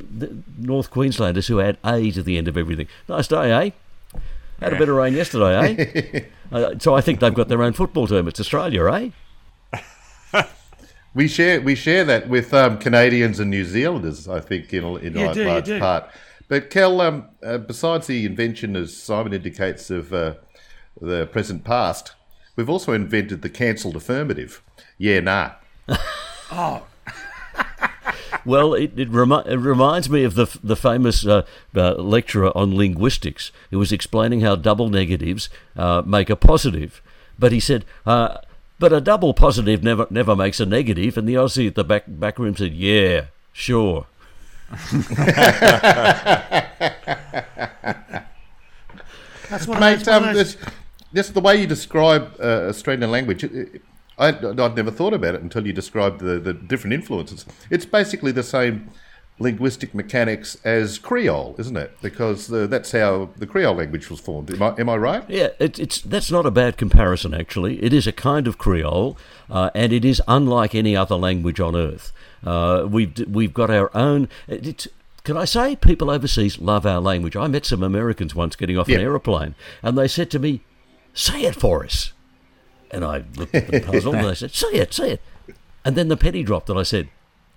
North 0.58 0.92
Queenslanders 0.92 1.48
who 1.48 1.62
add 1.62 1.78
a 1.86 2.12
to 2.12 2.22
the 2.22 2.38
end 2.38 2.50
of 2.50 2.58
everything. 2.58 2.88
Nice 3.08 3.28
day, 3.28 3.54
eh? 3.54 3.70
Had 4.60 4.74
a 4.74 4.78
bit 4.78 4.90
of 4.90 4.96
rain 4.96 5.14
yesterday, 5.14 5.56
eh? 6.12 6.22
uh, 6.56 6.76
so 6.78 6.94
I 6.94 7.00
think 7.00 7.22
they've 7.22 7.34
got 7.34 7.48
their 7.48 7.64
own 7.64 7.74
football 7.74 8.06
team. 8.06 8.28
It's 8.28 8.40
Australia, 8.40 8.86
eh? 8.88 9.10
We 11.14 11.28
share 11.28 11.60
we 11.62 11.76
share 11.76 12.06
that 12.06 12.30
with 12.30 12.54
um, 12.54 12.78
Canadians 12.78 13.40
and 13.40 13.50
New 13.50 13.66
Zealanders, 13.66 14.30
I 14.30 14.40
think, 14.40 14.74
in, 14.74 14.86
in 15.00 15.18
a 15.18 15.34
do, 15.34 15.46
large 15.46 15.80
part. 15.80 16.10
But 16.48 16.70
Kel, 16.70 17.02
um, 17.02 17.30
uh, 17.44 17.58
besides 17.58 18.08
the 18.08 18.26
invention, 18.26 18.76
as 18.76 18.96
Simon 18.96 19.34
indicates, 19.34 19.90
of 19.90 20.14
uh, 20.14 20.36
the 21.00 21.28
present 21.28 21.64
past, 21.64 22.14
we've 22.56 22.70
also 22.70 22.94
invented 22.94 23.42
the 23.42 23.50
cancelled 23.50 23.96
affirmative. 23.96 24.62
Yeah, 24.98 25.20
nah. 25.20 25.52
oh. 26.52 26.86
well, 28.46 28.74
it, 28.74 28.98
it, 28.98 29.10
remi- 29.10 29.44
it, 29.46 29.60
reminds 29.60 30.10
me 30.10 30.24
of 30.24 30.36
the 30.36 30.48
the 30.64 30.76
famous 30.76 31.26
uh, 31.26 31.46
uh, 31.76 31.94
lecturer 31.96 32.56
on 32.58 32.76
linguistics 32.76 33.52
who 33.70 33.80
was 33.80 33.92
explaining 33.92 34.42
how 34.42 34.56
double 34.56 34.90
negatives 34.90 35.50
uh, 35.76 36.02
make 36.06 36.30
a 36.30 36.36
positive. 36.36 37.02
But 37.38 37.52
he 37.52 37.60
said 37.60 37.86
uh, 38.06 38.38
but 38.82 38.92
a 38.92 39.00
double 39.00 39.34
positive 39.34 39.84
never 39.84 40.08
never 40.10 40.36
makes 40.36 40.60
a 40.60 40.66
negative, 40.66 41.16
and 41.16 41.30
the 41.30 41.36
Aussie 41.36 41.68
at 41.68 41.76
the 41.76 41.84
back 41.84 42.04
back 42.08 42.40
room 42.40 42.58
said, 42.58 42.74
"Yeah, 42.74 43.28
sure." 43.54 44.08
That's 49.50 49.68
what 49.68 49.80
Mate, 49.80 50.08
um, 50.08 50.34
this, 50.34 50.58
this, 51.14 51.30
the 51.30 51.42
way 51.42 51.62
you 51.62 51.68
describe 51.68 52.34
uh, 52.40 52.70
Australian 52.70 53.12
language. 53.12 53.46
I, 54.18 54.32
would 54.32 54.76
never 54.76 54.92
thought 54.92 55.14
about 55.14 55.36
it 55.36 55.42
until 55.42 55.68
you 55.68 55.74
described 55.74 56.20
the, 56.20 56.40
the 56.40 56.54
different 56.54 56.94
influences. 56.94 57.46
It's 57.70 57.86
basically 57.86 58.32
the 58.32 58.44
same 58.44 58.90
linguistic 59.42 59.94
mechanics 59.94 60.58
as 60.64 60.98
Creole, 60.98 61.56
isn't 61.58 61.78
it? 61.78 61.98
Because 62.02 62.48
that's 62.48 62.92
how 62.92 63.30
the 63.38 63.48
Creole 63.48 63.76
language 63.76 64.10
was 64.10 64.20
formed. 64.20 64.52
Am 64.52 64.62
I, 64.62 64.76
am 64.80 64.90
I 64.90 64.98
right? 64.98 65.24
Yeah, 65.30 65.50
it, 65.60 65.80
it's 65.80 66.02
that's 66.02 66.32
not 66.32 66.46
a 66.46 66.52
bad 66.52 66.78
comparison. 66.78 67.34
Actually, 67.34 67.84
it 67.84 67.94
is 67.94 68.08
a 68.08 68.12
kind 68.12 68.48
of 68.48 68.58
Creole, 68.58 69.18
uh, 69.50 69.70
and 69.76 69.92
it 69.92 70.06
is 70.06 70.22
unlike 70.28 70.76
any 70.76 70.96
other 70.96 71.16
language 71.16 71.60
on 71.60 71.76
earth. 71.76 72.12
Uh, 72.46 72.88
we've 72.90 73.18
we've 73.28 73.54
got 73.54 73.70
our 73.70 73.96
own. 73.96 74.30
It's, 74.48 74.88
can 75.24 75.38
I 75.38 75.46
say 75.46 75.76
people 75.76 76.10
overseas 76.10 76.60
love 76.60 76.86
our 76.86 77.00
language? 77.00 77.36
I 77.36 77.48
met 77.48 77.66
some 77.66 77.84
Americans 77.84 78.34
once 78.34 78.56
getting 78.56 78.78
off 78.78 78.88
an 78.88 79.00
aeroplane, 79.00 79.56
and 79.84 79.98
they 79.98 80.08
said 80.08 80.32
to 80.32 80.40
me, 80.40 80.62
"Say 81.14 81.42
it 81.44 81.56
for 81.56 81.84
us." 81.84 82.14
And 82.90 83.06
I 83.06 83.24
looked 83.36 83.56
at 83.56 83.68
them 83.68 83.84
puzzled, 83.92 84.16
and 84.16 84.28
I 84.28 84.34
said, 84.34 84.52
"Say 84.52 84.70
it, 84.74 84.94
say 84.94 85.12
it." 85.12 85.22
And 85.84 85.96
then 85.96 86.10
the 86.10 86.18
penny 86.18 86.44
dropped, 86.44 86.70
and 86.70 86.78
I 86.78 86.84
said, 86.84 87.10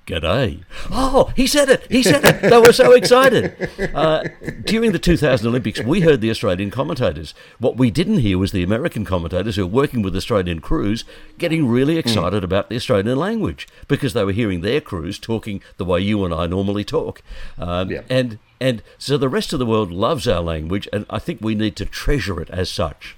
G'day. 0.06 0.64
Oh, 0.90 1.32
he 1.34 1.46
said 1.46 1.70
it. 1.70 1.86
He 1.90 2.02
said 2.02 2.24
it. 2.24 2.42
They 2.42 2.58
were 2.58 2.72
so 2.72 2.92
excited. 2.92 3.54
Uh, 3.94 4.24
during 4.64 4.92
the 4.92 4.98
2000 4.98 5.46
Olympics, 5.46 5.80
we 5.80 6.00
heard 6.00 6.20
the 6.20 6.30
Australian 6.30 6.70
commentators. 6.70 7.32
What 7.58 7.76
we 7.76 7.90
didn't 7.90 8.18
hear 8.18 8.38
was 8.38 8.50
the 8.50 8.62
American 8.62 9.04
commentators 9.04 9.56
who 9.56 9.64
are 9.64 9.68
working 9.68 10.02
with 10.02 10.16
Australian 10.16 10.60
crews 10.60 11.04
getting 11.38 11.68
really 11.68 11.96
excited 11.96 12.42
mm. 12.42 12.44
about 12.44 12.68
the 12.68 12.76
Australian 12.76 13.16
language 13.16 13.68
because 13.86 14.12
they 14.12 14.24
were 14.24 14.32
hearing 14.32 14.62
their 14.62 14.80
crews 14.80 15.18
talking 15.18 15.62
the 15.76 15.84
way 15.84 16.00
you 16.00 16.24
and 16.24 16.34
I 16.34 16.46
normally 16.46 16.84
talk. 16.84 17.22
Um, 17.58 17.90
yeah. 17.90 18.02
And 18.10 18.38
and 18.60 18.82
so 18.98 19.16
the 19.16 19.28
rest 19.28 19.52
of 19.52 19.58
the 19.58 19.66
world 19.66 19.92
loves 19.92 20.26
our 20.26 20.40
language, 20.40 20.88
and 20.92 21.06
I 21.08 21.18
think 21.18 21.40
we 21.40 21.54
need 21.54 21.76
to 21.76 21.84
treasure 21.84 22.40
it 22.40 22.50
as 22.50 22.68
such 22.68 23.16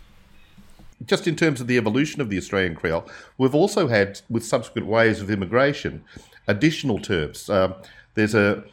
just 1.04 1.26
in 1.26 1.36
terms 1.36 1.60
of 1.60 1.66
the 1.66 1.76
evolution 1.76 2.22
of 2.22 2.30
the 2.30 2.38
Australian 2.38 2.74
Creole, 2.74 3.06
we've 3.36 3.54
also 3.54 3.88
had, 3.88 4.22
with 4.30 4.44
subsequent 4.44 4.86
waves 4.86 5.20
of 5.20 5.30
immigration, 5.30 6.02
additional 6.46 6.98
terms. 6.98 7.48
Uh, 7.48 7.74
there's 8.14 8.34
a 8.34 8.64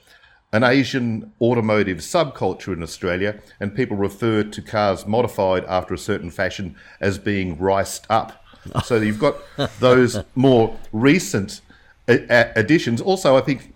an 0.53 0.63
Asian 0.63 1.33
automotive 1.41 1.97
subculture 1.97 2.73
in 2.73 2.83
Australia, 2.83 3.41
and 3.59 3.75
people 3.75 3.97
refer 3.97 4.43
to 4.43 4.61
cars 4.61 5.07
modified 5.07 5.65
after 5.65 5.95
a 5.95 5.97
certain 5.97 6.29
fashion 6.29 6.75
as 7.01 7.17
being 7.17 7.57
riced 7.59 8.05
up. 8.09 8.39
So 8.85 8.95
you've 8.95 9.19
got 9.19 9.35
those 9.81 10.19
more 10.35 10.79
recent 10.93 11.59
additions. 12.07 13.01
Also, 13.01 13.35
I 13.35 13.41
think 13.41 13.75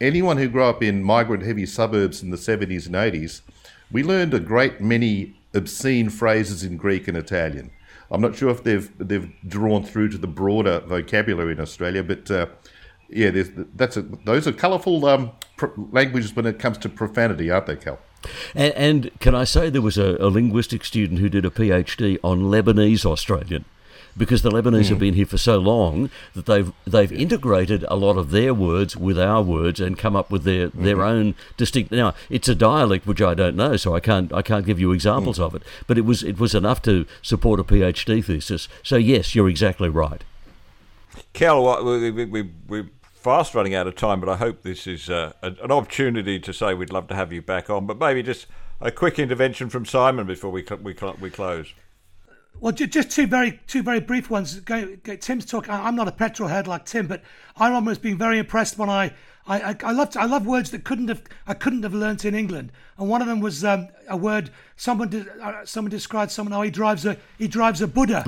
anyone 0.00 0.38
who 0.38 0.48
grew 0.48 0.64
up 0.64 0.82
in 0.82 1.02
migrant 1.02 1.42
heavy 1.42 1.66
suburbs 1.66 2.22
in 2.22 2.30
the 2.30 2.38
70s 2.38 2.86
and 2.86 2.94
80s, 2.94 3.42
we 3.92 4.02
learned 4.02 4.32
a 4.32 4.40
great 4.40 4.80
many 4.80 5.36
obscene 5.52 6.08
phrases 6.08 6.64
in 6.64 6.78
Greek 6.78 7.06
and 7.06 7.18
Italian. 7.18 7.70
I'm 8.10 8.20
not 8.20 8.36
sure 8.36 8.50
if 8.50 8.62
they've 8.64 8.90
they've 8.98 9.30
drawn 9.46 9.84
through 9.84 10.10
to 10.10 10.18
the 10.18 10.26
broader 10.26 10.80
vocabulary 10.80 11.52
in 11.52 11.60
Australia, 11.60 12.02
but 12.02 12.30
uh, 12.30 12.46
yeah, 13.14 13.30
that's 13.74 13.96
a, 13.96 14.02
those 14.02 14.48
are 14.48 14.52
colourful 14.52 15.06
um, 15.06 15.30
languages 15.92 16.34
when 16.34 16.46
it 16.46 16.58
comes 16.58 16.78
to 16.78 16.88
profanity, 16.88 17.50
aren't 17.50 17.66
they, 17.66 17.76
Kel? 17.76 18.00
And, 18.54 18.74
and 18.74 19.20
can 19.20 19.34
I 19.34 19.44
say 19.44 19.70
there 19.70 19.82
was 19.82 19.98
a, 19.98 20.16
a, 20.16 20.28
linguistic 20.28 20.84
student 20.84 21.20
who 21.20 21.28
did 21.28 21.44
a 21.44 21.50
PhD 21.50 22.18
on 22.24 22.42
Lebanese 22.42 23.04
Australian, 23.04 23.66
because 24.16 24.42
the 24.42 24.50
Lebanese 24.50 24.86
mm. 24.86 24.88
have 24.88 24.98
been 24.98 25.14
here 25.14 25.26
for 25.26 25.38
so 25.38 25.58
long 25.58 26.10
that 26.34 26.46
they've 26.46 26.72
they've 26.84 27.12
yeah. 27.12 27.18
integrated 27.18 27.84
a 27.88 27.94
lot 27.94 28.16
of 28.16 28.30
their 28.30 28.52
words 28.52 28.96
with 28.96 29.18
our 29.18 29.42
words 29.42 29.78
and 29.78 29.96
come 29.96 30.16
up 30.16 30.30
with 30.30 30.42
their, 30.42 30.68
their 30.68 30.96
mm-hmm. 30.96 31.02
own 31.02 31.34
distinct. 31.56 31.92
Now 31.92 32.14
it's 32.30 32.48
a 32.48 32.54
dialect 32.54 33.06
which 33.06 33.22
I 33.22 33.34
don't 33.34 33.56
know, 33.56 33.76
so 33.76 33.94
I 33.94 34.00
can't 34.00 34.32
I 34.32 34.42
can't 34.42 34.66
give 34.66 34.80
you 34.80 34.90
examples 34.90 35.38
mm. 35.38 35.44
of 35.44 35.54
it. 35.54 35.62
But 35.86 35.98
it 35.98 36.04
was 36.04 36.24
it 36.24 36.40
was 36.40 36.54
enough 36.54 36.82
to 36.82 37.06
support 37.22 37.60
a 37.60 37.64
PhD 37.64 38.24
thesis. 38.24 38.68
So 38.82 38.96
yes, 38.96 39.36
you're 39.36 39.48
exactly 39.48 39.88
right. 39.88 40.24
Kel, 41.32 41.84
we, 41.84 42.10
we, 42.10 42.24
we, 42.24 42.50
we're 42.66 42.90
fast 43.24 43.54
running 43.54 43.74
out 43.74 43.86
of 43.86 43.94
time, 43.94 44.20
but 44.20 44.28
I 44.28 44.36
hope 44.36 44.62
this 44.62 44.86
is 44.86 45.08
uh, 45.08 45.32
an 45.40 45.72
opportunity 45.72 46.38
to 46.38 46.52
say 46.52 46.74
we'd 46.74 46.92
love 46.92 47.08
to 47.08 47.14
have 47.14 47.32
you 47.32 47.40
back 47.40 47.70
on. 47.70 47.86
But 47.86 47.98
maybe 47.98 48.22
just 48.22 48.46
a 48.82 48.90
quick 48.90 49.18
intervention 49.18 49.70
from 49.70 49.86
Simon 49.86 50.26
before 50.26 50.50
we 50.50 50.62
cl- 50.62 50.82
we, 50.82 50.94
cl- 50.94 51.16
we 51.18 51.30
close. 51.30 51.72
Well, 52.60 52.72
just 52.72 53.10
two 53.10 53.26
very 53.26 53.60
two 53.66 53.82
very 53.82 54.00
brief 54.00 54.28
ones. 54.30 54.60
Tim's 55.20 55.46
talking. 55.46 55.72
I'm 55.72 55.96
not 55.96 56.06
a 56.06 56.12
petrol 56.12 56.50
head 56.50 56.68
like 56.68 56.84
Tim, 56.84 57.06
but 57.06 57.22
I 57.56 57.66
remember 57.66 57.96
being 57.96 58.18
very 58.18 58.38
impressed 58.38 58.76
when 58.76 58.90
I 58.90 59.14
I, 59.46 59.60
I, 59.60 59.76
I 59.82 60.08
I 60.16 60.26
love 60.26 60.46
words 60.46 60.70
that 60.72 60.84
couldn't 60.84 61.08
have 61.08 61.22
I 61.46 61.54
couldn't 61.54 61.82
have 61.82 61.94
learnt 61.94 62.26
in 62.26 62.34
England, 62.34 62.72
and 62.98 63.08
one 63.08 63.22
of 63.22 63.26
them 63.26 63.40
was 63.40 63.64
um, 63.64 63.88
a 64.06 64.18
word 64.18 64.50
someone 64.76 65.08
did, 65.08 65.28
uh, 65.40 65.64
someone 65.64 65.90
described 65.90 66.30
someone 66.30 66.52
how 66.52 66.62
he 66.62 66.70
drives 66.70 67.06
a 67.06 67.16
he 67.38 67.48
drives 67.48 67.80
a 67.80 67.88
Buddha. 67.88 68.24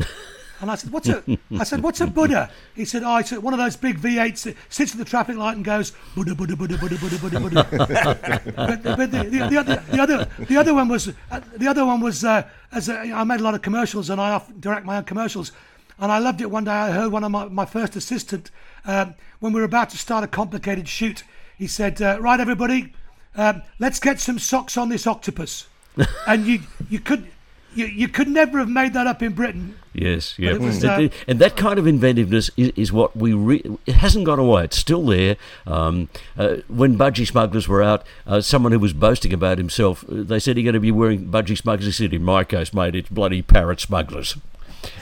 And 0.60 0.70
I 0.70 0.74
said, 0.76 0.90
"What's 0.90 1.08
a?" 1.08 1.22
I 1.58 1.64
said, 1.64 1.82
"What's 1.82 2.00
a 2.00 2.06
Buddha?" 2.18 2.50
He 2.74 2.84
said, 2.84 3.02
"Oh, 3.04 3.16
it's 3.16 3.32
one 3.32 3.52
of 3.52 3.58
those 3.58 3.76
big 3.76 4.00
V8s 4.00 4.44
that 4.44 4.56
sits 4.68 4.92
at 4.92 4.98
the 4.98 5.04
traffic 5.04 5.36
light 5.36 5.56
and 5.56 5.64
goes 5.64 5.92
Buddha, 6.14 6.34
Buddha, 6.34 6.56
Buddha, 6.56 6.78
Buddha, 6.78 6.96
Buddha, 6.96 7.18
Buddha, 7.18 7.40
Buddha." 7.40 7.66
but, 8.56 8.82
but 8.82 9.10
the, 9.10 9.24
the, 9.24 9.48
the, 9.50 9.56
other, 9.58 9.82
the 9.90 10.00
other 10.00 10.28
the 10.38 10.56
other 10.56 10.74
one 10.74 10.88
was 10.88 11.08
uh, 11.30 11.40
the 11.56 11.68
other 11.68 11.84
one 11.84 12.00
was 12.00 12.24
uh, 12.24 12.48
as 12.72 12.88
a, 12.88 12.98
I 12.98 13.24
made 13.24 13.40
a 13.40 13.42
lot 13.42 13.54
of 13.54 13.62
commercials 13.62 14.08
and 14.08 14.20
I 14.20 14.30
often 14.30 14.60
direct 14.60 14.86
my 14.86 14.96
own 14.96 15.04
commercials, 15.04 15.52
and 15.98 16.10
I 16.10 16.18
loved 16.18 16.40
it. 16.40 16.50
One 16.50 16.64
day 16.64 16.70
I 16.70 16.90
heard 16.90 17.12
one 17.12 17.24
of 17.24 17.30
my 17.30 17.46
my 17.48 17.66
first 17.66 17.94
assistant 17.94 18.50
um, 18.86 19.14
when 19.40 19.52
we 19.52 19.60
were 19.60 19.66
about 19.66 19.90
to 19.90 19.98
start 19.98 20.24
a 20.24 20.28
complicated 20.28 20.88
shoot. 20.88 21.22
He 21.58 21.66
said, 21.66 22.00
uh, 22.00 22.18
"Right, 22.20 22.40
everybody, 22.40 22.94
um, 23.34 23.62
let's 23.78 24.00
get 24.00 24.20
some 24.20 24.38
socks 24.38 24.78
on 24.78 24.88
this 24.88 25.06
octopus," 25.06 25.66
and 26.26 26.46
you 26.46 26.60
you 26.88 27.00
could 27.00 27.26
you, 27.74 27.86
you 27.86 28.08
could 28.08 28.28
never 28.28 28.58
have 28.58 28.70
made 28.70 28.94
that 28.94 29.06
up 29.06 29.22
in 29.22 29.34
Britain. 29.34 29.76
Yes, 29.96 30.38
yeah, 30.38 30.52
uh, 30.52 31.08
and 31.26 31.38
that 31.38 31.56
kind 31.56 31.78
of 31.78 31.86
inventiveness 31.86 32.50
is, 32.58 32.70
is 32.76 32.92
what 32.92 33.16
we. 33.16 33.32
Re- 33.32 33.78
it 33.86 33.94
hasn't 33.94 34.26
gone 34.26 34.38
away. 34.38 34.64
It's 34.64 34.76
still 34.76 35.06
there. 35.06 35.36
Um, 35.66 36.10
uh, 36.36 36.56
when 36.68 36.98
budgie 36.98 37.26
smugglers 37.26 37.66
were 37.66 37.82
out, 37.82 38.06
uh, 38.26 38.42
someone 38.42 38.72
who 38.72 38.78
was 38.78 38.92
boasting 38.92 39.32
about 39.32 39.56
himself, 39.56 40.04
uh, 40.04 40.22
they 40.22 40.38
said, 40.38 40.58
"You're 40.58 40.64
going 40.64 40.74
to 40.74 40.80
be 40.80 40.90
wearing 40.90 41.28
budgie 41.28 41.56
smugglers." 41.56 41.86
He 41.86 41.92
said, 41.92 42.12
"In 42.12 42.22
my 42.24 42.44
case, 42.44 42.74
mate, 42.74 42.94
it's 42.94 43.08
bloody 43.08 43.40
parrot 43.40 43.80
smugglers." 43.80 44.36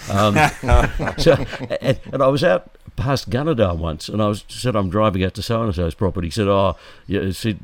Um, 0.08 0.34
so, 1.18 1.44
and, 1.80 1.98
and, 2.12 2.22
I 2.22 2.28
was 2.28 2.44
out 2.44 2.70
past 2.94 3.30
Gunnedah 3.30 3.76
once, 3.76 4.08
and 4.08 4.22
I 4.22 4.28
was 4.28 4.44
said 4.46 4.76
I'm 4.76 4.90
driving 4.90 5.24
out 5.24 5.34
to 5.34 5.42
so 5.42 5.60
and 5.64 5.74
so's 5.74 5.96
property. 5.96 6.28
He 6.28 6.30
said, 6.30 6.46
"Oh, 6.46 6.76
yeah, 7.08 7.32
said, 7.32 7.58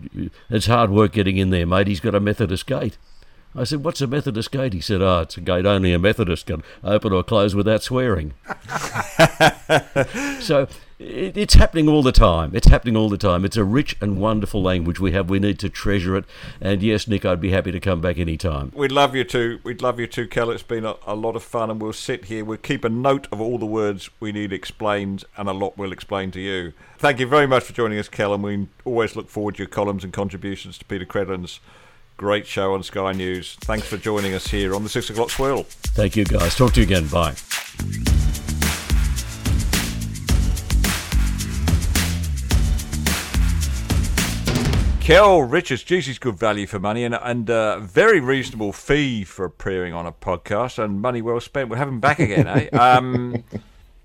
it's 0.50 0.66
hard 0.66 0.90
work 0.90 1.12
getting 1.12 1.36
in 1.36 1.50
there, 1.50 1.64
mate. 1.64 1.86
He's 1.86 2.00
got 2.00 2.16
a 2.16 2.20
Methodist 2.20 2.66
gate." 2.66 2.98
I 3.54 3.64
said, 3.64 3.84
What's 3.84 4.00
a 4.00 4.06
Methodist 4.06 4.52
gate? 4.52 4.72
He 4.72 4.80
said, 4.80 5.02
Oh, 5.02 5.20
it's 5.20 5.36
a 5.36 5.40
gate 5.40 5.66
only 5.66 5.92
a 5.92 5.98
Methodist 5.98 6.46
can 6.46 6.62
open 6.84 7.12
or 7.12 7.24
close 7.24 7.54
without 7.54 7.82
swearing. 7.82 8.34
so 10.40 10.68
it, 11.00 11.36
it's 11.36 11.54
happening 11.54 11.88
all 11.88 12.02
the 12.02 12.12
time. 12.12 12.54
It's 12.54 12.68
happening 12.68 12.96
all 12.96 13.08
the 13.08 13.18
time. 13.18 13.44
It's 13.44 13.56
a 13.56 13.64
rich 13.64 13.96
and 14.00 14.20
wonderful 14.20 14.62
language 14.62 15.00
we 15.00 15.12
have. 15.12 15.28
We 15.28 15.40
need 15.40 15.58
to 15.60 15.68
treasure 15.68 16.16
it. 16.16 16.26
And 16.60 16.80
yes, 16.82 17.08
Nick, 17.08 17.24
I'd 17.24 17.40
be 17.40 17.50
happy 17.50 17.72
to 17.72 17.80
come 17.80 18.00
back 18.00 18.18
any 18.18 18.36
time. 18.36 18.70
We'd 18.74 18.92
love 18.92 19.16
you 19.16 19.24
to. 19.24 19.58
We'd 19.64 19.82
love 19.82 19.98
you 19.98 20.06
to, 20.06 20.28
Kel. 20.28 20.50
It's 20.50 20.62
been 20.62 20.84
a, 20.84 20.94
a 21.06 21.16
lot 21.16 21.34
of 21.34 21.42
fun, 21.42 21.70
and 21.70 21.80
we'll 21.82 21.92
sit 21.92 22.26
here. 22.26 22.44
We'll 22.44 22.58
keep 22.58 22.84
a 22.84 22.88
note 22.88 23.26
of 23.32 23.40
all 23.40 23.58
the 23.58 23.66
words 23.66 24.10
we 24.20 24.30
need 24.30 24.52
explained, 24.52 25.24
and 25.36 25.48
a 25.48 25.52
lot 25.52 25.76
we'll 25.76 25.92
explain 25.92 26.30
to 26.32 26.40
you. 26.40 26.72
Thank 26.98 27.18
you 27.18 27.26
very 27.26 27.46
much 27.46 27.64
for 27.64 27.72
joining 27.72 27.98
us, 27.98 28.08
Kel, 28.08 28.34
and 28.34 28.42
we 28.42 28.68
always 28.84 29.16
look 29.16 29.28
forward 29.28 29.56
to 29.56 29.62
your 29.62 29.68
columns 29.68 30.04
and 30.04 30.12
contributions 30.12 30.78
to 30.78 30.84
Peta 30.84 31.06
Credlin's 31.06 31.60
Great 32.20 32.46
show 32.46 32.74
on 32.74 32.82
Sky 32.82 33.12
News. 33.12 33.56
Thanks 33.62 33.86
for 33.86 33.96
joining 33.96 34.34
us 34.34 34.46
here 34.46 34.74
on 34.74 34.82
the 34.82 34.90
Six 34.90 35.08
O'Clock 35.08 35.30
Swill. 35.30 35.62
Thank 35.62 36.16
you, 36.16 36.26
guys. 36.26 36.54
Talk 36.54 36.74
to 36.74 36.80
you 36.80 36.84
again. 36.84 37.06
Bye. 37.06 37.34
Kel 45.00 45.40
Richards, 45.44 45.82
Jesus, 45.82 46.18
good 46.18 46.38
value 46.38 46.66
for 46.66 46.78
money 46.78 47.04
and 47.04 47.14
and 47.14 47.48
a 47.48 47.80
very 47.80 48.20
reasonable 48.20 48.74
fee 48.74 49.24
for 49.24 49.46
appearing 49.46 49.94
on 49.94 50.04
a 50.04 50.12
podcast 50.12 50.78
and 50.78 51.00
money 51.00 51.22
well 51.22 51.40
spent. 51.40 51.70
We'll 51.70 51.78
have 51.78 51.88
him 51.88 52.00
back 52.00 52.18
again, 52.18 52.46
eh? 52.46 52.68
Um, 52.78 53.44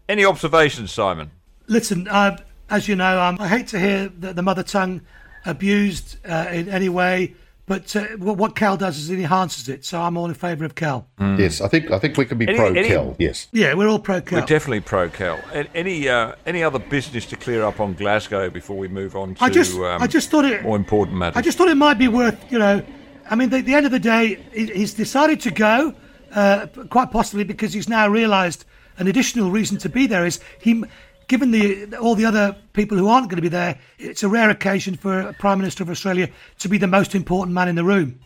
any 0.08 0.24
observations, 0.24 0.90
Simon? 0.94 1.32
Listen, 1.68 2.08
uh, 2.08 2.38
as 2.70 2.88
you 2.88 2.96
know, 2.96 3.22
um, 3.22 3.36
I 3.42 3.50
hate 3.50 3.68
to 3.68 3.80
hear 3.80 4.08
the, 4.08 4.32
the 4.32 4.42
mother 4.42 4.64
tongue 4.64 5.02
abused 5.46 6.26
uh, 6.26 6.48
in 6.50 6.70
any 6.70 6.88
way. 6.88 7.36
But 7.68 7.96
uh, 7.96 8.06
what 8.18 8.56
Kel 8.56 8.78
does 8.78 8.98
is 8.98 9.10
it 9.10 9.18
enhances 9.18 9.68
it. 9.70 9.84
So 9.86 10.00
I'm 10.00 10.18
all 10.18 10.28
in 10.28 10.34
favour 10.36 10.66
of 10.66 10.76
Kel. 10.76 11.08
Mm. 11.20 11.40
Yes, 11.40 11.62
I 11.62 11.68
think 11.68 11.90
I 11.90 11.98
think 11.98 12.16
we 12.16 12.26
can 12.26 12.38
be 12.38 12.48
any, 12.48 12.58
pro 12.58 12.68
any, 12.68 12.88
Kel. 12.88 13.16
Yes. 13.18 13.48
Yeah, 13.52 13.74
we're 13.74 13.88
all 13.88 13.98
pro 13.98 14.22
Kel. 14.22 14.40
We're 14.40 14.46
definitely 14.46 14.82
pro 14.82 15.10
Kel. 15.10 15.40
Any 15.74 16.08
uh, 16.08 16.36
any 16.46 16.64
other 16.64 16.78
business 16.78 17.26
to 17.28 17.36
clear 17.36 17.64
up 17.64 17.80
on 17.80 17.94
Glasgow 17.94 18.52
before 18.52 18.78
we 18.78 18.88
move 18.88 19.16
on 19.16 19.34
to 19.36 19.44
I 19.44 19.50
just, 19.50 19.76
um, 19.78 20.02
I 20.02 20.08
just 20.08 20.30
thought 20.30 20.46
it 20.46 20.62
more 20.62 20.76
important 20.76 21.18
matters? 21.18 21.38
I 21.38 21.42
just 21.42 21.58
thought 21.58 21.70
it 21.70 21.76
might 21.76 21.98
be 21.98 22.08
worth 22.08 22.52
you 22.52 22.60
know. 22.60 22.84
I 23.28 23.36
mean, 23.36 23.52
at 23.52 23.58
the, 23.58 23.62
the 23.62 23.74
end 23.74 23.88
of 23.88 23.92
the 23.92 24.00
day, 24.00 24.36
he's 24.54 24.94
decided 24.94 25.42
to 25.42 25.52
go, 25.52 25.96
uh, 26.36 26.68
quite 26.92 27.10
possibly 27.10 27.44
because 27.44 27.74
he's 27.74 27.90
now 27.90 28.08
realised 28.08 28.66
an 28.98 29.08
additional 29.08 29.52
reason 29.52 29.78
to 29.80 29.90
be 29.90 30.08
there 30.08 30.26
is 30.26 30.40
he 30.60 30.84
given 31.28 31.52
the 31.52 31.96
all 31.98 32.16
the 32.16 32.26
other 32.26 32.56
people 32.74 32.98
who 32.98 33.08
aren't 33.08 33.30
going 33.30 33.38
to 33.38 33.42
be 33.42 33.50
there, 33.50 33.80
it's 33.98 34.24
a 34.24 34.30
rare 34.30 34.50
occasion 34.50 34.96
for 34.96 35.20
a 35.20 35.34
Prime 35.34 35.58
Minister 35.58 35.84
of 35.84 35.90
Australia 35.90 36.30
to 36.60 36.70
be 36.70 36.78
the 36.78 36.88
most 36.88 37.16
important 37.16 37.54
man 37.54 37.68
in 37.68 37.76
the 37.76 37.84
room. 37.84 38.20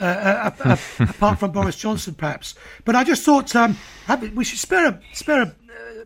Uh, 0.00 0.50
uh, 0.64 0.76
apart 1.00 1.38
from 1.38 1.52
Boris 1.52 1.76
Johnson, 1.76 2.14
perhaps. 2.14 2.54
But 2.86 2.96
I 2.96 3.04
just 3.04 3.22
thought 3.22 3.54
um, 3.54 3.76
we 4.34 4.44
should 4.44 4.58
spare 4.58 4.86
a 4.88 5.00
spare 5.12 5.42
a, 5.42 5.54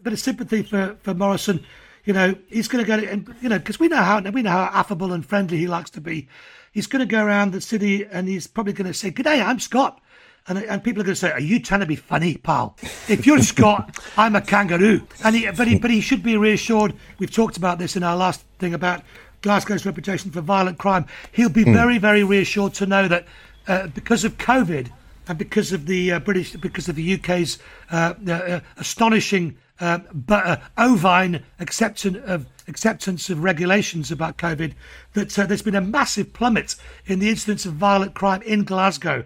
bit 0.02 0.12
of 0.12 0.18
sympathy 0.18 0.62
for, 0.62 0.96
for 1.02 1.14
Morrison. 1.14 1.64
You 2.04 2.12
know, 2.12 2.34
he's 2.48 2.66
going 2.66 2.84
to 2.84 2.88
go 2.88 2.98
and 3.06 3.32
you 3.40 3.48
know 3.48 3.58
because 3.58 3.78
we 3.78 3.88
know 3.88 4.02
how 4.02 4.20
we 4.20 4.42
know 4.42 4.50
how 4.50 4.70
affable 4.72 5.12
and 5.12 5.24
friendly 5.24 5.58
he 5.58 5.68
likes 5.68 5.90
to 5.90 6.00
be. 6.00 6.28
He's 6.72 6.88
going 6.88 7.06
to 7.06 7.10
go 7.10 7.24
around 7.24 7.52
the 7.52 7.60
city 7.60 8.04
and 8.04 8.26
he's 8.26 8.48
probably 8.48 8.72
going 8.72 8.88
to 8.88 8.94
say, 8.94 9.10
"Good 9.10 9.24
day, 9.24 9.40
I'm 9.40 9.60
Scott." 9.60 10.00
And, 10.46 10.58
and 10.58 10.84
people 10.84 11.00
are 11.00 11.04
going 11.04 11.14
to 11.14 11.20
say, 11.20 11.32
"Are 11.32 11.40
you 11.40 11.58
trying 11.58 11.80
to 11.80 11.86
be 11.86 11.96
funny, 11.96 12.36
pal? 12.36 12.76
If 13.08 13.26
you're 13.26 13.40
Scott, 13.40 13.98
I'm 14.16 14.36
a 14.36 14.42
kangaroo." 14.42 15.06
And 15.24 15.34
he, 15.34 15.50
but 15.50 15.66
he, 15.66 15.78
but 15.78 15.90
he 15.90 16.00
should 16.00 16.22
be 16.22 16.36
reassured. 16.36 16.94
We've 17.18 17.30
talked 17.30 17.56
about 17.56 17.78
this 17.78 17.96
in 17.96 18.02
our 18.02 18.16
last 18.16 18.42
thing 18.58 18.74
about 18.74 19.02
Glasgow's 19.40 19.86
reputation 19.86 20.30
for 20.30 20.42
violent 20.42 20.78
crime. 20.78 21.06
He'll 21.32 21.48
be 21.48 21.64
mm. 21.64 21.72
very, 21.72 21.98
very 21.98 22.24
reassured 22.24 22.74
to 22.74 22.86
know 22.86 23.08
that 23.08 23.26
uh, 23.66 23.86
because 23.88 24.24
of 24.24 24.36
COVID 24.36 24.90
and 25.28 25.38
because 25.38 25.72
of 25.72 25.86
the 25.86 26.12
uh, 26.12 26.18
British, 26.18 26.52
because 26.52 26.88
of 26.88 26.96
the 26.96 27.14
UK's 27.14 27.58
uh, 27.90 28.14
uh, 28.26 28.32
uh, 28.32 28.60
astonishing 28.76 29.56
uh, 29.80 29.98
but 30.12 30.62
ovine 30.78 31.42
acceptance 31.58 32.16
of 32.24 32.46
acceptance 32.68 33.28
of 33.28 33.42
regulations 33.42 34.10
about 34.10 34.38
COVID 34.38 34.72
that 35.12 35.38
uh, 35.38 35.46
there's 35.46 35.62
been 35.62 35.74
a 35.74 35.80
massive 35.80 36.32
plummet 36.32 36.76
in 37.06 37.18
the 37.18 37.28
incidence 37.28 37.66
of 37.66 37.74
violent 37.74 38.14
crime 38.14 38.40
in 38.42 38.64
Glasgow. 38.64 39.24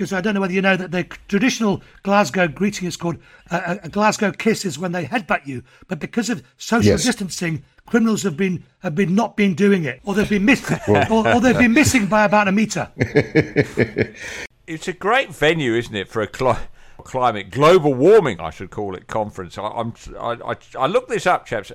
Because 0.00 0.14
I 0.14 0.22
don't 0.22 0.32
know 0.32 0.40
whether 0.40 0.54
you 0.54 0.62
know 0.62 0.78
that 0.78 0.92
the 0.92 1.04
traditional 1.28 1.82
Glasgow 2.04 2.48
greeting 2.48 2.88
is 2.88 2.96
called 2.96 3.18
uh, 3.50 3.76
a 3.82 3.88
Glasgow 3.90 4.32
kiss 4.32 4.64
is 4.64 4.78
when 4.78 4.92
they 4.92 5.04
headbutt 5.04 5.46
you, 5.46 5.62
but 5.88 5.98
because 6.00 6.30
of 6.30 6.42
social 6.56 6.92
Yes. 6.92 7.04
distancing, 7.04 7.62
criminals 7.84 8.22
have 8.22 8.34
been 8.34 8.64
have 8.78 8.94
been 8.94 9.14
not 9.14 9.36
been 9.36 9.52
doing 9.54 9.84
it, 9.84 10.00
or 10.06 10.14
they've 10.14 10.26
been 10.26 10.46
missed, 10.46 10.72
or, 10.88 11.28
or 11.28 11.38
they've 11.42 11.58
been 11.58 11.74
missing 11.74 12.06
by 12.06 12.24
about 12.24 12.48
a 12.48 12.52
metre. 12.52 12.90
It's 14.66 14.88
a 14.88 14.92
great 14.94 15.34
venue, 15.34 15.74
isn't 15.74 15.94
it, 15.94 16.08
for 16.08 16.22
a 16.22 16.26
cli- 16.28 16.54
climate 16.98 17.50
global 17.50 17.92
warming, 17.92 18.40
I 18.40 18.48
should 18.50 18.70
call 18.70 18.94
it, 18.94 19.06
conference. 19.06 19.58
I, 19.58 19.64
I'm 19.66 19.92
I, 20.18 20.52
I, 20.52 20.54
I 20.78 20.86
looked 20.86 21.10
this 21.10 21.26
up, 21.26 21.44
chaps. 21.44 21.72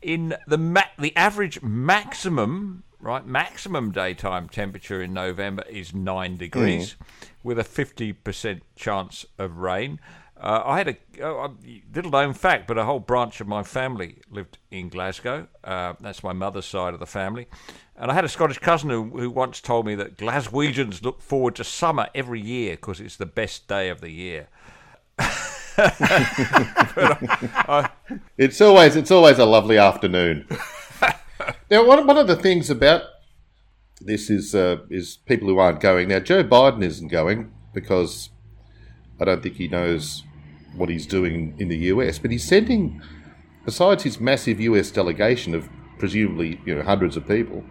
In 0.00 0.36
the 0.46 0.58
ma- 0.58 0.92
the 0.96 1.16
average 1.16 1.60
maximum 1.62 2.84
right 3.04 3.26
maximum 3.26 3.92
daytime 3.92 4.48
temperature 4.48 5.02
in 5.02 5.12
November 5.12 5.62
is 5.68 5.94
nine 5.94 6.36
degrees, 6.36 6.96
with 7.42 7.58
a 7.58 7.64
fifty 7.64 8.12
percent 8.12 8.62
chance 8.74 9.26
of 9.38 9.58
rain. 9.58 10.00
Uh, 10.36 10.62
I 10.64 10.78
had 10.78 10.88
a, 10.88 11.24
a 11.24 11.50
little 11.94 12.10
known 12.10 12.34
fact, 12.34 12.66
but 12.66 12.76
a 12.76 12.84
whole 12.84 12.98
branch 12.98 13.40
of 13.40 13.46
my 13.46 13.62
family 13.62 14.18
lived 14.28 14.58
in 14.70 14.88
Glasgow. 14.88 15.46
Uh, 15.62 15.94
that's 16.00 16.24
my 16.24 16.32
mother's 16.32 16.66
side 16.66 16.92
of 16.92 17.00
the 17.00 17.06
family. 17.06 17.46
And 17.96 18.10
I 18.10 18.14
had 18.14 18.24
a 18.24 18.28
Scottish 18.28 18.58
cousin 18.58 18.90
who, 18.90 19.04
who 19.10 19.30
once 19.30 19.60
told 19.60 19.86
me 19.86 19.94
that 19.94 20.18
Glaswegians 20.18 21.02
look 21.02 21.22
forward 21.22 21.54
to 21.54 21.64
summer 21.64 22.08
every 22.14 22.40
year 22.40 22.74
because 22.74 23.00
it's 23.00 23.16
the 23.16 23.26
best 23.26 23.68
day 23.68 23.88
of 23.88 24.00
the 24.00 24.10
year. 24.10 24.48
It's 28.36 28.60
always 28.60 28.96
it's 28.96 29.10
always 29.10 29.38
a 29.38 29.44
lovely 29.44 29.78
afternoon. 29.78 30.46
now, 31.70 31.86
one, 31.86 32.06
one 32.06 32.18
of 32.18 32.26
the 32.26 32.36
things 32.36 32.70
about 32.70 33.02
this 34.00 34.30
is 34.30 34.54
uh, 34.54 34.78
is 34.90 35.18
people 35.26 35.48
who 35.48 35.58
aren't 35.58 35.80
going. 35.80 36.08
Now, 36.08 36.20
Joe 36.20 36.44
Biden 36.44 36.82
isn't 36.82 37.08
going 37.08 37.52
because 37.72 38.30
I 39.20 39.24
don't 39.24 39.42
think 39.42 39.56
he 39.56 39.68
knows 39.68 40.22
what 40.76 40.88
he's 40.88 41.06
doing 41.06 41.54
in 41.58 41.68
the 41.68 41.76
US. 41.76 42.18
But 42.18 42.30
he's 42.30 42.46
sending, 42.46 43.00
besides 43.64 44.02
his 44.02 44.20
massive 44.20 44.60
US 44.60 44.90
delegation 44.90 45.54
of 45.54 45.68
presumably 45.98 46.60
you 46.64 46.74
know 46.74 46.82
hundreds 46.82 47.16
of 47.16 47.26
people, 47.26 47.64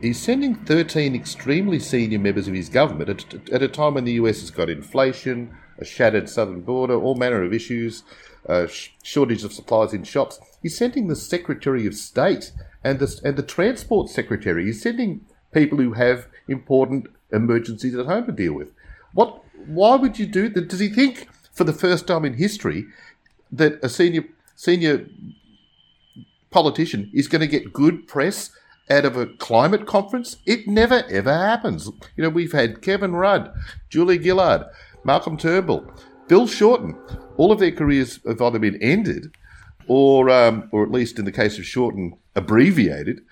he's 0.00 0.20
sending 0.20 0.54
13 0.54 1.14
extremely 1.14 1.78
senior 1.78 2.18
members 2.18 2.48
of 2.48 2.54
his 2.54 2.68
government 2.68 3.08
at, 3.08 3.50
at 3.50 3.62
a 3.62 3.68
time 3.68 3.94
when 3.94 4.04
the 4.04 4.12
US 4.12 4.40
has 4.40 4.50
got 4.50 4.68
inflation, 4.68 5.56
a 5.78 5.84
shattered 5.84 6.28
southern 6.28 6.60
border, 6.60 6.94
all 6.94 7.14
manner 7.14 7.42
of 7.42 7.54
issues, 7.54 8.02
uh, 8.48 8.66
sh- 8.66 8.90
shortage 9.02 9.44
of 9.44 9.52
supplies 9.52 9.92
in 9.92 10.04
shops. 10.04 10.38
He's 10.62 10.76
sending 10.76 11.08
the 11.08 11.16
Secretary 11.16 11.86
of 11.86 11.94
State 11.94 12.52
and 12.82 12.98
the, 12.98 13.20
and 13.24 13.36
the 13.36 13.42
Transport 13.42 14.08
Secretary. 14.08 14.68
is 14.68 14.80
sending 14.80 15.24
people 15.52 15.78
who 15.78 15.92
have 15.92 16.26
important 16.48 17.06
emergencies 17.32 17.94
at 17.94 18.06
home 18.06 18.26
to 18.26 18.32
deal 18.32 18.52
with. 18.52 18.70
What? 19.12 19.42
Why 19.66 19.96
would 19.96 20.18
you 20.18 20.26
do 20.26 20.48
that? 20.48 20.68
Does 20.68 20.80
he 20.80 20.88
think, 20.88 21.28
for 21.52 21.64
the 21.64 21.72
first 21.72 22.06
time 22.06 22.24
in 22.24 22.34
history, 22.34 22.86
that 23.52 23.78
a 23.82 23.88
senior 23.88 24.24
senior 24.56 25.06
politician 26.50 27.10
is 27.14 27.28
going 27.28 27.40
to 27.40 27.46
get 27.46 27.72
good 27.72 28.06
press 28.06 28.50
out 28.90 29.04
of 29.04 29.16
a 29.16 29.26
climate 29.26 29.86
conference. 29.86 30.36
It 30.46 30.66
never 30.66 31.04
ever 31.08 31.32
happens. 31.32 31.88
You 32.16 32.24
know, 32.24 32.28
we've 32.28 32.52
had 32.52 32.82
Kevin 32.82 33.14
Rudd, 33.14 33.52
Julia 33.88 34.20
Gillard, 34.20 34.64
Malcolm 35.04 35.36
Turnbull, 35.36 35.90
Bill 36.28 36.46
Shorten. 36.46 36.98
All 37.36 37.52
of 37.52 37.60
their 37.60 37.72
careers 37.72 38.20
have 38.26 38.42
either 38.42 38.58
been 38.58 38.82
ended, 38.82 39.34
or 39.86 40.28
um, 40.30 40.68
or 40.72 40.82
at 40.82 40.90
least 40.90 41.18
in 41.18 41.24
the 41.24 41.32
case 41.32 41.58
of 41.58 41.66
Shorten, 41.66 42.14
abbreviated 42.34 43.22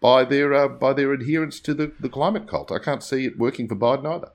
by 0.00 0.24
their 0.24 0.54
uh, 0.54 0.68
by 0.68 0.92
their 0.92 1.12
adherence 1.12 1.60
to 1.60 1.74
the, 1.74 1.92
the 1.98 2.08
climate 2.08 2.46
cult. 2.46 2.70
I 2.70 2.78
can't 2.78 3.02
see 3.02 3.24
it 3.26 3.38
working 3.38 3.68
for 3.68 3.76
Biden 3.76 4.06
either. 4.06 4.32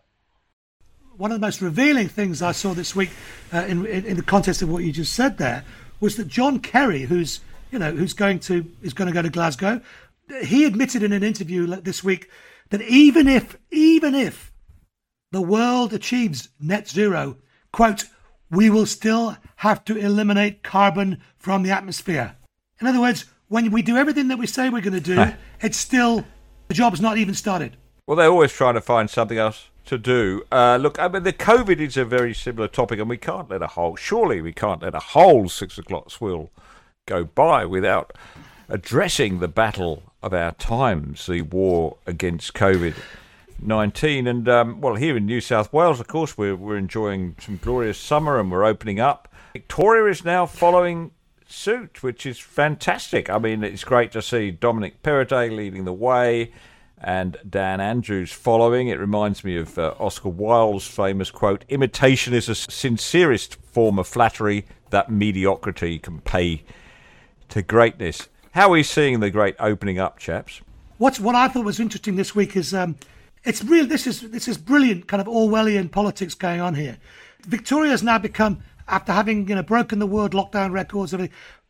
one 1.17 1.31
of 1.31 1.39
the 1.39 1.45
most 1.45 1.61
revealing 1.61 2.07
things 2.09 2.41
I 2.41 2.51
saw 2.51 2.73
this 2.73 2.95
week 2.95 3.11
uh, 3.53 3.65
in, 3.67 3.85
in 3.85 4.05
in 4.05 4.17
the 4.17 4.23
context 4.23 4.61
of 4.61 4.69
what 4.69 4.83
you 4.83 4.91
just 4.91 5.13
said 5.13 5.37
there 5.37 5.63
was 5.99 6.15
that 6.17 6.27
John 6.27 6.59
Kerry, 6.59 7.03
who's 7.03 7.39
you 7.71 7.79
know 7.79 7.91
who's 7.91 8.13
going 8.13 8.39
to 8.41 8.69
is 8.81 8.93
going 8.93 9.07
to 9.07 9.13
go 9.13 9.21
to 9.21 9.29
Glasgow, 9.29 9.81
he 10.43 10.65
admitted 10.65 11.03
in 11.03 11.13
an 11.13 11.23
interview 11.23 11.67
this 11.67 12.03
week 12.03 12.29
that 12.69 12.81
even 12.81 13.27
if 13.27 13.57
even 13.71 14.15
if 14.15 14.51
the 15.31 15.41
world 15.41 15.93
achieves 15.93 16.49
net 16.59 16.87
zero, 16.87 17.37
quote, 17.71 18.05
we 18.51 18.69
will 18.69 18.85
still 18.85 19.37
have 19.57 19.83
to 19.85 19.97
eliminate 19.97 20.61
carbon 20.63 21.21
from 21.37 21.63
the 21.63 21.71
atmosphere. 21.71 22.35
In 22.79 22.87
other 22.87 23.01
words, 23.01 23.25
when 23.47 23.71
we 23.71 23.81
do 23.81 23.97
everything 23.97 24.27
that 24.29 24.37
we 24.37 24.47
say 24.47 24.69
we're 24.69 24.81
going 24.81 24.93
to 24.93 24.99
do, 24.99 25.33
it's 25.61 25.77
still 25.77 26.25
the 26.67 26.73
job's 26.73 27.01
not 27.01 27.17
even 27.17 27.33
started. 27.33 27.77
Well, 28.07 28.17
they're 28.17 28.29
always 28.29 28.51
trying 28.51 28.73
to 28.73 28.81
find 28.81 29.09
something 29.09 29.37
else 29.37 29.69
to 29.85 29.97
do. 29.97 30.43
Uh, 30.51 30.77
look, 30.77 30.99
I 30.99 31.07
mean, 31.07 31.23
the 31.23 31.33
COVID 31.33 31.79
is 31.79 31.97
a 31.97 32.05
very 32.05 32.33
similar 32.33 32.67
topic, 32.67 32.99
and 32.99 33.09
we 33.09 33.17
can't 33.17 33.49
let 33.49 33.61
a 33.61 33.67
whole, 33.67 33.95
surely 33.95 34.41
we 34.41 34.53
can't 34.53 34.81
let 34.81 34.95
a 34.95 34.99
whole 34.99 35.49
six 35.49 35.77
o'clock 35.77 36.09
swill 36.11 36.49
go 37.05 37.25
by 37.25 37.65
without 37.65 38.13
addressing 38.69 39.39
the 39.39 39.47
battle 39.47 40.03
of 40.21 40.33
our 40.33 40.53
times, 40.53 41.25
the 41.25 41.41
war 41.41 41.97
against 42.05 42.53
COVID. 42.53 42.95
19 43.61 44.27
and 44.27 44.49
um, 44.49 44.81
well 44.81 44.95
here 44.95 45.15
in 45.15 45.25
New 45.25 45.39
South 45.39 45.71
Wales 45.71 46.01
of 46.01 46.07
course 46.07 46.37
we're, 46.37 46.55
we're 46.55 46.75
enjoying 46.75 47.35
some 47.39 47.57
glorious 47.57 47.97
summer 47.97 48.37
and 48.37 48.51
we're 48.51 48.65
opening 48.65 48.99
up 48.99 49.29
Victoria 49.53 50.11
is 50.11 50.25
now 50.25 50.45
following 50.45 51.11
suit 51.47 52.03
which 52.03 52.25
is 52.25 52.39
fantastic 52.39 53.29
I 53.29 53.37
mean 53.37 53.63
it's 53.63 53.83
great 53.83 54.11
to 54.13 54.21
see 54.21 54.51
Dominic 54.51 55.03
Perrottet 55.03 55.55
leading 55.55 55.85
the 55.85 55.93
way 55.93 56.51
and 57.03 57.37
Dan 57.47 57.81
Andrews 57.81 58.31
following. 58.31 58.87
It 58.87 58.97
reminds 58.99 59.43
me 59.43 59.57
of 59.57 59.77
uh, 59.77 59.93
Oscar 59.99 60.29
Wilde's 60.29 60.87
famous 60.87 61.29
quote 61.29 61.65
Imitation 61.69 62.33
is 62.33 62.47
the 62.47 62.55
sincerest 62.55 63.55
form 63.55 63.99
of 63.99 64.07
flattery 64.07 64.65
that 64.89 65.11
mediocrity 65.11 65.99
can 65.99 66.21
pay 66.21 66.63
to 67.49 67.61
greatness. 67.61 68.29
How 68.51 68.67
are 68.67 68.71
we 68.71 68.83
seeing 68.83 69.19
the 69.19 69.29
great 69.29 69.55
opening 69.59 69.99
up, 69.99 70.17
chaps? 70.17 70.61
What's 70.97 71.19
what 71.19 71.35
I 71.35 71.47
thought 71.49 71.65
was 71.65 71.79
interesting 71.79 72.15
this 72.15 72.33
week 72.33 72.55
is 72.55 72.73
um, 72.73 72.95
it's 73.43 73.63
real. 73.63 73.85
This 73.85 74.07
is 74.07 74.21
this 74.21 74.47
is 74.47 74.57
brilliant 74.57 75.07
kind 75.07 75.19
of 75.19 75.27
Orwellian 75.27 75.91
politics 75.91 76.33
going 76.33 76.61
on 76.61 76.75
here. 76.75 76.97
Victoria 77.41 77.91
has 77.91 78.01
now 78.01 78.17
become 78.17 78.63
after 78.87 79.11
having 79.11 79.47
you 79.47 79.55
know 79.55 79.63
broken 79.63 79.99
the 79.99 80.07
world 80.07 80.33
lockdown 80.33 80.71
records. 80.71 81.15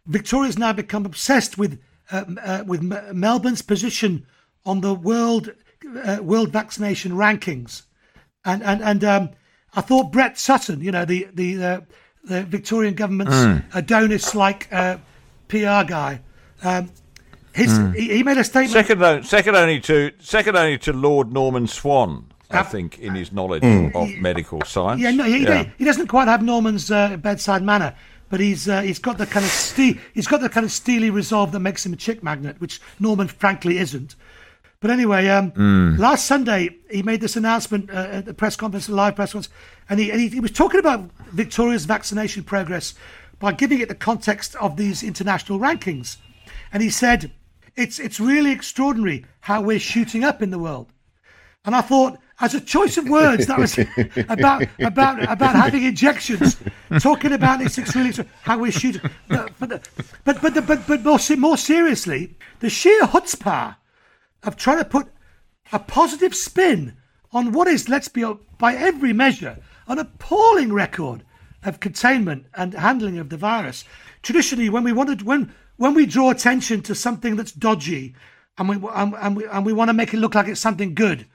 Victoria's 0.06 0.58
now 0.58 0.74
become 0.74 1.06
obsessed 1.06 1.58
with 1.58 1.80
uh, 2.12 2.26
uh, 2.44 2.64
with 2.68 2.82
M- 2.82 3.20
Melbourne's 3.20 3.62
position 3.62 4.26
on 4.66 4.82
the 4.82 4.94
world 4.94 5.52
uh, 6.04 6.20
world 6.22 6.50
vaccination 6.50 7.14
rankings, 7.14 7.84
and 8.46 8.64
and 8.64 8.82
and 8.82 9.04
um, 9.04 9.30
I 9.76 9.82
thought 9.82 10.12
Brett 10.12 10.38
Sutton, 10.38 10.82
you 10.82 10.92
know 10.92 11.06
the 11.06 11.28
the 11.34 11.64
uh, 11.64 11.82
the 12.24 12.44
Victorian 12.44 12.94
government's 12.94 13.66
Adonis 13.74 14.36
like 14.36 14.68
uh, 14.72 14.98
PR 15.48 15.84
guy. 15.88 16.22
Um, 16.64 16.90
his, 17.54 17.78
he, 17.96 18.16
he 18.16 18.24
made 18.24 18.38
a 18.38 18.44
statement. 18.44 18.72
Second, 18.72 19.26
second 19.26 19.56
only 19.56 19.80
to 19.82 20.12
second 20.20 20.56
only 20.58 20.78
to 20.80 20.94
Lord 20.94 21.32
Norman 21.32 21.68
Swan, 21.68 22.33
I 22.54 22.64
think, 22.64 23.00
in 23.00 23.16
his 23.16 23.32
knowledge 23.32 23.64
of 23.64 24.10
medical 24.20 24.62
science. 24.64 25.02
Yeah, 25.02 25.12
no, 25.12 25.24
he, 25.24 25.46
he 25.78 25.86
doesn't 25.86 26.08
quite 26.08 26.28
have 26.28 26.42
Norman's 26.42 26.92
uh, 26.92 27.18
bedside 27.18 27.64
manner, 27.64 27.96
but 28.30 28.40
he's 28.40 28.68
uh, 28.68 28.82
he's 28.82 29.00
got 29.00 29.18
the 29.18 29.26
kind 29.26 29.46
of 29.46 29.52
ste- 29.52 29.98
he's 30.14 30.28
got 30.28 30.42
the 30.42 30.50
kind 30.50 30.66
of 30.66 30.72
steely 30.72 31.10
resolve 31.10 31.52
that 31.52 31.60
makes 31.60 31.86
him 31.86 31.94
a 31.94 31.96
chick 31.96 32.24
magnet, 32.24 32.60
which 32.60 32.82
Norman 33.00 33.28
frankly 33.28 33.78
isn't. 33.78 34.16
But 34.80 34.92
anyway, 34.92 35.30
um, 35.30 35.96
last 35.98 36.26
Sunday 36.26 36.76
he 36.92 37.04
made 37.04 37.22
this 37.22 37.38
announcement 37.38 37.90
uh, 37.90 38.08
at 38.12 38.26
the 38.26 38.34
press 38.34 38.58
conference, 38.58 38.88
the 38.88 38.96
live 38.96 39.16
press 39.16 39.32
conference, 39.32 39.54
and 39.90 40.00
he, 40.00 40.12
and 40.12 40.20
he 40.20 40.28
he 40.28 40.40
was 40.42 40.52
talking 40.52 40.80
about 40.80 41.10
Victoria's 41.32 41.86
vaccination 41.86 42.44
progress 42.44 42.94
by 43.40 43.54
giving 43.54 43.80
it 43.80 43.88
the 43.88 43.96
context 43.96 44.56
of 44.58 44.76
these 44.76 45.02
international 45.02 45.58
rankings, 45.60 46.18
and 46.74 46.84
he 46.84 46.90
said, 46.90 47.32
"It's 47.78 47.98
it's 47.98 48.20
really 48.20 48.52
extraordinary 48.52 49.26
how 49.42 49.62
we're 49.62 49.80
shooting 49.80 50.24
up 50.26 50.42
in 50.42 50.50
the 50.50 50.60
world." 50.60 50.88
And 51.66 51.76
I 51.76 51.82
thought, 51.82 52.20
as 52.40 52.56
a 52.56 52.62
choice 52.62 52.98
of 52.98 53.08
words, 53.08 53.48
that 53.48 53.60
was 53.60 53.78
about 54.30 54.68
about 54.80 55.24
about 55.32 55.56
having 55.56 55.84
injections, 55.84 56.58
talking 57.00 57.32
about 57.32 57.62
it's 57.62 57.78
extremely 57.78 58.14
how 58.42 58.58
we 58.58 58.72
should. 58.72 59.02
But 59.28 59.52
but 59.60 59.88
but 60.24 60.42
but, 60.42 60.68
but, 60.68 60.88
but 60.88 61.04
more 61.04 61.20
more 61.38 61.58
seriously, 61.58 62.36
the 62.60 62.70
sheer 62.70 63.02
chutzpah 63.02 63.76
of 64.44 64.58
trying 64.58 64.80
to 64.80 64.86
put 64.86 65.08
a 65.72 65.80
positive 65.80 66.36
spin 66.36 66.96
on 67.32 67.52
what 67.52 67.68
is, 67.68 67.90
let's 67.90 68.08
be 68.08 68.24
by 68.58 68.76
every 68.76 69.14
measure, 69.14 69.58
an 69.88 70.00
appalling 70.00 70.72
record 70.72 71.24
of 71.64 71.80
containment 71.80 72.46
and 72.56 72.74
handling 72.74 73.18
of 73.18 73.30
the 73.30 73.38
virus. 73.38 73.86
Traditionally, 74.22 74.70
when 74.70 74.84
we 74.84 74.92
wanted 74.92 75.24
when 75.24 75.54
when 75.78 75.94
we 75.94 76.06
draw 76.06 76.30
attention 76.30 76.82
to 76.84 76.96
something 76.96 77.36
that's 77.36 77.52
dodgy, 77.52 78.16
and 78.58 78.70
we 78.70 78.76
and, 78.94 79.16
and 79.16 79.36
we 79.36 79.46
and 79.46 79.66
we 79.66 79.74
want 79.74 79.90
to 79.90 79.94
make 79.94 80.14
it 80.14 80.18
look 80.18 80.36
like 80.36 80.48
it's 80.48 80.62
something 80.62 80.94
good, 80.94 81.26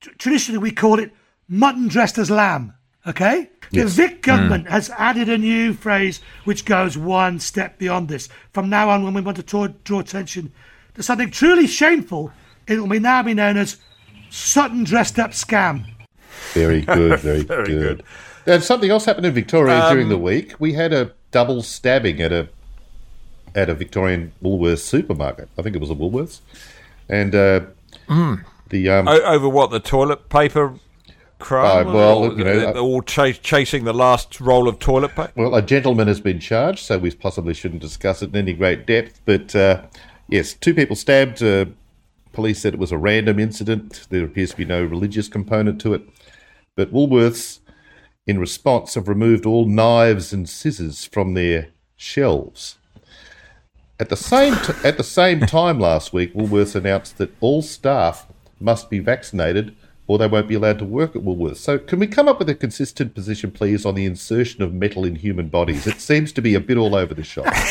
tr- 0.00 0.10
traditionally 0.18 0.58
we 0.58 0.70
call 0.70 0.98
it 0.98 1.12
mutton 1.48 1.88
dressed 1.88 2.18
as 2.18 2.30
lamb. 2.30 2.74
Okay? 3.06 3.48
Yes. 3.70 3.84
The 3.96 4.02
Vic 4.02 4.22
government 4.22 4.68
has 4.68 4.90
added 4.90 5.28
a 5.28 5.38
new 5.38 5.72
phrase 5.72 6.20
which 6.44 6.64
goes 6.64 6.98
one 6.98 7.38
step 7.40 7.78
beyond 7.78 8.08
this. 8.08 8.28
From 8.52 8.68
now 8.68 8.90
on, 8.90 9.02
when 9.04 9.14
we 9.14 9.20
want 9.20 9.36
to 9.38 9.42
draw, 9.42 9.68
draw 9.84 10.00
attention 10.00 10.52
to 10.94 11.02
something 11.02 11.30
truly 11.30 11.66
shameful, 11.66 12.32
it 12.66 12.80
will 12.80 13.00
now 13.00 13.22
be 13.22 13.34
known 13.34 13.56
as 13.56 13.78
Sutton 14.30 14.84
dressed 14.84 15.18
up 15.18 15.30
scam. 15.30 15.86
Very 16.52 16.80
good, 16.96 17.20
very, 17.20 17.42
Very 17.42 17.64
good. 17.66 17.98
good. 17.98 18.04
And 18.46 18.62
something 18.62 18.90
else 18.90 19.04
happened 19.04 19.26
in 19.26 19.32
Victoria 19.34 19.78
Um, 19.84 19.92
during 19.94 20.08
the 20.08 20.18
week. 20.18 20.54
We 20.58 20.72
had 20.74 20.92
a 20.92 21.12
double 21.30 21.62
stabbing 21.62 22.20
at 22.20 22.32
a 22.32 22.48
at 23.54 23.68
a 23.70 23.74
Victorian 23.74 24.32
Woolworths 24.42 24.80
supermarket. 24.80 25.48
I 25.58 25.62
think 25.62 25.74
it 25.74 25.80
was 25.80 25.90
a 25.90 25.94
Woolworths, 25.94 26.40
and 27.08 27.34
uh, 27.34 27.60
Hmm. 28.08 28.34
The 28.70 28.88
um, 28.88 29.08
O- 29.08 29.20
over 29.22 29.48
what 29.48 29.70
the 29.70 29.80
toilet 29.80 30.28
paper 30.28 30.74
crime? 31.38 31.88
Uh, 31.88 31.92
well, 31.92 32.18
Or 32.24 32.32
you 32.32 32.44
know, 32.44 32.60
they're 32.60 32.76
uh, 32.76 32.80
all 32.80 33.02
chas- 33.02 33.38
chasing 33.38 33.84
the 33.84 33.92
last 33.94 34.40
roll 34.40 34.68
of 34.68 34.78
toilet 34.78 35.14
paper. 35.14 35.32
well, 35.36 35.54
a 35.54 35.62
gentleman 35.62 36.08
has 36.08 36.20
been 36.20 36.40
charged, 36.40 36.80
so 36.80 36.98
we 36.98 37.10
possibly 37.12 37.54
shouldn't 37.54 37.80
discuss 37.82 38.22
it 38.22 38.30
in 38.30 38.36
any 38.36 38.52
great 38.52 38.86
depth. 38.86 39.20
But 39.24 39.54
uh, 39.54 39.82
yes, 40.28 40.54
two 40.54 40.74
people 40.74 40.96
stabbed. 40.96 41.42
Uh, 41.42 41.66
police 42.32 42.60
said 42.60 42.74
it 42.74 42.80
was 42.80 42.92
a 42.92 42.98
random 42.98 43.38
incident. 43.38 44.06
There 44.10 44.24
appears 44.24 44.50
to 44.50 44.56
be 44.56 44.64
no 44.64 44.82
religious 44.84 45.28
component 45.28 45.80
to 45.82 45.94
it. 45.94 46.02
But 46.76 46.92
Woolworths, 46.92 47.58
in 48.26 48.38
response, 48.38 48.94
have 48.94 49.08
removed 49.08 49.46
all 49.46 49.66
knives 49.66 50.32
and 50.32 50.48
scissors 50.48 51.04
from 51.04 51.34
their 51.34 51.68
shelves. 51.96 52.76
At 54.00 54.10
the 54.10 54.16
same 54.16 54.54
t- 54.54 54.72
at 54.84 54.96
the 54.96 55.02
same 55.02 55.40
time 55.40 55.80
last 55.80 56.12
week, 56.12 56.32
Woolworths 56.34 56.76
announced 56.76 57.18
that 57.18 57.32
all 57.40 57.62
staff 57.62 58.28
must 58.60 58.90
be 58.90 58.98
vaccinated 58.98 59.74
or 60.06 60.16
they 60.18 60.26
won't 60.26 60.48
be 60.48 60.54
allowed 60.54 60.78
to 60.78 60.84
work 60.86 61.14
at 61.14 61.22
Woolworths. 61.22 61.56
So, 61.58 61.78
can 61.78 61.98
we 61.98 62.06
come 62.06 62.28
up 62.28 62.38
with 62.38 62.48
a 62.48 62.54
consistent 62.54 63.14
position, 63.14 63.50
please, 63.50 63.84
on 63.84 63.94
the 63.94 64.06
insertion 64.06 64.62
of 64.62 64.72
metal 64.72 65.04
in 65.04 65.16
human 65.16 65.48
bodies? 65.48 65.86
It 65.86 66.00
seems 66.00 66.32
to 66.32 66.40
be 66.42 66.54
a 66.54 66.60
bit 66.60 66.78
all 66.78 66.94
over 66.94 67.12
the 67.14 67.24
shop. 67.24 67.46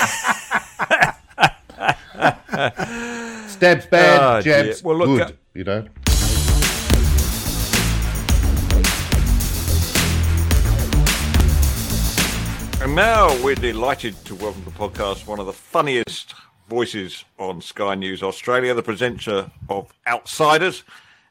Stabs 3.47 3.87
bad, 3.87 4.21
Oh, 4.21 4.41
jabs 4.41 4.83
Well, 4.83 4.97
look, 4.97 5.07
good. 5.07 5.21
uh, 5.21 5.31
you 5.55 5.63
know. 5.63 5.87
And 12.79 12.95
now 12.95 13.35
we're 13.43 13.55
delighted 13.55 14.23
to 14.25 14.35
welcome 14.35 14.63
to 14.63 14.69
the 14.69 14.75
podcast 14.77 15.25
one 15.27 15.39
of 15.39 15.45
the 15.47 15.51
funniest 15.53 16.33
voices 16.67 17.25
on 17.39 17.61
Sky 17.61 17.95
News 17.95 18.21
Australia, 18.21 18.73
the 18.73 18.83
presenter 18.83 19.51
of 19.69 19.93
Outsiders, 20.05 20.83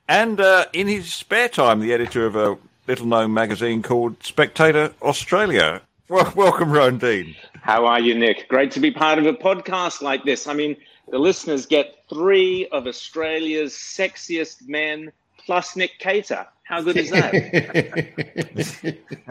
and 0.08 0.40
uh, 0.40 0.66
in 0.72 0.86
his 0.86 1.12
spare 1.12 1.48
time, 1.48 1.80
the 1.80 1.92
editor 1.92 2.26
of 2.26 2.36
a 2.36 2.56
little 2.86 3.06
known 3.06 3.34
magazine 3.34 3.82
called 3.82 4.22
Spectator 4.22 4.92
Australia. 5.02 5.82
Well, 6.08 6.32
welcome, 6.36 6.70
Rowan 6.70 6.98
Dean. 6.98 7.34
How 7.60 7.84
are 7.86 7.98
you, 8.00 8.14
Nick? 8.14 8.48
Great 8.48 8.70
to 8.72 8.80
be 8.80 8.92
part 8.92 9.18
of 9.18 9.26
a 9.26 9.32
podcast 9.32 10.02
like 10.02 10.24
this. 10.24 10.46
I 10.46 10.54
mean, 10.54 10.76
the 11.10 11.18
listeners 11.18 11.66
get 11.66 12.04
three 12.08 12.68
of 12.68 12.86
Australia's 12.86 13.72
sexiest 13.72 14.68
men 14.68 15.10
plus 15.44 15.76
Nick 15.76 15.98
Cater. 15.98 16.46
How 16.62 16.82
good 16.82 16.96
is 16.96 17.10
that? 17.10 17.36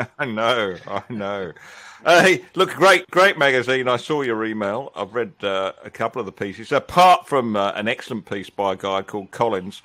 I 0.20 0.26
know, 0.26 0.78
I 0.88 1.03
know. 1.10 1.51
Uh, 2.03 2.21
hey, 2.23 2.45
look, 2.55 2.71
great, 2.73 3.09
great 3.09 3.37
magazine. 3.37 3.87
I 3.87 3.97
saw 3.97 4.21
your 4.21 4.45
email. 4.45 4.91
I've 4.95 5.13
read 5.15 5.33
uh, 5.41 5.73
a 5.83 5.89
couple 5.89 6.19
of 6.19 6.25
the 6.25 6.31
pieces, 6.31 6.71
apart 6.71 7.27
from 7.27 7.55
uh, 7.55 7.71
an 7.75 7.87
excellent 7.87 8.29
piece 8.29 8.49
by 8.49 8.73
a 8.73 8.75
guy 8.75 9.01
called 9.01 9.31
Collins. 9.31 9.81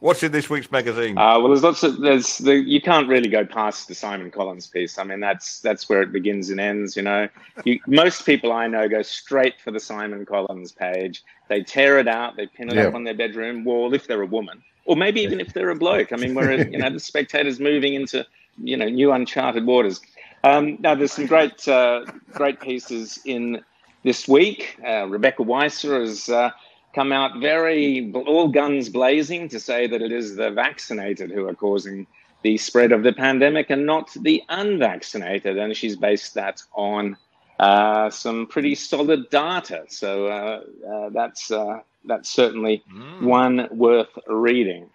What's 0.00 0.22
in 0.22 0.30
this 0.30 0.48
week's 0.48 0.70
magazine? 0.70 1.16
Uh, 1.18 1.38
well, 1.40 1.48
there's 1.48 1.64
lots 1.64 1.82
of 1.82 2.00
there's 2.00 2.38
the 2.38 2.54
you 2.54 2.80
can't 2.80 3.08
really 3.08 3.28
go 3.28 3.44
past 3.44 3.88
the 3.88 3.94
Simon 3.96 4.30
Collins 4.30 4.68
piece. 4.68 4.96
I 4.96 5.02
mean, 5.04 5.18
that's 5.20 5.60
that's 5.60 5.88
where 5.88 6.02
it 6.02 6.12
begins 6.12 6.50
and 6.50 6.60
ends. 6.60 6.96
You 6.96 7.02
know, 7.02 7.28
you, 7.64 7.80
most 7.88 8.24
people 8.24 8.52
I 8.52 8.68
know 8.68 8.88
go 8.88 9.02
straight 9.02 9.54
for 9.60 9.72
the 9.72 9.80
Simon 9.80 10.24
Collins 10.24 10.70
page. 10.70 11.24
They 11.48 11.62
tear 11.64 11.98
it 11.98 12.06
out, 12.06 12.36
they 12.36 12.46
pin 12.46 12.68
it 12.68 12.76
Yeah. 12.76 12.84
up 12.88 12.94
on 12.94 13.02
their 13.04 13.14
bedroom 13.14 13.64
wall 13.64 13.92
if 13.92 14.06
they're 14.06 14.22
a 14.22 14.26
woman, 14.26 14.62
or 14.84 14.96
maybe 14.96 15.20
even 15.22 15.40
if 15.40 15.52
they're 15.52 15.70
a 15.70 15.74
bloke. 15.76 16.12
I 16.12 16.16
mean, 16.16 16.34
we're 16.34 16.52
you 16.68 16.78
know 16.78 16.90
the 16.90 17.00
spectators 17.00 17.58
moving 17.58 17.94
into 17.94 18.24
you 18.62 18.76
know 18.76 18.88
new 18.88 19.10
uncharted 19.10 19.66
waters. 19.66 20.00
Um, 20.44 20.78
now, 20.80 20.94
there's 20.94 21.12
some 21.12 21.26
great 21.26 21.66
uh, 21.66 22.04
great 22.32 22.60
pieces 22.60 23.18
in 23.24 23.62
this 24.04 24.28
week. 24.28 24.78
Uh, 24.86 25.06
Rebecca 25.06 25.42
Weiser 25.42 26.00
has 26.00 26.28
uh, 26.28 26.50
come 26.94 27.12
out 27.12 27.40
very 27.40 28.12
all 28.12 28.48
guns 28.48 28.88
blazing 28.88 29.48
to 29.48 29.60
say 29.60 29.86
that 29.86 30.02
it 30.02 30.12
is 30.12 30.36
the 30.36 30.50
vaccinated 30.50 31.30
who 31.30 31.46
are 31.46 31.54
causing 31.54 32.06
the 32.42 32.56
spread 32.56 32.92
of 32.92 33.02
the 33.02 33.12
pandemic 33.12 33.68
and 33.70 33.84
not 33.84 34.10
the 34.20 34.42
unvaccinated, 34.48 35.58
and 35.58 35.76
she's 35.76 35.96
based 35.96 36.34
that 36.34 36.62
on 36.72 37.16
uh, 37.58 38.08
some 38.10 38.46
pretty 38.46 38.74
solid 38.74 39.28
data. 39.30 39.84
So 39.88 40.26
uh, 40.26 40.60
uh, 40.88 41.08
that's 41.10 41.50
uh, 41.50 41.80
that's 42.04 42.30
certainly 42.30 42.84
one 43.20 43.68
worth 43.72 44.16
reading. 44.28 44.90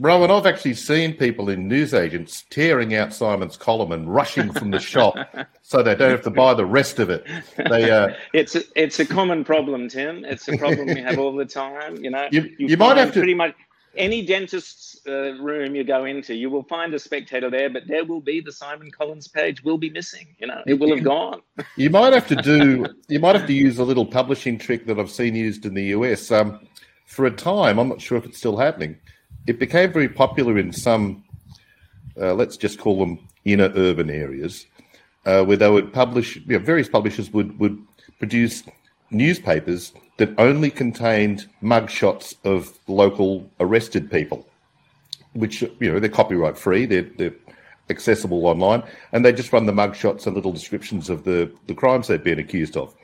Rowan, 0.00 0.30
I've 0.30 0.46
actually 0.46 0.74
seen 0.74 1.12
people 1.14 1.50
in 1.50 1.68
newsagents 1.68 2.44
tearing 2.48 2.94
out 2.94 3.12
Simon's 3.12 3.58
column 3.58 3.92
and 3.92 4.12
rushing 4.12 4.50
from 4.50 4.70
the 4.70 4.78
shop 4.80 5.14
so 5.62 5.82
they 5.82 5.94
don't 5.94 6.10
have 6.10 6.22
to 6.22 6.30
buy 6.30 6.54
the 6.54 6.64
rest 6.64 6.98
of 6.98 7.10
it. 7.10 7.26
They, 7.56 7.90
uh, 7.90 8.14
It's 8.32 8.54
a, 8.56 8.62
it's 8.74 8.98
a 8.98 9.04
common 9.06 9.44
problem, 9.44 9.88
Tim. 9.90 10.24
It's 10.24 10.48
a 10.48 10.56
problem 10.56 10.86
we 10.86 11.00
have 11.02 11.18
all 11.18 11.36
the 11.36 11.44
time. 11.44 11.96
You 12.02 12.10
know, 12.10 12.28
You- 12.32 12.50
you 12.58 12.76
might 12.78 12.96
have 12.96 13.12
to- 13.12 13.20
pretty 13.20 13.34
much 13.34 13.54
any 13.96 14.24
dentist's 14.24 15.00
uh, 15.06 15.32
room 15.42 15.74
you 15.74 15.84
go 15.84 16.04
into, 16.06 16.34
you 16.34 16.48
will 16.48 16.62
find 16.62 16.94
a 16.94 16.98
spectator 16.98 17.50
there, 17.50 17.68
but 17.68 17.82
there 17.88 18.04
will 18.04 18.20
be 18.20 18.40
the 18.40 18.52
Simon 18.52 18.90
Collins 18.90 19.26
page 19.28 19.62
will 19.64 19.78
be 19.78 19.90
missing. 19.90 20.28
You 20.38 20.46
know, 20.46 20.62
it 20.66 20.74
will 20.78 20.94
have 20.94 21.04
gone. 21.04 21.40
You 21.76 21.90
might 21.90 22.12
have 22.14 22.26
to 22.28 22.36
do. 22.36 22.86
You 23.08 23.18
might 23.18 23.34
have 23.34 23.46
to 23.48 23.52
use 23.52 23.78
a 23.78 23.84
little 23.84 24.06
publishing 24.06 24.58
trick 24.58 24.86
that 24.86 24.98
I've 24.98 25.10
seen 25.10 25.34
used 25.34 25.66
in 25.66 25.74
the 25.74 25.86
US. 25.86 26.30
Um, 26.30 26.60
for 27.06 27.26
a 27.26 27.30
time, 27.32 27.78
I'm 27.78 27.88
not 27.88 28.00
sure 28.00 28.16
if 28.16 28.24
it's 28.24 28.38
still 28.38 28.56
happening. 28.56 28.96
It 29.50 29.58
became 29.58 29.92
very 29.92 30.08
popular 30.08 30.58
in 30.58 30.72
some, 30.72 31.24
uh, 32.20 32.34
let's 32.34 32.56
just 32.56 32.78
call 32.78 32.98
them 32.98 33.18
inner 33.44 33.70
urban 33.74 34.08
areas, 34.08 34.66
uh, 35.26 35.44
where 35.44 35.56
they 35.56 35.70
would 35.70 35.92
publish. 35.92 36.36
You 36.36 36.58
know, 36.58 36.58
various 36.58 36.88
publishers 36.88 37.32
would 37.32 37.58
would 37.58 37.76
produce 38.18 38.62
newspapers 39.10 39.92
that 40.18 40.30
only 40.38 40.70
contained 40.70 41.48
mugshots 41.62 42.34
of 42.44 42.78
local 42.86 43.50
arrested 43.58 44.10
people 44.10 44.46
which 45.32 45.62
you 45.62 45.92
know 45.92 46.00
they're 46.00 46.08
copyright 46.08 46.58
free, 46.58 46.86
they're, 46.86 47.08
they're 47.16 47.34
accessible 47.88 48.46
online, 48.46 48.82
and 49.12 49.24
they 49.24 49.32
just 49.32 49.52
run 49.52 49.66
the 49.66 49.72
mugshots 49.72 50.26
and 50.26 50.34
little 50.36 50.52
descriptions 50.52 51.10
of 51.10 51.24
the, 51.24 51.50
the 51.66 51.74
crimes 51.74 52.06
they've 52.06 52.22
been 52.22 52.38
accused 52.38 52.76
of. 52.76 52.94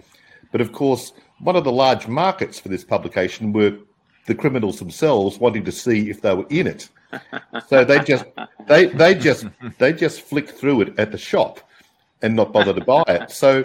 But 0.52 0.60
of 0.60 0.72
course, 0.72 1.12
one 1.40 1.56
of 1.56 1.64
the 1.64 1.72
large 1.72 2.06
markets 2.08 2.58
for 2.58 2.68
this 2.68 2.84
publication 2.84 3.52
were 3.52 3.76
the 4.26 4.34
criminals 4.34 4.78
themselves 4.78 5.38
wanting 5.38 5.64
to 5.64 5.72
see 5.72 6.10
if 6.10 6.20
they 6.20 6.34
were 6.34 6.46
in 6.50 6.66
it. 6.66 6.88
So 7.68 7.84
they 7.84 8.00
just 8.00 8.24
they 8.66 8.86
they 8.86 9.14
just 9.14 9.46
they 9.78 9.92
just 9.92 10.22
flick 10.22 10.50
through 10.50 10.82
it 10.82 10.98
at 10.98 11.12
the 11.12 11.18
shop 11.18 11.60
and 12.22 12.34
not 12.34 12.52
bother 12.52 12.74
to 12.74 12.84
buy 12.84 13.04
it. 13.08 13.30
So 13.30 13.64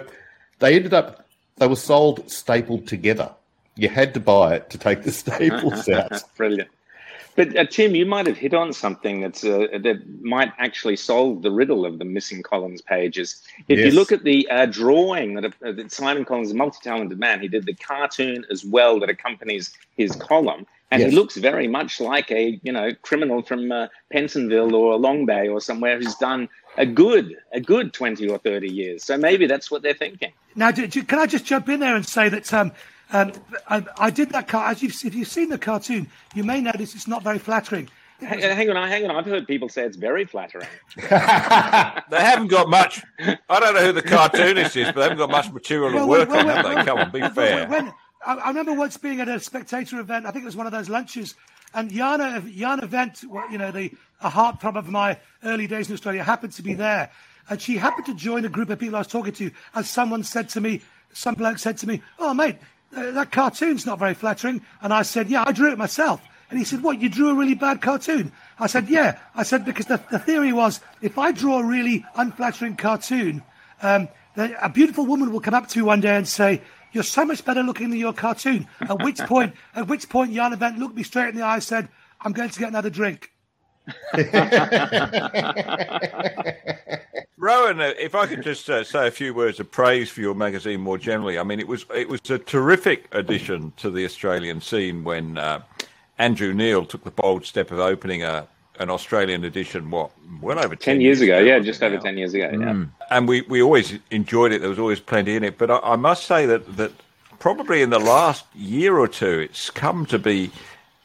they 0.60 0.76
ended 0.76 0.94
up 0.94 1.28
they 1.56 1.66
were 1.66 1.76
sold 1.76 2.30
stapled 2.30 2.86
together. 2.86 3.30
You 3.76 3.88
had 3.88 4.14
to 4.14 4.20
buy 4.20 4.56
it 4.56 4.70
to 4.70 4.78
take 4.78 5.02
the 5.02 5.12
staples 5.22 5.88
out. 5.88 6.22
Brilliant. 6.36 6.70
But 7.34 7.56
uh, 7.56 7.64
Tim, 7.64 7.94
you 7.94 8.04
might 8.04 8.26
have 8.26 8.36
hit 8.36 8.52
on 8.52 8.72
something 8.72 9.20
that's 9.22 9.42
uh, 9.42 9.66
that 9.72 10.02
might 10.20 10.52
actually 10.58 10.96
solve 10.96 11.42
the 11.42 11.50
riddle 11.50 11.86
of 11.86 11.98
the 11.98 12.04
missing 12.04 12.42
Collins 12.42 12.82
pages. 12.82 13.42
If 13.68 13.78
Yes. 13.78 13.86
you 13.86 13.98
look 13.98 14.12
at 14.12 14.22
the 14.24 14.46
uh, 14.50 14.66
drawing 14.66 15.34
that, 15.34 15.46
uh, 15.46 15.72
that 15.72 15.90
Simon 15.90 16.24
Collins, 16.24 16.48
is 16.48 16.52
a 16.52 16.56
multi-talented 16.56 17.18
man, 17.18 17.40
he 17.40 17.48
did 17.48 17.64
the 17.64 17.74
cartoon 17.74 18.44
as 18.50 18.64
well 18.64 19.00
that 19.00 19.08
accompanies 19.08 19.72
his 19.96 20.14
column, 20.16 20.66
and 20.90 21.00
Yes. 21.00 21.10
he 21.10 21.16
looks 21.16 21.36
very 21.38 21.66
much 21.68 22.00
like 22.00 22.30
a 22.30 22.60
you 22.62 22.72
know 22.72 22.90
criminal 23.00 23.42
from 23.42 23.72
uh, 23.72 23.86
Pentonville 24.12 24.74
or 24.74 24.98
Long 24.98 25.24
Bay 25.24 25.48
or 25.48 25.60
somewhere 25.60 25.96
who's 25.98 26.14
done 26.16 26.50
a 26.76 26.84
good 26.84 27.36
a 27.52 27.60
good 27.60 27.94
twenty 27.94 28.28
or 28.28 28.36
thirty 28.38 28.70
years. 28.70 29.04
So 29.04 29.16
maybe 29.16 29.46
that's 29.46 29.70
what 29.70 29.80
they're 29.82 29.94
thinking. 29.94 30.32
Now, 30.54 30.70
do, 30.70 30.86
do, 30.86 31.02
can 31.02 31.18
I 31.18 31.26
just 31.26 31.46
jump 31.46 31.70
in 31.70 31.80
there 31.80 31.96
and 31.96 32.06
say 32.06 32.28
that 32.28 32.52
um, 32.52 32.72
um, 33.12 33.32
I, 33.68 33.84
I 33.98 34.10
did 34.10 34.30
that 34.30 34.48
car. 34.48 34.70
As 34.70 34.82
you've, 34.82 34.92
if 35.04 35.14
you've 35.14 35.28
seen 35.28 35.48
the 35.48 35.58
cartoon, 35.58 36.08
you 36.34 36.44
may 36.44 36.60
notice 36.60 36.94
it's 36.94 37.08
not 37.08 37.22
very 37.22 37.38
flattering. 37.38 37.88
Hang, 38.20 38.40
hang 38.40 38.70
on, 38.70 38.88
hang 38.88 39.04
on. 39.10 39.16
I've 39.16 39.26
heard 39.26 39.46
people 39.46 39.68
say 39.68 39.84
it's 39.84 39.96
very 39.96 40.24
flattering. 40.24 40.68
They 42.10 42.20
haven't 42.20 42.48
got 42.48 42.68
much. 42.68 43.02
I 43.18 43.60
don't 43.60 43.74
know 43.74 43.86
who 43.86 43.92
the 43.92 44.02
cartoonist 44.02 44.76
is, 44.76 44.86
but 44.86 44.96
they 44.96 45.02
haven't 45.02 45.18
got 45.18 45.30
much 45.30 45.50
material 45.50 45.92
to 45.92 46.06
work 46.06 46.28
on, 46.30 46.46
have 46.46 46.64
they? 46.64 46.84
Come 46.84 46.98
on, 46.98 47.10
be 47.10 47.20
well, 47.20 47.30
fair. 47.30 47.68
When, 47.68 47.92
I, 48.24 48.34
I 48.34 48.48
remember 48.48 48.74
once 48.74 48.96
being 48.96 49.20
at 49.20 49.28
a 49.28 49.40
spectator 49.40 49.98
event. 49.98 50.26
I 50.26 50.30
think 50.30 50.42
it 50.42 50.46
was 50.46 50.56
one 50.56 50.66
of 50.66 50.72
those 50.72 50.88
lunches, 50.88 51.34
and 51.74 51.90
Jana 51.90 52.42
Jana 52.42 52.86
Wendt, 52.86 53.22
you 53.50 53.58
know, 53.58 53.70
the 53.70 53.90
a 54.20 54.30
heartthrob 54.30 54.76
of 54.76 54.88
my 54.88 55.18
early 55.42 55.66
days 55.66 55.88
in 55.88 55.94
Australia, 55.94 56.22
happened 56.22 56.52
to 56.52 56.62
be 56.62 56.74
there, 56.74 57.10
and 57.48 57.60
she 57.60 57.76
happened 57.76 58.06
to 58.06 58.14
join 58.14 58.44
a 58.44 58.48
group 58.48 58.70
of 58.70 58.78
people 58.78 58.96
I 58.96 59.00
was 59.00 59.08
talking 59.08 59.32
to. 59.34 59.50
And 59.74 59.84
someone 59.84 60.22
said 60.22 60.48
to 60.50 60.60
me, 60.60 60.82
some 61.12 61.34
bloke 61.34 61.58
said 61.58 61.78
to 61.78 61.86
me, 61.88 62.02
"Oh, 62.18 62.34
mate, 62.34 62.56
uh, 62.56 62.62
that 62.92 63.32
cartoon's 63.32 63.86
not 63.86 63.98
very 63.98 64.14
flattering," 64.14 64.62
and 64.80 64.92
I 64.92 65.02
said, 65.02 65.28
"Yeah, 65.28 65.44
I 65.46 65.52
drew 65.52 65.72
it 65.72 65.78
myself." 65.78 66.20
And 66.52 66.58
he 66.58 66.66
said, 66.66 66.82
What, 66.82 67.00
you 67.00 67.08
drew 67.08 67.30
a 67.30 67.34
really 67.34 67.54
bad 67.54 67.80
cartoon? 67.80 68.30
I 68.58 68.66
said, 68.66 68.90
Yeah. 68.90 69.18
I 69.34 69.42
said, 69.42 69.64
Because 69.64 69.86
the, 69.86 69.98
the 70.10 70.18
theory 70.18 70.52
was 70.52 70.80
if 71.00 71.16
I 71.16 71.32
draw 71.32 71.60
a 71.60 71.64
really 71.64 72.04
unflattering 72.14 72.76
cartoon, 72.76 73.42
um, 73.80 74.06
a 74.36 74.68
beautiful 74.68 75.06
woman 75.06 75.32
will 75.32 75.40
come 75.40 75.54
up 75.54 75.68
to 75.68 75.78
me 75.78 75.82
one 75.82 76.02
day 76.02 76.14
and 76.14 76.28
say, 76.28 76.60
You're 76.92 77.04
so 77.04 77.24
much 77.24 77.42
better 77.42 77.62
looking 77.62 77.88
than 77.88 77.98
your 77.98 78.12
cartoon. 78.12 78.68
At 78.82 79.02
which 79.02 79.16
point, 79.20 79.54
at 79.74 79.88
which 79.88 80.10
point, 80.10 80.34
Jana 80.34 80.58
Wendt 80.58 80.76
looked 80.76 80.94
me 80.94 81.04
straight 81.04 81.30
in 81.30 81.36
the 81.36 81.42
eye 81.42 81.54
and 81.54 81.62
said, 81.62 81.88
I'm 82.20 82.32
going 82.32 82.50
to 82.50 82.58
get 82.58 82.68
another 82.68 82.90
drink. 82.90 83.32
Rowan, 87.36 87.80
uh, 87.80 87.92
if 87.98 88.14
I 88.14 88.26
could 88.26 88.42
just 88.42 88.70
uh, 88.70 88.84
say 88.84 89.08
a 89.08 89.10
few 89.10 89.34
words 89.34 89.58
of 89.58 89.70
praise 89.70 90.08
for 90.08 90.20
your 90.20 90.34
magazine 90.34 90.80
more 90.80 90.96
generally. 90.96 91.38
I 91.38 91.42
mean, 91.42 91.58
it 91.58 91.66
was 91.66 91.84
it 91.94 92.08
was 92.08 92.20
a 92.30 92.38
terrific 92.38 93.08
addition 93.12 93.72
to 93.78 93.90
the 93.90 94.04
Australian 94.04 94.60
scene 94.60 95.02
when 95.02 95.38
uh, 95.38 95.62
Andrew 96.18 96.54
Neil 96.54 96.86
took 96.86 97.02
the 97.02 97.10
bold 97.10 97.44
step 97.44 97.72
of 97.72 97.80
opening 97.80 98.22
a 98.22 98.46
an 98.78 98.90
Australian 98.90 99.44
edition. 99.44 99.90
What 99.90 100.12
well 100.40 100.58
over 100.60 100.76
ten, 100.76 100.94
10 100.94 101.00
years 101.00 101.20
ago, 101.20 101.40
yeah, 101.40 101.58
just 101.58 101.82
over 101.82 101.98
ten 101.98 102.16
years 102.16 102.32
ago, 102.32 102.48
yeah. 102.52 102.58
Mm. 102.58 102.90
And 103.10 103.26
we, 103.26 103.40
we 103.42 103.60
always 103.60 103.98
enjoyed 104.12 104.52
it. 104.52 104.60
There 104.60 104.70
was 104.70 104.78
always 104.78 105.00
plenty 105.00 105.34
in 105.34 105.42
it. 105.42 105.58
But 105.58 105.70
I, 105.72 105.78
I 105.78 105.96
must 105.96 106.26
say 106.26 106.46
that 106.46 106.76
that 106.76 106.92
probably 107.40 107.82
in 107.82 107.90
the 107.90 107.98
last 107.98 108.44
year 108.54 108.98
or 108.98 109.08
two, 109.08 109.40
it's 109.40 109.68
come 109.68 110.06
to 110.06 110.18
be 110.18 110.52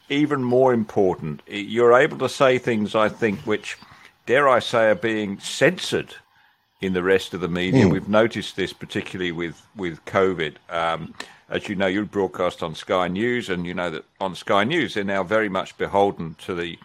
even 0.08 0.42
more 0.42 0.72
important. 0.72 1.42
You're 1.46 1.94
able 1.94 2.18
to 2.18 2.28
say 2.28 2.58
things, 2.58 2.94
I 2.94 3.08
think, 3.08 3.40
which 3.40 3.76
dare 4.26 4.48
I 4.48 4.58
say, 4.58 4.90
are 4.90 4.94
being 4.94 5.38
censored 5.38 6.14
in 6.80 6.92
the 6.92 7.02
rest 7.02 7.34
of 7.34 7.40
the 7.40 7.48
media. 7.48 7.84
Mm. 7.84 7.92
We've 7.92 8.08
noticed 8.08 8.56
this 8.56 8.72
particularly 8.72 9.32
with 9.32 9.60
with 9.76 10.04
COVID. 10.04 10.56
Um, 10.70 11.14
as 11.50 11.68
you 11.68 11.74
know, 11.74 11.86
you 11.86 12.04
broadcast 12.04 12.62
on 12.62 12.74
Sky 12.74 13.08
News, 13.08 13.48
and 13.48 13.66
you 13.66 13.74
know 13.74 13.90
that 13.90 14.04
on 14.20 14.34
Sky 14.34 14.64
News 14.64 14.94
they're 14.94 15.04
now 15.04 15.22
very 15.22 15.48
much 15.48 15.76
beholden 15.78 16.36
to 16.40 16.54
the 16.54 16.78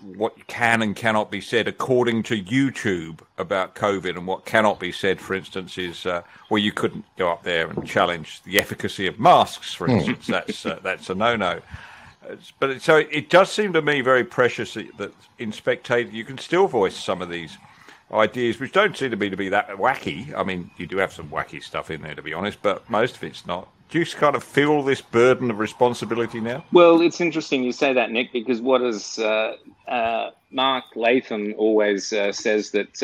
what 0.00 0.46
can 0.46 0.82
and 0.82 0.94
cannot 0.94 1.30
be 1.30 1.40
said 1.40 1.66
according 1.66 2.22
to 2.24 2.42
YouTube 2.42 3.20
about 3.38 3.74
COVID, 3.74 4.16
and 4.16 4.26
what 4.26 4.44
cannot 4.44 4.78
be 4.78 4.92
said, 4.92 5.20
for 5.20 5.34
instance, 5.34 5.78
is 5.78 6.06
uh, 6.06 6.22
well, 6.50 6.58
you 6.58 6.72
couldn't 6.72 7.04
go 7.16 7.30
up 7.30 7.42
there 7.42 7.68
and 7.68 7.86
challenge 7.86 8.42
the 8.42 8.58
efficacy 8.58 9.06
of 9.06 9.18
masks, 9.18 9.72
for 9.74 9.86
hmm. 9.86 9.94
instance. 9.94 10.26
Mm. 10.26 10.32
That's 10.32 10.66
uh, 10.66 10.78
that's 10.82 11.10
a 11.10 11.14
no-no. 11.14 11.60
But 12.58 12.70
it, 12.70 12.82
so 12.82 12.96
it 12.96 13.30
does 13.30 13.50
seem 13.50 13.72
to 13.72 13.82
me 13.82 14.00
very 14.02 14.24
precious 14.24 14.74
that, 14.74 15.12
in 15.38 15.52
Spectator 15.52 16.10
you 16.10 16.24
can 16.24 16.38
still 16.38 16.66
voice 16.66 16.96
some 16.96 17.22
of 17.22 17.28
these 17.28 17.56
ideas, 18.12 18.58
which 18.58 18.72
don't 18.72 18.96
seem 18.96 19.10
to 19.10 19.16
me 19.16 19.30
to 19.30 19.36
be 19.36 19.48
that 19.48 19.68
wacky. 19.68 20.34
I 20.34 20.42
mean, 20.42 20.70
you 20.76 20.86
do 20.86 20.98
have 20.98 21.12
some 21.12 21.28
wacky 21.28 21.62
stuff 21.62 21.90
in 21.90 22.02
there, 22.02 22.14
to 22.14 22.22
be 22.22 22.34
honest, 22.34 22.58
but 22.62 22.88
most 22.90 23.16
of 23.16 23.24
it's 23.24 23.46
not. 23.46 23.68
Do 23.88 23.98
you 23.98 24.06
kind 24.06 24.36
of 24.36 24.44
feel 24.44 24.82
this 24.82 25.00
burden 25.00 25.50
of 25.50 25.58
responsibility 25.58 26.40
now? 26.40 26.64
Well, 26.72 27.00
it's 27.00 27.20
interesting 27.20 27.64
you 27.64 27.72
say 27.72 27.92
that, 27.92 28.12
Nick, 28.12 28.32
because 28.32 28.60
what 28.60 28.82
is 28.82 29.18
uh, 29.18 29.56
uh, 29.88 30.30
Mark 30.52 30.84
Latham 30.94 31.54
always 31.56 32.12
uh, 32.12 32.32
says 32.32 32.70
that 32.70 33.02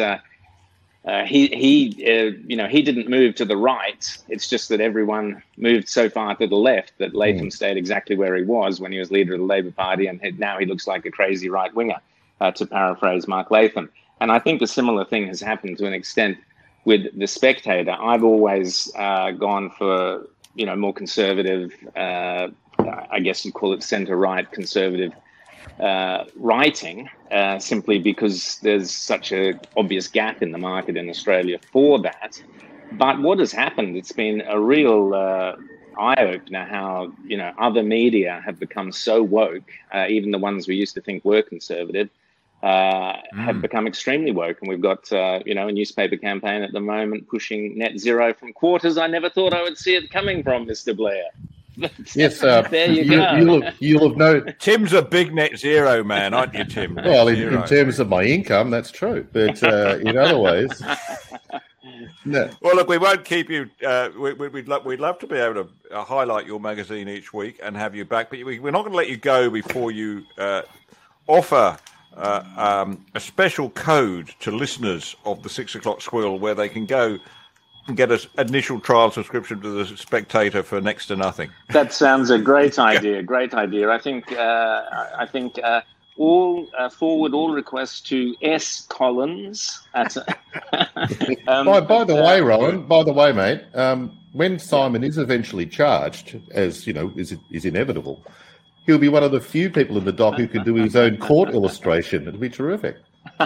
uh, 1.06 1.10
uh, 1.10 1.24
he 1.24 1.46
he 1.48 2.04
uh, 2.06 2.32
you 2.46 2.56
know 2.56 2.66
he 2.66 2.82
didn't 2.82 3.08
move 3.08 3.34
to 3.36 3.44
the 3.44 3.56
right. 3.56 4.18
It's 4.28 4.48
just 4.48 4.68
that 4.68 4.80
everyone 4.80 5.42
moved 5.56 5.88
so 5.88 6.10
far 6.10 6.34
to 6.36 6.46
the 6.46 6.56
left 6.56 6.92
that 6.98 7.14
Latham 7.14 7.46
mm. 7.46 7.52
stayed 7.52 7.76
exactly 7.76 8.16
where 8.16 8.34
he 8.36 8.42
was 8.42 8.80
when 8.80 8.92
he 8.92 8.98
was 8.98 9.10
leader 9.10 9.34
of 9.34 9.40
the 9.40 9.46
Labor 9.46 9.70
Party, 9.70 10.06
and 10.06 10.20
now 10.38 10.58
he 10.58 10.66
looks 10.66 10.86
like 10.86 11.06
a 11.06 11.10
crazy 11.10 11.48
right 11.48 11.72
winger, 11.74 12.00
to 12.54 12.66
paraphrase 12.66 13.28
Mark 13.28 13.50
Latham. 13.50 13.90
And 14.20 14.32
I 14.32 14.38
think 14.38 14.62
a 14.62 14.66
similar 14.66 15.04
thing 15.04 15.26
has 15.28 15.40
happened 15.40 15.78
to 15.78 15.86
an 15.86 15.92
extent 15.92 16.38
with 16.84 17.18
the 17.18 17.26
Spectator. 17.26 17.92
I've 17.92 18.24
always 18.24 18.90
uh, 18.96 19.32
gone 19.32 19.70
for 19.70 20.26
you 20.54 20.66
know 20.66 20.76
more 20.76 20.92
conservative, 20.92 21.72
uh, 21.94 22.48
I 23.10 23.20
guess 23.20 23.44
you'd 23.44 23.54
call 23.54 23.72
it 23.72 23.82
centre 23.82 24.16
right 24.16 24.50
conservative 24.50 25.12
uh, 25.80 26.24
writing, 26.36 27.08
uh, 27.30 27.58
simply 27.58 27.98
because 27.98 28.58
there's 28.60 28.90
such 28.90 29.32
a 29.32 29.54
obvious 29.76 30.08
gap 30.08 30.42
in 30.42 30.52
the 30.52 30.58
market 30.58 30.96
in 30.96 31.08
Australia 31.08 31.58
for 31.72 31.98
that. 32.00 32.42
But 32.92 33.20
what 33.20 33.38
has 33.38 33.52
happened? 33.52 33.96
It's 33.96 34.12
been 34.12 34.42
a 34.46 34.60
real 34.60 35.14
uh, 35.14 35.56
eye 35.98 36.22
opener 36.22 36.64
how 36.64 37.12
you 37.26 37.36
know 37.36 37.52
other 37.58 37.82
media 37.82 38.42
have 38.44 38.58
become 38.58 38.92
so 38.92 39.22
woke, 39.22 39.70
uh, 39.92 40.06
even 40.08 40.30
the 40.30 40.38
ones 40.38 40.68
we 40.68 40.76
used 40.76 40.94
to 40.94 41.00
think 41.00 41.24
were 41.24 41.42
conservative 41.42 42.10
uh, 42.62 42.66
mm. 42.66 43.44
have 43.44 43.60
become 43.60 43.86
extremely 43.86 44.32
woke. 44.32 44.58
And 44.60 44.68
we've 44.68 44.80
got, 44.80 45.10
uh, 45.12 45.40
you 45.44 45.54
know, 45.54 45.68
a 45.68 45.72
newspaper 45.72 46.16
campaign 46.16 46.62
at 46.62 46.72
the 46.72 46.80
moment 46.80 47.28
pushing 47.28 47.78
net 47.78 47.98
zero 47.98 48.32
from 48.34 48.52
quarters 48.52 48.98
I 48.98 49.06
never 49.06 49.30
thought 49.30 49.52
I 49.52 49.62
would 49.62 49.78
see 49.78 49.94
it 49.94 50.10
coming 50.10 50.42
from, 50.42 50.66
Mr. 50.66 50.96
Blair. 50.96 51.24
yes, 52.14 52.42
uh, 52.42 52.62
there 52.62 52.90
you, 52.90 53.02
you 53.02 53.10
go. 53.10 53.36
You'll 53.36 53.62
have, 53.62 53.76
you'll 53.80 54.08
have 54.08 54.16
known. 54.16 54.54
Tim's 54.58 54.92
a 54.92 55.02
big 55.02 55.34
net 55.34 55.58
zero 55.58 56.02
man, 56.02 56.34
aren't 56.34 56.54
you, 56.54 56.64
Tim? 56.64 56.94
well, 57.04 57.28
in, 57.28 57.52
in, 57.52 57.62
terms 57.64 57.98
of 57.98 58.08
my 58.08 58.22
income, 58.22 58.70
that's 58.70 58.90
true. 58.90 59.26
But 59.32 59.62
uh, 59.62 59.98
in 60.02 60.16
other 60.16 60.38
ways. 60.38 60.82
No. 62.24 62.50
Well, 62.60 62.74
look, 62.74 62.88
we 62.88 62.98
won't 62.98 63.24
keep 63.24 63.48
you. 63.48 63.70
Uh, 63.86 64.10
we, 64.18 64.32
would 64.32 64.52
we, 64.52 64.62
love, 64.62 64.84
we'd 64.84 64.98
love 64.98 65.18
to 65.20 65.28
be 65.28 65.36
able 65.36 65.64
to 65.64 65.94
uh, 65.94 66.04
highlight 66.04 66.44
your 66.44 66.58
magazine 66.58 67.08
each 67.08 67.32
week 67.32 67.60
and 67.62 67.76
have 67.76 67.94
you 67.94 68.04
back, 68.04 68.30
but 68.30 68.44
we, 68.44 68.58
are 68.58 68.70
not 68.72 68.80
going 68.80 68.90
to 68.90 68.96
let 68.96 69.08
you 69.08 69.16
go 69.16 69.48
before 69.48 69.92
you 69.92 70.24
uh, 70.36 70.62
offer 71.28 71.78
uh, 72.16 72.44
um, 72.56 73.06
a 73.14 73.20
special 73.20 73.70
code 73.70 74.34
to 74.40 74.50
listeners 74.50 75.14
of 75.24 75.42
the 75.44 75.48
Six 75.48 75.76
O'Clock 75.76 76.02
Swill 76.02 76.38
where 76.38 76.54
they 76.54 76.68
can 76.68 76.84
go 76.84 77.12
and 77.12 77.20
get 77.94 78.10
an 78.10 78.18
initial 78.38 78.80
trial 78.80 79.10
subscription 79.10 79.60
to 79.60 79.70
the 79.70 79.96
Spectator 79.96 80.62
for 80.62 80.80
next 80.80 81.06
to 81.06 81.16
nothing. 81.16 81.50
That 81.70 81.92
sounds 81.92 82.30
a 82.30 82.38
great 82.38 82.78
idea. 82.78 83.22
Great 83.22 83.54
idea. 83.54 83.90
I 83.90 83.98
think. 83.98 84.32
Uh, 84.32 84.82
I 85.16 85.26
think. 85.26 85.58
Uh, 85.62 85.82
all 86.18 86.66
uh, 86.78 86.88
forward 86.88 87.34
all 87.34 87.50
requests 87.52 88.00
to 88.00 88.34
S 88.40 88.86
Collins. 88.88 89.82
At, 89.94 90.16
um, 91.46 91.66
by, 91.66 91.80
by, 91.80 92.04
the 92.04 92.14
way, 92.14 92.40
Roland. 92.40 92.88
By 92.88 93.02
the 93.02 93.12
way, 93.12 93.32
mate. 93.32 93.62
Um, 93.74 94.18
when 94.32 94.58
Simon 94.58 95.04
is 95.04 95.18
eventually 95.18 95.66
charged, 95.66 96.40
as 96.52 96.86
you 96.86 96.92
know, 96.92 97.12
is 97.16 97.36
is 97.50 97.64
inevitable, 97.64 98.24
he'll 98.86 98.98
be 98.98 99.08
one 99.08 99.22
of 99.22 99.32
the 99.32 99.40
few 99.40 99.68
people 99.70 99.98
in 99.98 100.04
the 100.04 100.12
dock 100.12 100.36
who 100.36 100.46
can 100.48 100.64
do 100.64 100.74
his 100.74 100.96
own 100.96 101.18
court 101.18 101.50
illustration. 101.50 102.26
It'll 102.26 102.40
be 102.40 102.48
terrific. 102.48 102.96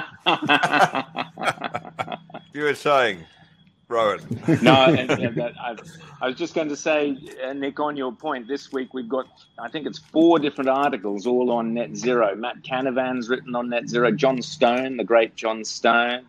you 2.52 2.62
were 2.62 2.74
saying, 2.74 3.24
Rowan. 3.90 4.20
no, 4.62 4.84
and, 4.84 5.10
and 5.10 5.42
I, 5.42 5.76
I, 6.20 6.26
was 6.28 6.36
just 6.36 6.54
going 6.54 6.68
to 6.68 6.76
say, 6.76 7.16
uh, 7.44 7.52
Nick, 7.52 7.80
on 7.80 7.96
your 7.96 8.12
point, 8.12 8.46
this 8.46 8.72
week 8.72 8.94
we've 8.94 9.08
got, 9.08 9.26
I 9.58 9.68
think 9.68 9.86
it's 9.86 9.98
four 9.98 10.38
different 10.38 10.70
articles 10.70 11.26
all 11.26 11.50
on 11.50 11.74
net 11.74 11.96
zero. 11.96 12.34
Matt 12.36 12.62
Canavan's 12.62 13.28
written 13.28 13.54
on 13.54 13.68
net 13.68 13.88
zero, 13.88 14.10
John 14.12 14.40
Stone, 14.40 14.96
the 14.96 15.04
great 15.04 15.34
John 15.36 15.64
Stone, 15.64 16.24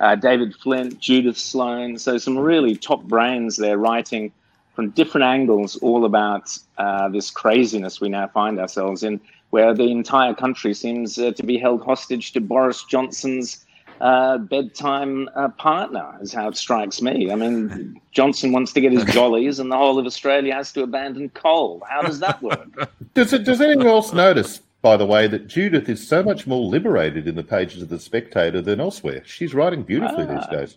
uh, 0.00 0.16
David 0.16 0.54
Flint, 0.56 0.98
Judith 0.98 1.38
Sloan. 1.38 1.98
So 1.98 2.18
some 2.18 2.36
really 2.36 2.76
top 2.76 3.04
brains 3.04 3.56
there 3.56 3.78
writing 3.78 4.32
from 4.74 4.90
different 4.90 5.24
angles 5.24 5.76
all 5.76 6.04
about 6.04 6.58
uh, 6.78 7.08
this 7.08 7.30
craziness 7.30 8.00
we 8.00 8.08
now 8.08 8.26
find 8.26 8.58
ourselves 8.58 9.04
in, 9.04 9.20
where 9.50 9.72
the 9.72 9.90
entire 9.90 10.34
country 10.34 10.74
seems 10.74 11.16
uh, 11.18 11.30
to 11.32 11.42
be 11.44 11.58
held 11.58 11.84
hostage 11.84 12.32
to 12.32 12.40
Boris 12.40 12.82
Johnson's 12.84 13.63
uh, 14.00 14.38
bedtime 14.38 15.28
uh, 15.34 15.48
partner, 15.50 16.16
is 16.20 16.32
how 16.32 16.48
it 16.48 16.56
strikes 16.56 17.00
me. 17.00 17.30
I 17.30 17.34
mean, 17.34 18.00
Johnson 18.12 18.52
wants 18.52 18.72
to 18.72 18.80
get 18.80 18.92
his 18.92 19.04
jollies, 19.14 19.58
and 19.58 19.70
the 19.70 19.76
whole 19.76 19.98
of 19.98 20.06
Australia 20.06 20.54
has 20.54 20.72
to 20.72 20.82
abandon 20.82 21.28
coal. 21.30 21.82
How 21.88 22.02
does 22.02 22.20
that 22.20 22.42
work? 22.42 22.90
does, 23.14 23.32
it, 23.32 23.44
does 23.44 23.60
anyone 23.60 23.86
else 23.86 24.12
notice, 24.12 24.60
by 24.82 24.96
the 24.96 25.06
way, 25.06 25.26
that 25.28 25.46
Judith 25.46 25.88
is 25.88 26.06
so 26.06 26.22
much 26.22 26.46
more 26.46 26.62
liberated 26.62 27.26
in 27.26 27.34
the 27.34 27.44
pages 27.44 27.82
of 27.82 27.88
The 27.88 27.98
Spectator 27.98 28.60
than 28.60 28.80
elsewhere? 28.80 29.22
She's 29.24 29.54
writing 29.54 29.82
beautifully 29.82 30.26
these 30.26 30.44
ah. 30.44 30.50
days. 30.50 30.76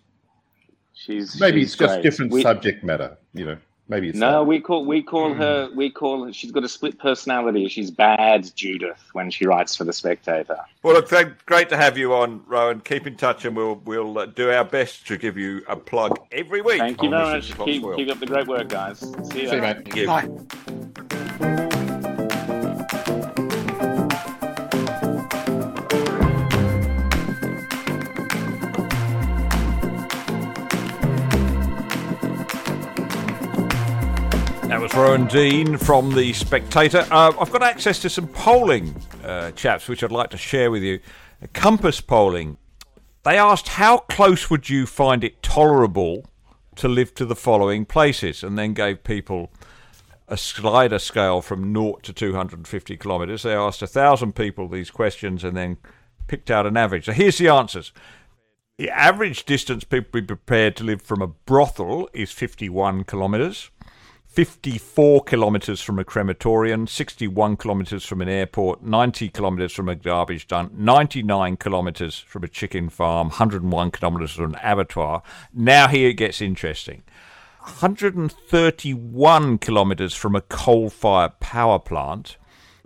She's 0.94 1.40
maybe 1.40 1.60
she's 1.62 1.74
it's 1.74 1.78
just 1.78 1.94
great. 1.94 2.04
different 2.04 2.32
we, 2.32 2.42
subject 2.42 2.84
matter, 2.84 3.18
you 3.34 3.46
know. 3.46 3.58
Maybe 3.90 4.10
it's 4.10 4.18
no. 4.18 4.32
Not. 4.32 4.48
We 4.48 4.60
call 4.60 4.86
we 4.86 5.02
call 5.02 5.34
her 5.34 5.70
we 5.74 5.90
call 5.90 6.26
her. 6.26 6.34
She's 6.34 6.52
got 6.52 6.64
a 6.64 6.70
split 6.70 7.00
personality. 7.00 7.68
She's 7.70 7.90
bad 7.90 8.52
Judith 8.56 9.02
when 9.14 9.32
she 9.32 9.46
writes 9.46 9.76
for 9.76 9.86
the 9.86 9.94
Spectator. 9.94 10.60
Well, 10.84 10.96
look, 10.96 11.10
great 11.46 11.70
to 11.70 11.78
have 11.78 11.98
you 11.98 12.14
on, 12.14 12.44
Rowan. 12.48 12.82
Keep 12.82 13.08
in 13.08 13.16
touch, 13.16 13.46
and 13.46 13.56
we'll 13.56 13.76
we'll 13.86 14.18
uh, 14.20 14.26
do 14.26 14.52
our 14.52 14.66
best 14.66 15.08
to 15.08 15.18
give 15.18 15.38
you 15.38 15.64
a 15.68 15.76
plug 15.76 16.20
every 16.32 16.62
week. 16.62 16.80
Thank 16.80 17.02
you 17.02 17.10
very 17.10 17.24
much. 17.24 17.58
Keep, 17.58 17.84
keep, 17.96 18.10
up 18.10 18.20
the 18.20 18.26
great 18.26 18.48
work, 18.48 18.70
guys. 18.70 19.00
See 19.00 19.44
you. 19.44 19.50
See 19.50 19.56
you, 19.56 19.62
mate. 19.62 19.78
Thank 19.78 19.96
you. 19.96 20.08
Bye. 20.08 21.54
Was 34.88 34.96
Rowan 34.96 35.28
Dean 35.28 35.78
from 35.78 36.14
The 36.14 36.32
Spectator. 36.32 37.06
Uh, 37.12 37.34
I've 37.40 37.52
got 37.52 37.62
access 37.62 38.00
to 38.00 38.10
some 38.10 38.28
polling, 38.28 38.96
uh, 39.24 39.52
chaps, 39.52 39.90
which 39.90 40.02
I'd 40.02 40.14
like 40.14 40.30
to 40.30 40.38
share 40.38 40.72
with 40.72 40.82
you. 40.82 41.00
Compass 41.52 42.00
polling. 42.00 42.58
They 43.24 43.38
asked, 43.38 43.70
How 43.70 43.98
close 43.98 44.50
would 44.50 44.70
you 44.70 44.86
find 44.86 45.26
it 45.26 45.44
tolerable 45.44 46.26
to 46.76 46.88
live 46.88 47.14
to 47.16 47.26
the 47.26 47.36
following 47.36 47.86
places? 47.86 48.44
And 48.44 48.58
then 48.58 48.74
gave 48.74 49.04
people 49.04 49.52
a 50.30 50.38
slider 50.38 51.00
scale 51.00 51.42
from 51.42 51.74
0 51.74 51.98
to 52.04 52.14
250 52.14 52.98
kilometres. 52.98 53.44
They 53.44 53.56
asked 53.56 53.82
a 53.82 53.88
thousand 53.88 54.36
people 54.36 54.70
these 54.70 54.92
questions 54.92 55.44
and 55.44 55.58
then 55.58 55.78
picked 56.28 56.50
out 56.50 56.66
an 56.66 56.78
average. 56.78 57.06
So 57.06 57.12
here's 57.12 57.40
the 57.40 57.50
answers. 57.50 57.92
The 58.78 58.90
average 58.92 59.44
distance 59.46 59.84
people 59.84 60.22
be 60.22 60.28
prepared 60.28 60.78
to 60.78 60.84
live 60.84 61.02
from 61.02 61.22
a 61.22 61.28
brothel 61.28 62.10
is 62.14 62.32
51 62.32 63.04
kilometres. 63.04 63.70
54 64.38 65.24
kilometres 65.24 65.82
from 65.82 65.98
a 65.98 66.04
crematorium, 66.04 66.86
61 66.86 67.58
kilometres 67.58 68.06
from 68.06 68.22
an 68.22 68.30
airport, 68.30 68.84
90 68.84 69.30
kilometres 69.30 69.74
from 69.74 69.90
a 69.90 69.96
garbage 69.96 70.46
dump, 70.46 70.74
99 70.74 71.58
kilometres 71.58 72.20
from 72.20 72.44
a 72.44 72.48
chicken 72.48 72.88
farm, 72.88 73.30
101 73.30 73.90
kilometres 73.90 74.34
from 74.34 74.54
an 74.54 74.60
abattoir. 74.62 75.24
Now 75.52 75.88
here 75.88 76.10
it 76.10 76.18
gets 76.18 76.40
interesting. 76.40 77.02
131 77.62 79.58
kilometres 79.58 80.14
from 80.14 80.36
a 80.36 80.42
coal 80.42 80.92
fired 80.92 81.40
power 81.40 81.80
plant, 81.80 82.38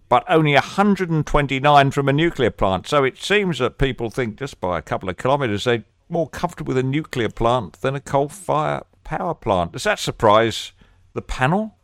but 0.08 0.24
only 0.30 0.54
129 0.54 1.91
from 1.91 2.08
a 2.08 2.14
nuclear 2.14 2.52
plant. 2.52 2.88
So 2.88 3.04
it 3.04 3.18
seems 3.18 3.60
that 3.60 3.78
people 3.78 4.10
think 4.10 4.38
just 4.39 4.62
by 4.62 4.78
a 4.78 4.82
couple 4.82 5.10
of 5.10 5.18
kilometres 5.18 5.66
they're 5.66 5.84
more 6.08 6.30
comfortable 6.30 6.70
with 6.70 6.78
a 6.78 6.84
nuclear 6.84 7.28
plant 7.28 7.82
than 7.82 7.93
a 7.93 7.99
coal 7.99 8.30
fired 8.30 8.84
power 9.04 9.34
plant. 9.34 9.74
Does 9.74 9.84
that 9.84 9.99
surprise 9.99 10.72
the 11.14 11.22
panel? 11.22 11.78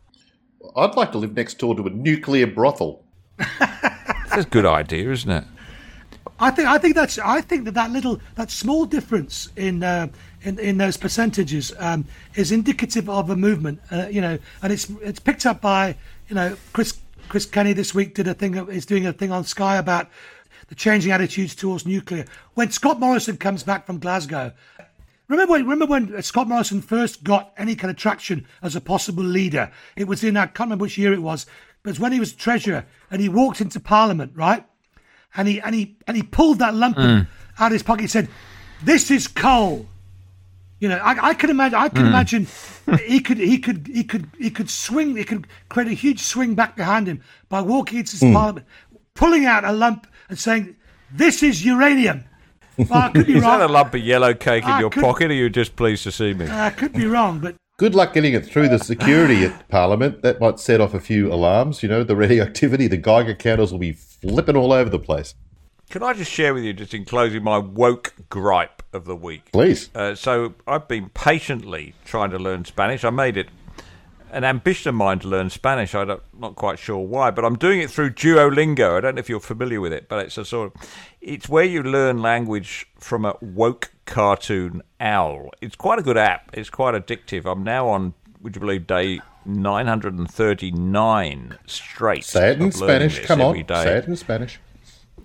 I'd 0.76 0.94
like 0.94 1.12
to 1.12 1.18
live 1.18 1.34
next 1.34 1.58
door 1.58 1.74
to 1.74 1.86
a 1.86 1.90
nuclear 1.90 2.46
brothel. 2.46 3.04
That's 3.38 4.44
a 4.46 4.48
good 4.48 4.66
idea, 4.66 5.10
isn't 5.10 5.30
it? 5.30 5.44
I 6.40 6.50
think 6.50 6.68
I 6.68 6.78
think 6.78 6.94
that's 6.94 7.18
I 7.18 7.40
think 7.40 7.64
that 7.64 7.74
that 7.74 7.90
little 7.90 8.20
that 8.36 8.50
small 8.50 8.84
difference 8.84 9.48
in 9.56 9.82
uh, 9.82 10.06
in 10.42 10.58
in 10.60 10.78
those 10.78 10.96
percentages 10.96 11.72
um, 11.78 12.04
is 12.36 12.52
indicative 12.52 13.08
of 13.08 13.30
a 13.30 13.36
movement. 13.36 13.80
Uh, 13.90 14.06
you 14.08 14.20
know, 14.20 14.38
and 14.62 14.72
it's 14.72 14.88
it's 15.02 15.18
picked 15.18 15.46
up 15.46 15.60
by 15.60 15.96
you 16.28 16.36
know 16.36 16.56
Chris 16.72 17.00
Chris 17.28 17.44
Kenny 17.44 17.72
this 17.72 17.92
week 17.92 18.14
did 18.14 18.28
a 18.28 18.34
thing 18.34 18.54
is 18.68 18.86
doing 18.86 19.04
a 19.04 19.12
thing 19.12 19.32
on 19.32 19.42
Sky 19.42 19.78
about 19.78 20.08
the 20.68 20.76
changing 20.76 21.10
attitudes 21.10 21.56
towards 21.56 21.86
nuclear. 21.86 22.24
When 22.54 22.70
Scott 22.70 23.00
Morrison 23.00 23.36
comes 23.36 23.64
back 23.64 23.84
from 23.84 23.98
Glasgow, 23.98 24.52
remember 25.28 25.52
when, 25.52 25.62
remember 25.62 25.86
when 25.86 26.14
uh, 26.14 26.22
Scott 26.22 26.48
Morrison 26.48 26.82
first 26.82 27.24
got 27.24 27.52
any 27.56 27.76
kind 27.76 27.90
of 27.90 27.96
traction 27.96 28.46
as 28.62 28.74
a 28.74 28.80
possible 28.80 29.24
leader? 29.24 29.70
It 29.96 30.08
was 30.08 30.24
in 30.24 30.36
I 30.36 30.46
can't 30.46 30.66
remember 30.68 30.84
which 30.84 30.98
year 30.98 31.12
it 31.12 31.22
was, 31.22 31.46
but 31.82 31.90
it 31.90 31.92
was 31.92 32.00
when 32.00 32.12
he 32.12 32.20
was 32.20 32.32
treasurer 32.32 32.86
and 33.10 33.20
he 33.20 33.28
walked 33.28 33.60
into 33.60 33.80
Parliament, 33.80 34.32
right? 34.34 34.64
and 35.34 35.48
he 35.48 35.60
and 35.60 35.74
he 35.74 35.96
and 36.06 36.16
he 36.16 36.22
pulled 36.22 36.58
that 36.58 36.74
lump 36.74 36.96
mm. 36.96 37.26
out 37.58 37.66
of 37.66 37.72
his 37.72 37.82
pocket. 37.82 38.02
and 38.02 38.10
said, 38.10 38.28
"This 38.82 39.10
is 39.10 39.28
coal." 39.28 39.86
You 40.80 40.88
know, 40.88 40.98
I, 40.98 41.28
I 41.30 41.34
can 41.34 41.50
imagine. 41.50 41.78
I 41.78 41.88
can 41.88 42.04
mm. 42.04 42.08
imagine 42.08 42.46
he 43.06 43.20
could 43.20 43.38
he 43.38 43.58
could 43.58 43.86
he 43.86 44.04
could 44.04 44.30
he 44.38 44.50
could 44.50 44.70
swing. 44.70 45.16
He 45.16 45.24
could 45.24 45.46
create 45.68 45.90
a 45.90 45.94
huge 45.94 46.20
swing 46.20 46.54
back 46.54 46.76
behind 46.76 47.06
him 47.06 47.22
by 47.48 47.60
walking 47.60 47.98
into 47.98 48.12
his 48.12 48.22
mm. 48.22 48.32
parliament, 48.32 48.66
pulling 49.14 49.44
out 49.44 49.64
a 49.64 49.72
lump 49.72 50.06
and 50.28 50.38
saying, 50.38 50.76
"This 51.12 51.42
is 51.42 51.64
uranium." 51.64 52.24
Well, 52.78 52.88
I 52.92 53.10
could 53.10 53.26
be 53.26 53.36
Is 53.36 53.42
that 53.42 53.60
a 53.60 53.68
lump 53.68 53.94
of 53.94 54.00
yellow 54.00 54.34
cake 54.34 54.64
in 54.64 54.70
I 54.70 54.80
your 54.80 54.90
could- 54.90 55.02
pocket, 55.02 55.30
or 55.30 55.34
are 55.34 55.36
you 55.36 55.50
just 55.50 55.76
pleased 55.76 56.04
to 56.04 56.12
see 56.12 56.32
me? 56.34 56.46
I 56.48 56.70
could 56.70 56.92
be 56.92 57.06
wrong, 57.06 57.40
but 57.40 57.56
Good 57.78 57.94
luck 57.94 58.12
getting 58.12 58.34
it 58.34 58.44
through 58.44 58.68
the 58.68 58.78
security 58.80 59.44
at 59.44 59.68
Parliament. 59.68 60.22
That 60.22 60.40
might 60.40 60.58
set 60.58 60.80
off 60.80 60.94
a 60.94 61.00
few 61.00 61.32
alarms. 61.32 61.80
You 61.82 61.88
know, 61.88 62.02
the 62.02 62.16
radioactivity, 62.16 62.88
the 62.88 62.96
Geiger 62.96 63.34
counters 63.36 63.70
will 63.70 63.78
be 63.78 63.92
flipping 63.92 64.56
all 64.56 64.72
over 64.72 64.90
the 64.90 64.98
place. 64.98 65.36
Can 65.88 66.02
I 66.02 66.12
just 66.12 66.30
share 66.30 66.52
with 66.54 66.64
you, 66.64 66.72
just 66.72 66.92
in 66.92 67.04
closing, 67.04 67.44
my 67.44 67.56
woke 67.58 68.14
gripe 68.28 68.82
of 68.92 69.04
the 69.04 69.14
week? 69.14 69.52
Please. 69.52 69.90
Uh, 69.94 70.16
so 70.16 70.54
I've 70.66 70.88
been 70.88 71.08
patiently 71.10 71.94
trying 72.04 72.30
to 72.30 72.38
learn 72.38 72.64
Spanish. 72.64 73.04
I 73.04 73.10
made 73.10 73.36
it 73.36 73.46
an 74.30 74.44
ambition 74.44 74.90
of 74.90 74.94
mine 74.94 75.18
to 75.20 75.28
learn 75.28 75.50
Spanish. 75.50 75.94
I'm 75.94 76.20
not 76.38 76.56
quite 76.56 76.78
sure 76.78 76.98
why, 76.98 77.30
but 77.30 77.44
I'm 77.44 77.56
doing 77.56 77.80
it 77.80 77.90
through 77.90 78.10
Duolingo. 78.10 78.96
I 78.96 79.00
don't 79.00 79.14
know 79.14 79.20
if 79.20 79.28
you're 79.28 79.40
familiar 79.40 79.80
with 79.80 79.92
it, 79.92 80.08
but 80.08 80.24
it's 80.24 80.38
a 80.38 80.44
sort 80.44 80.74
of 80.74 80.90
it's 81.20 81.48
where 81.48 81.64
you 81.64 81.82
learn 81.82 82.22
language 82.22 82.86
from 82.98 83.24
a 83.24 83.36
woke 83.40 83.92
cartoon 84.06 84.82
owl. 85.00 85.50
It's 85.60 85.76
quite 85.76 85.98
a 85.98 86.02
good 86.02 86.16
app. 86.16 86.50
It's 86.52 86.70
quite 86.70 86.94
addictive. 86.94 87.50
I'm 87.50 87.62
now 87.62 87.88
on, 87.88 88.14
would 88.40 88.56
you 88.56 88.60
believe, 88.60 88.86
day 88.86 89.20
939 89.44 91.58
straight. 91.66 92.24
Say 92.24 92.52
it 92.52 92.60
in 92.60 92.72
Spanish. 92.72 93.24
Come 93.26 93.40
on. 93.40 93.54
day. 93.54 93.84
Say 93.84 93.98
it 93.98 94.06
in 94.06 94.16
Spanish. 94.16 94.60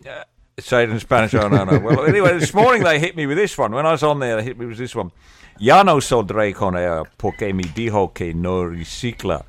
Uh, 0.08 0.24
say 0.60 0.84
it 0.84 0.90
in 0.90 1.00
Spanish. 1.00 1.34
Oh, 1.34 1.48
no, 1.48 1.66
no. 1.66 1.80
Well, 1.80 2.06
anyway, 2.06 2.38
this 2.40 2.54
morning 2.54 2.84
they 2.84 3.00
hit 3.00 3.16
me 3.16 3.26
with 3.26 3.38
this 3.38 3.58
one. 3.58 3.74
When 3.74 3.86
I 3.86 3.92
was 3.92 4.04
on 4.04 4.20
there, 4.20 4.38
they 4.38 4.44
hit 4.44 4.58
me 4.58 4.66
with 4.66 4.78
this 4.78 4.96
one. 4.96 5.12
Ya 5.60 5.84
no 5.84 6.00
saldré 6.00 6.54
con 6.54 6.76
ella 6.76 7.04
porque 7.18 7.54
me 7.54 7.64
dijo 7.64 8.14
que 8.14 8.34
no 8.34 8.64
recicla. 8.64 9.46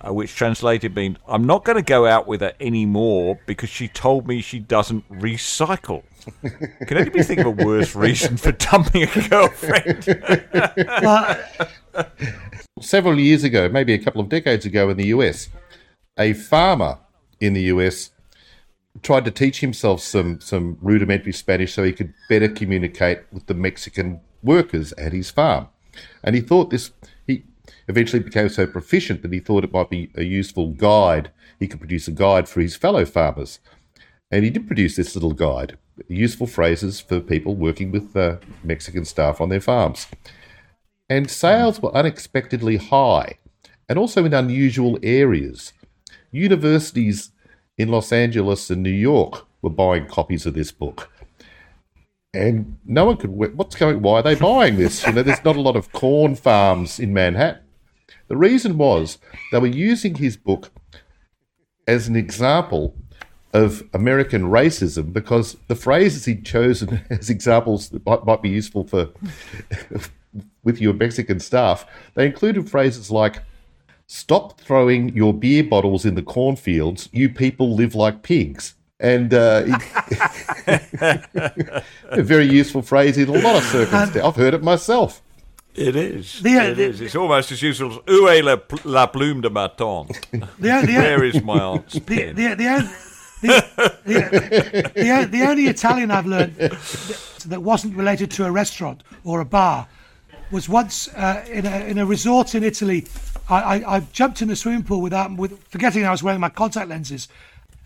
Uh, 0.00 0.12
which 0.12 0.36
translated 0.36 0.94
means, 0.94 1.16
I'm 1.26 1.44
not 1.44 1.64
going 1.64 1.76
to 1.76 1.82
go 1.82 2.06
out 2.06 2.28
with 2.28 2.40
her 2.40 2.52
anymore 2.60 3.40
because 3.46 3.68
she 3.68 3.88
told 3.88 4.28
me 4.28 4.40
she 4.40 4.60
doesn't 4.60 5.08
recycle. 5.10 6.04
Can 6.86 6.98
anybody 6.98 7.24
think 7.24 7.40
of 7.40 7.46
a 7.46 7.64
worse 7.64 7.96
reason 7.96 8.36
for 8.36 8.52
dumping 8.52 9.02
a 9.02 9.28
girlfriend? 9.28 10.04
Several 12.80 13.18
years 13.18 13.42
ago, 13.42 13.68
maybe 13.68 13.92
a 13.92 13.98
couple 13.98 14.20
of 14.20 14.28
decades 14.28 14.64
ago 14.64 14.88
in 14.88 14.98
the 14.98 15.06
US, 15.06 15.48
a 16.16 16.32
farmer 16.32 16.98
in 17.40 17.54
the 17.54 17.62
US 17.62 18.12
tried 19.02 19.24
to 19.24 19.32
teach 19.32 19.60
himself 19.60 20.00
some, 20.00 20.40
some 20.40 20.78
rudimentary 20.80 21.32
Spanish 21.32 21.74
so 21.74 21.82
he 21.82 21.92
could 21.92 22.14
better 22.28 22.48
communicate 22.48 23.18
with 23.32 23.46
the 23.46 23.54
Mexican 23.54 24.20
workers 24.42 24.92
at 24.94 25.12
his 25.12 25.30
farm. 25.30 25.68
And 26.22 26.34
he 26.34 26.40
thought 26.40 26.70
this, 26.70 26.92
he 27.26 27.44
eventually 27.88 28.22
became 28.22 28.48
so 28.48 28.66
proficient 28.66 29.22
that 29.22 29.32
he 29.32 29.40
thought 29.40 29.64
it 29.64 29.72
might 29.72 29.90
be 29.90 30.10
a 30.14 30.22
useful 30.22 30.68
guide. 30.68 31.30
He 31.58 31.66
could 31.66 31.80
produce 31.80 32.08
a 32.08 32.12
guide 32.12 32.48
for 32.48 32.60
his 32.60 32.76
fellow 32.76 33.04
farmers. 33.04 33.60
And 34.30 34.44
he 34.44 34.50
did 34.50 34.66
produce 34.66 34.96
this 34.96 35.14
little 35.14 35.32
guide, 35.32 35.78
useful 36.06 36.46
phrases 36.46 37.00
for 37.00 37.20
people 37.20 37.56
working 37.56 37.90
with 37.90 38.14
uh, 38.14 38.36
Mexican 38.62 39.04
staff 39.04 39.40
on 39.40 39.48
their 39.48 39.60
farms. 39.60 40.06
And 41.08 41.30
sales 41.30 41.80
were 41.80 41.94
unexpectedly 41.94 42.76
high 42.76 43.38
and 43.88 43.98
also 43.98 44.24
in 44.24 44.34
unusual 44.34 44.98
areas. 45.02 45.72
Universities 46.30 47.30
in 47.78 47.88
Los 47.88 48.12
Angeles 48.12 48.68
and 48.68 48.82
New 48.82 48.90
York 48.90 49.46
were 49.62 49.70
buying 49.70 50.06
copies 50.06 50.44
of 50.44 50.52
this 50.54 50.70
book. 50.70 51.10
And 52.34 52.76
no 52.84 53.06
one 53.06 53.16
could. 53.16 53.30
What's 53.30 53.74
going? 53.74 54.02
Why 54.02 54.20
are 54.20 54.22
they 54.22 54.34
buying 54.34 54.76
this? 54.76 55.06
You 55.06 55.12
know, 55.12 55.22
there's 55.22 55.44
not 55.44 55.56
a 55.56 55.60
lot 55.60 55.76
of 55.76 55.92
corn 55.92 56.36
farms 56.36 57.00
in 57.00 57.14
Manhattan. 57.14 57.62
The 58.28 58.36
reason 58.36 58.76
was 58.76 59.18
they 59.50 59.58
were 59.58 59.66
using 59.66 60.16
his 60.16 60.36
book 60.36 60.70
as 61.86 62.06
an 62.06 62.16
example 62.16 62.94
of 63.54 63.82
American 63.94 64.42
racism 64.42 65.10
because 65.12 65.56
the 65.68 65.74
phrases 65.74 66.26
he'd 66.26 66.44
chosen 66.44 67.00
as 67.10 67.30
examples 67.30 67.88
that 67.88 68.04
might, 68.04 68.24
might 68.26 68.42
be 68.42 68.50
useful 68.50 68.84
for 68.84 69.08
with 70.62 70.80
your 70.80 70.92
Mexican 70.92 71.40
staff, 71.40 71.86
they 72.14 72.26
included 72.26 72.68
phrases 72.68 73.10
like 73.10 73.42
"Stop 74.06 74.60
throwing 74.60 75.14
your 75.16 75.32
beer 75.32 75.64
bottles 75.64 76.04
in 76.04 76.14
the 76.14 76.22
cornfields. 76.22 77.08
You 77.10 77.30
people 77.30 77.74
live 77.74 77.94
like 77.94 78.22
pigs." 78.22 78.74
And 79.00 79.32
uh, 79.32 79.62
it- 80.66 80.84
a 82.10 82.22
very 82.22 82.46
useful 82.46 82.82
phrase 82.82 83.16
in 83.18 83.28
a 83.28 83.32
lot 83.32 83.56
of 83.56 83.62
circumstances. 83.64 84.22
I've 84.22 84.36
heard 84.36 84.54
it 84.54 84.62
myself. 84.62 85.22
It 85.74 85.94
is. 85.94 86.40
The- 86.42 86.50
it 86.70 86.74
the- 86.76 86.82
is. 86.84 87.00
It's 87.00 87.14
almost 87.14 87.52
as 87.52 87.62
useful 87.62 87.92
as 87.92 87.98
Où 88.06 88.28
est 88.28 88.42
la, 88.42 88.56
la 88.84 89.06
plume 89.06 89.40
de 89.40 89.50
ma 89.50 89.68
tante? 89.68 90.12
the, 90.32 90.38
the, 90.58 90.94
Where 90.96 91.24
is 91.24 91.42
my 91.44 91.60
aunt's 91.60 91.94
the, 91.94 92.00
pen? 92.00 92.34
the, 92.34 92.54
the, 92.54 92.66
on- 92.66 92.90
the, 93.40 93.64
the, 94.04 94.90
the, 94.94 95.28
the 95.30 95.42
only 95.48 95.66
Italian 95.68 96.10
I've 96.10 96.26
learned 96.26 96.54
that 96.56 97.60
wasn't 97.62 97.94
related 97.96 98.32
to 98.32 98.46
a 98.46 98.50
restaurant 98.50 99.04
or 99.22 99.40
a 99.40 99.44
bar 99.44 99.86
was 100.50 100.68
once 100.68 101.06
uh, 101.14 101.44
in, 101.48 101.66
a, 101.66 101.86
in 101.86 101.98
a 101.98 102.06
resort 102.06 102.56
in 102.56 102.64
Italy. 102.64 103.06
I, 103.48 103.76
I, 103.80 103.96
I 103.96 104.00
jumped 104.12 104.42
in 104.42 104.48
the 104.48 104.56
swimming 104.56 104.82
pool 104.82 105.00
without 105.00 105.36
with 105.36 105.62
forgetting 105.68 106.04
I 106.04 106.10
was 106.10 106.22
wearing 106.24 106.40
my 106.40 106.48
contact 106.48 106.88
lenses, 106.88 107.28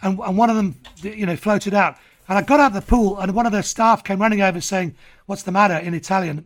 and, 0.03 0.19
and 0.19 0.37
one 0.37 0.51
of 0.51 0.57
them, 0.57 0.81
you 1.03 1.27
know, 1.27 1.37
floated 1.37 1.75
out. 1.75 1.97
And 2.29 2.39
I 2.39 2.43
got 2.43 2.61
out 2.61 2.75
of 2.75 2.75
the 2.75 2.83
pool, 2.83 3.19
and 3.19 3.35
one 3.35 3.47
of 3.47 3.53
the 3.53 3.63
staff 3.63 4.05
came 4.05 4.21
running 4.21 4.43
over 4.43 4.61
saying, 4.61 4.95
"What's 5.27 5.43
the 5.43 5.53
matter?" 5.53 5.77
in 5.77 5.95
Italian. 5.95 6.45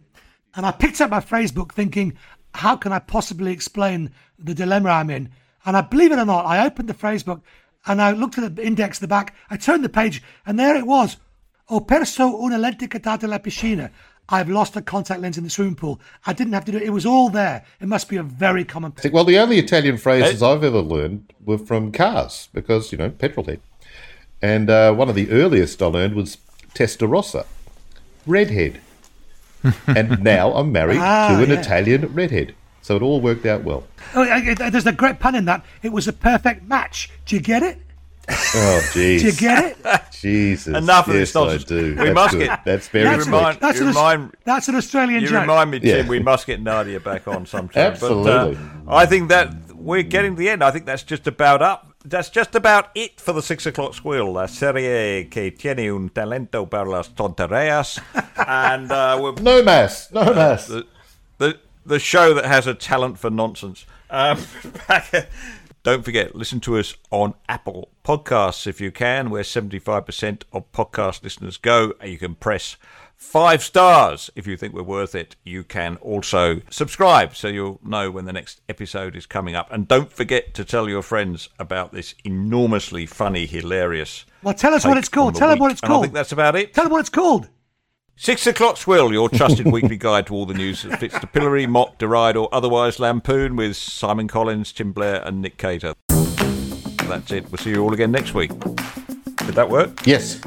And 0.55 0.65
I 0.65 0.73
picked 0.73 1.01
up 1.01 1.11
my 1.11 1.21
phrase 1.21 1.53
book, 1.53 1.75
thinking, 1.75 2.17
"How 2.55 2.77
can 2.77 2.93
I 2.93 2.99
possibly 2.99 3.53
explain 3.53 4.11
the 4.39 4.55
dilemma 4.55 4.91
I'm 4.91 5.11
in?" 5.11 5.31
And 5.65 5.77
I 5.77 5.81
believe 5.83 6.13
it 6.13 6.19
or 6.19 6.25
not, 6.25 6.47
I 6.47 6.65
opened 6.65 6.89
the 6.89 6.95
phrase 6.95 7.25
book 7.25 7.43
and 7.87 8.03
I 8.03 8.13
looked 8.13 8.39
at 8.39 8.57
the 8.57 8.67
index 8.67 8.99
at 8.99 9.01
the 9.01 9.09
back. 9.09 9.35
I 9.51 9.57
turned 9.57 9.85
the 9.85 9.89
page, 9.89 10.23
and 10.45 10.59
there 10.59 10.77
it 10.77 10.87
was. 10.87 11.17
Ho 11.67 11.81
perso 11.81 12.43
una 12.43 12.59
lente 12.59 12.89
catata 12.89 13.25
alla 13.25 13.39
piscina. 13.39 13.91
I've 14.29 14.49
lost 14.49 14.75
a 14.77 14.83
contact 14.83 15.21
lens 15.21 15.39
in 15.39 15.45
the 15.45 15.51
swimming 15.51 15.77
pool. 15.77 16.01
I 16.27 16.33
didn't 16.33 16.53
have 16.55 16.65
to 16.65 16.73
do 16.73 16.79
it. 16.79 16.83
It 16.83 16.91
was 16.91 17.07
all 17.07 17.31
there. 17.31 17.65
It 17.81 17.87
must 17.87 18.09
be 18.09 18.17
a 18.17 18.23
very 18.23 18.65
common. 18.65 18.93
Well, 19.13 19.25
the 19.25 19.39
only 19.39 19.59
Italian 19.59 19.99
phrases 19.99 20.43
I've 20.43 20.65
ever 20.65 20.81
learned 20.81 21.33
were 21.45 21.59
from 21.59 21.93
cars 21.93 22.49
because, 22.53 22.91
you 22.91 22.99
know, 22.99 23.11
petrol 23.11 23.47
head. 23.47 23.61
And 24.43 24.69
uh, 24.69 24.93
one 24.95 25.09
of 25.09 25.15
the 25.15 25.31
earliest 25.31 25.81
I 25.83 25.87
learned 25.87 26.15
was 26.15 26.39
Testarossa, 26.75 27.47
redhead. 28.27 28.81
and 29.87 30.23
now 30.23 30.53
I'm 30.55 30.71
married 30.73 30.99
Ah, 31.01 31.29
to 31.37 31.43
an 31.45 31.51
yeah. 31.51 31.61
Italian 31.61 32.07
redhead. 32.15 32.55
So 32.83 32.95
it 32.97 33.03
all 33.03 33.21
worked 33.21 33.47
out 33.47 33.65
well. 33.65 33.85
Oh, 34.15 34.23
I- 34.23 34.55
I- 34.61 34.71
there's 34.71 34.87
a 34.87 34.93
great 34.93 35.19
pun 35.19 35.35
in 35.35 35.45
that. 35.47 35.65
It 35.83 35.93
was 35.93 36.07
a 36.07 36.13
perfect 36.13 36.65
match. 36.69 37.11
Do 37.27 37.35
you 37.37 37.43
get 37.43 37.63
it? 37.63 37.79
Oh, 38.29 38.81
jeez. 38.93 39.21
Do 39.21 39.27
you 39.27 39.33
get 39.33 39.77
it? 39.85 40.01
Jesus. 40.13 40.77
Enough 40.77 41.09
of 41.09 41.15
yes, 41.15 41.21
this 41.29 41.35
nonsense. 41.35 41.65
I 41.65 41.69
do. 41.69 41.85
We 41.91 41.95
That's 41.95 42.15
must 42.15 42.33
good. 42.35 42.47
get- 42.49 42.65
That's 42.65 42.89
very 42.89 43.05
That's, 43.05 43.27
remind- 43.27 43.61
that's, 43.61 43.81
an, 43.81 43.87
remind- 43.89 44.33
that's 44.45 44.69
an 44.69 44.75
Australian 44.77 45.21
You 45.23 45.29
joke. 45.29 45.41
remind 45.43 45.71
me, 45.71 45.81
Tim. 45.81 46.05
Yeah. 46.05 46.09
We 46.09 46.19
must 46.21 46.47
get 46.47 46.61
Nadia 46.61 46.99
back 47.01 47.29
on 47.29 47.47
sometime. 47.47 47.93
Absolutely. 47.93 48.59
But, 48.85 48.93
uh, 48.93 48.97
I 48.97 49.07
think 49.07 49.29
that 49.29 49.55
we're 49.75 50.03
getting 50.03 50.35
to 50.35 50.39
the 50.39 50.49
end. 50.49 50.65
I 50.65 50.71
think 50.71 50.87
that's 50.87 51.03
just 51.05 51.27
about 51.27 51.63
up. 51.63 51.93
That's 52.05 52.29
just 52.31 52.55
about 52.55 52.91
it 52.95 53.21
for 53.21 53.33
the 53.33 53.43
six 53.43 53.67
o'clock 53.67 53.95
swill. 53.95 54.33
La 54.33 54.47
serie 54.47 55.25
que 55.31 55.51
tiene 55.51 55.91
un 55.93 56.09
talento 56.11 56.69
para 56.71 56.89
las 56.89 57.09
tonterías, 57.09 57.99
and 58.47 58.91
uh, 58.93 59.19
we're 59.21 59.33
No 59.43 59.63
mass. 59.63 60.11
No 60.13 60.33
mass. 60.33 60.67
the, 60.69 60.87
the 61.39 61.59
the 61.85 61.99
show 61.99 62.33
that 62.35 62.45
has 62.47 62.67
a 62.69 62.75
talent 62.75 63.19
for 63.19 63.29
nonsense. 63.31 63.87
Um, 64.09 64.39
back- 64.89 65.29
don't 65.87 66.05
forget, 66.05 66.35
listen 66.35 66.59
to 66.59 66.77
us 66.79 66.97
on 67.13 67.35
Apple 67.49 67.91
Podcasts 68.05 68.67
if 68.67 68.81
you 68.81 68.91
can, 68.91 69.31
where 69.31 69.45
75% 69.45 70.43
of 70.53 70.73
podcast 70.73 71.23
listeners 71.23 71.59
go. 71.59 71.93
You 72.05 72.19
can 72.19 72.35
press 72.35 72.77
five 73.15 73.63
stars 73.63 74.29
if 74.35 74.49
you 74.49 74.57
think 74.57 74.75
we're 74.75 74.83
worth 74.83 75.15
it. 75.15 75.37
You 75.45 75.63
can 75.63 75.95
also 75.99 76.61
subscribe 76.71 77.37
so 77.37 77.47
you'll 77.47 77.79
know 77.85 78.11
when 78.11 78.25
the 78.25 78.33
next 78.33 78.63
episode 78.69 79.15
is 79.15 79.27
coming 79.27 79.55
up. 79.55 79.71
And 79.71 79.87
don't 79.87 80.11
forget 80.11 80.55
to 80.55 80.65
tell 80.65 80.89
your 80.89 81.03
friends 81.03 81.51
about 81.57 81.93
this 81.93 82.17
enormously 82.25 83.07
funny, 83.07 83.47
hilarious. 83.47 84.25
Well, 84.43 84.55
tell 84.55 84.75
us 84.75 84.85
what 84.85 84.99
it's 84.99 85.09
called. 85.09 85.37
Tell 85.37 85.51
them 85.51 85.61
what 85.61 85.71
it's 85.71 85.83
And 85.85 85.93
I 85.93 86.01
think 86.01 86.15
that's 86.15 86.33
about 86.33 86.57
it. 86.57 86.75
Tell 86.75 86.83
them 86.83 86.91
what 86.91 86.99
it's 86.99 87.11
called. 87.11 87.49
Six 88.19 88.47
o'clock 88.47 88.79
swill, 88.79 89.13
your 89.13 89.29
trusted 89.29 89.71
weekly 89.71 89.99
guide 89.99 90.27
to 90.29 90.35
all 90.35 90.47
the 90.47 90.55
news 90.55 90.83
that 90.83 90.99
fits 90.99 91.19
to 91.21 91.27
pillory, 91.27 91.67
mock, 91.67 91.99
deride, 91.99 92.35
or 92.35 92.49
otherwise 92.51 92.99
lampoon 92.99 93.57
with 93.57 93.77
Simon 93.77 94.27
Collins, 94.27 94.73
Tim 94.73 94.93
Blair, 94.93 95.23
and 95.23 95.43
Nick 95.43 95.59
Cater. 95.59 95.93
That's 96.09 97.31
it. 97.31 97.51
We'll 97.51 97.59
see 97.59 97.71
you 97.71 97.83
all 97.83 97.93
again 97.93 98.11
next 98.11 98.33
week. 98.33 98.51
Did 98.59 99.55
that 99.55 99.69
work? 99.69 100.07
Yes. 100.07 100.41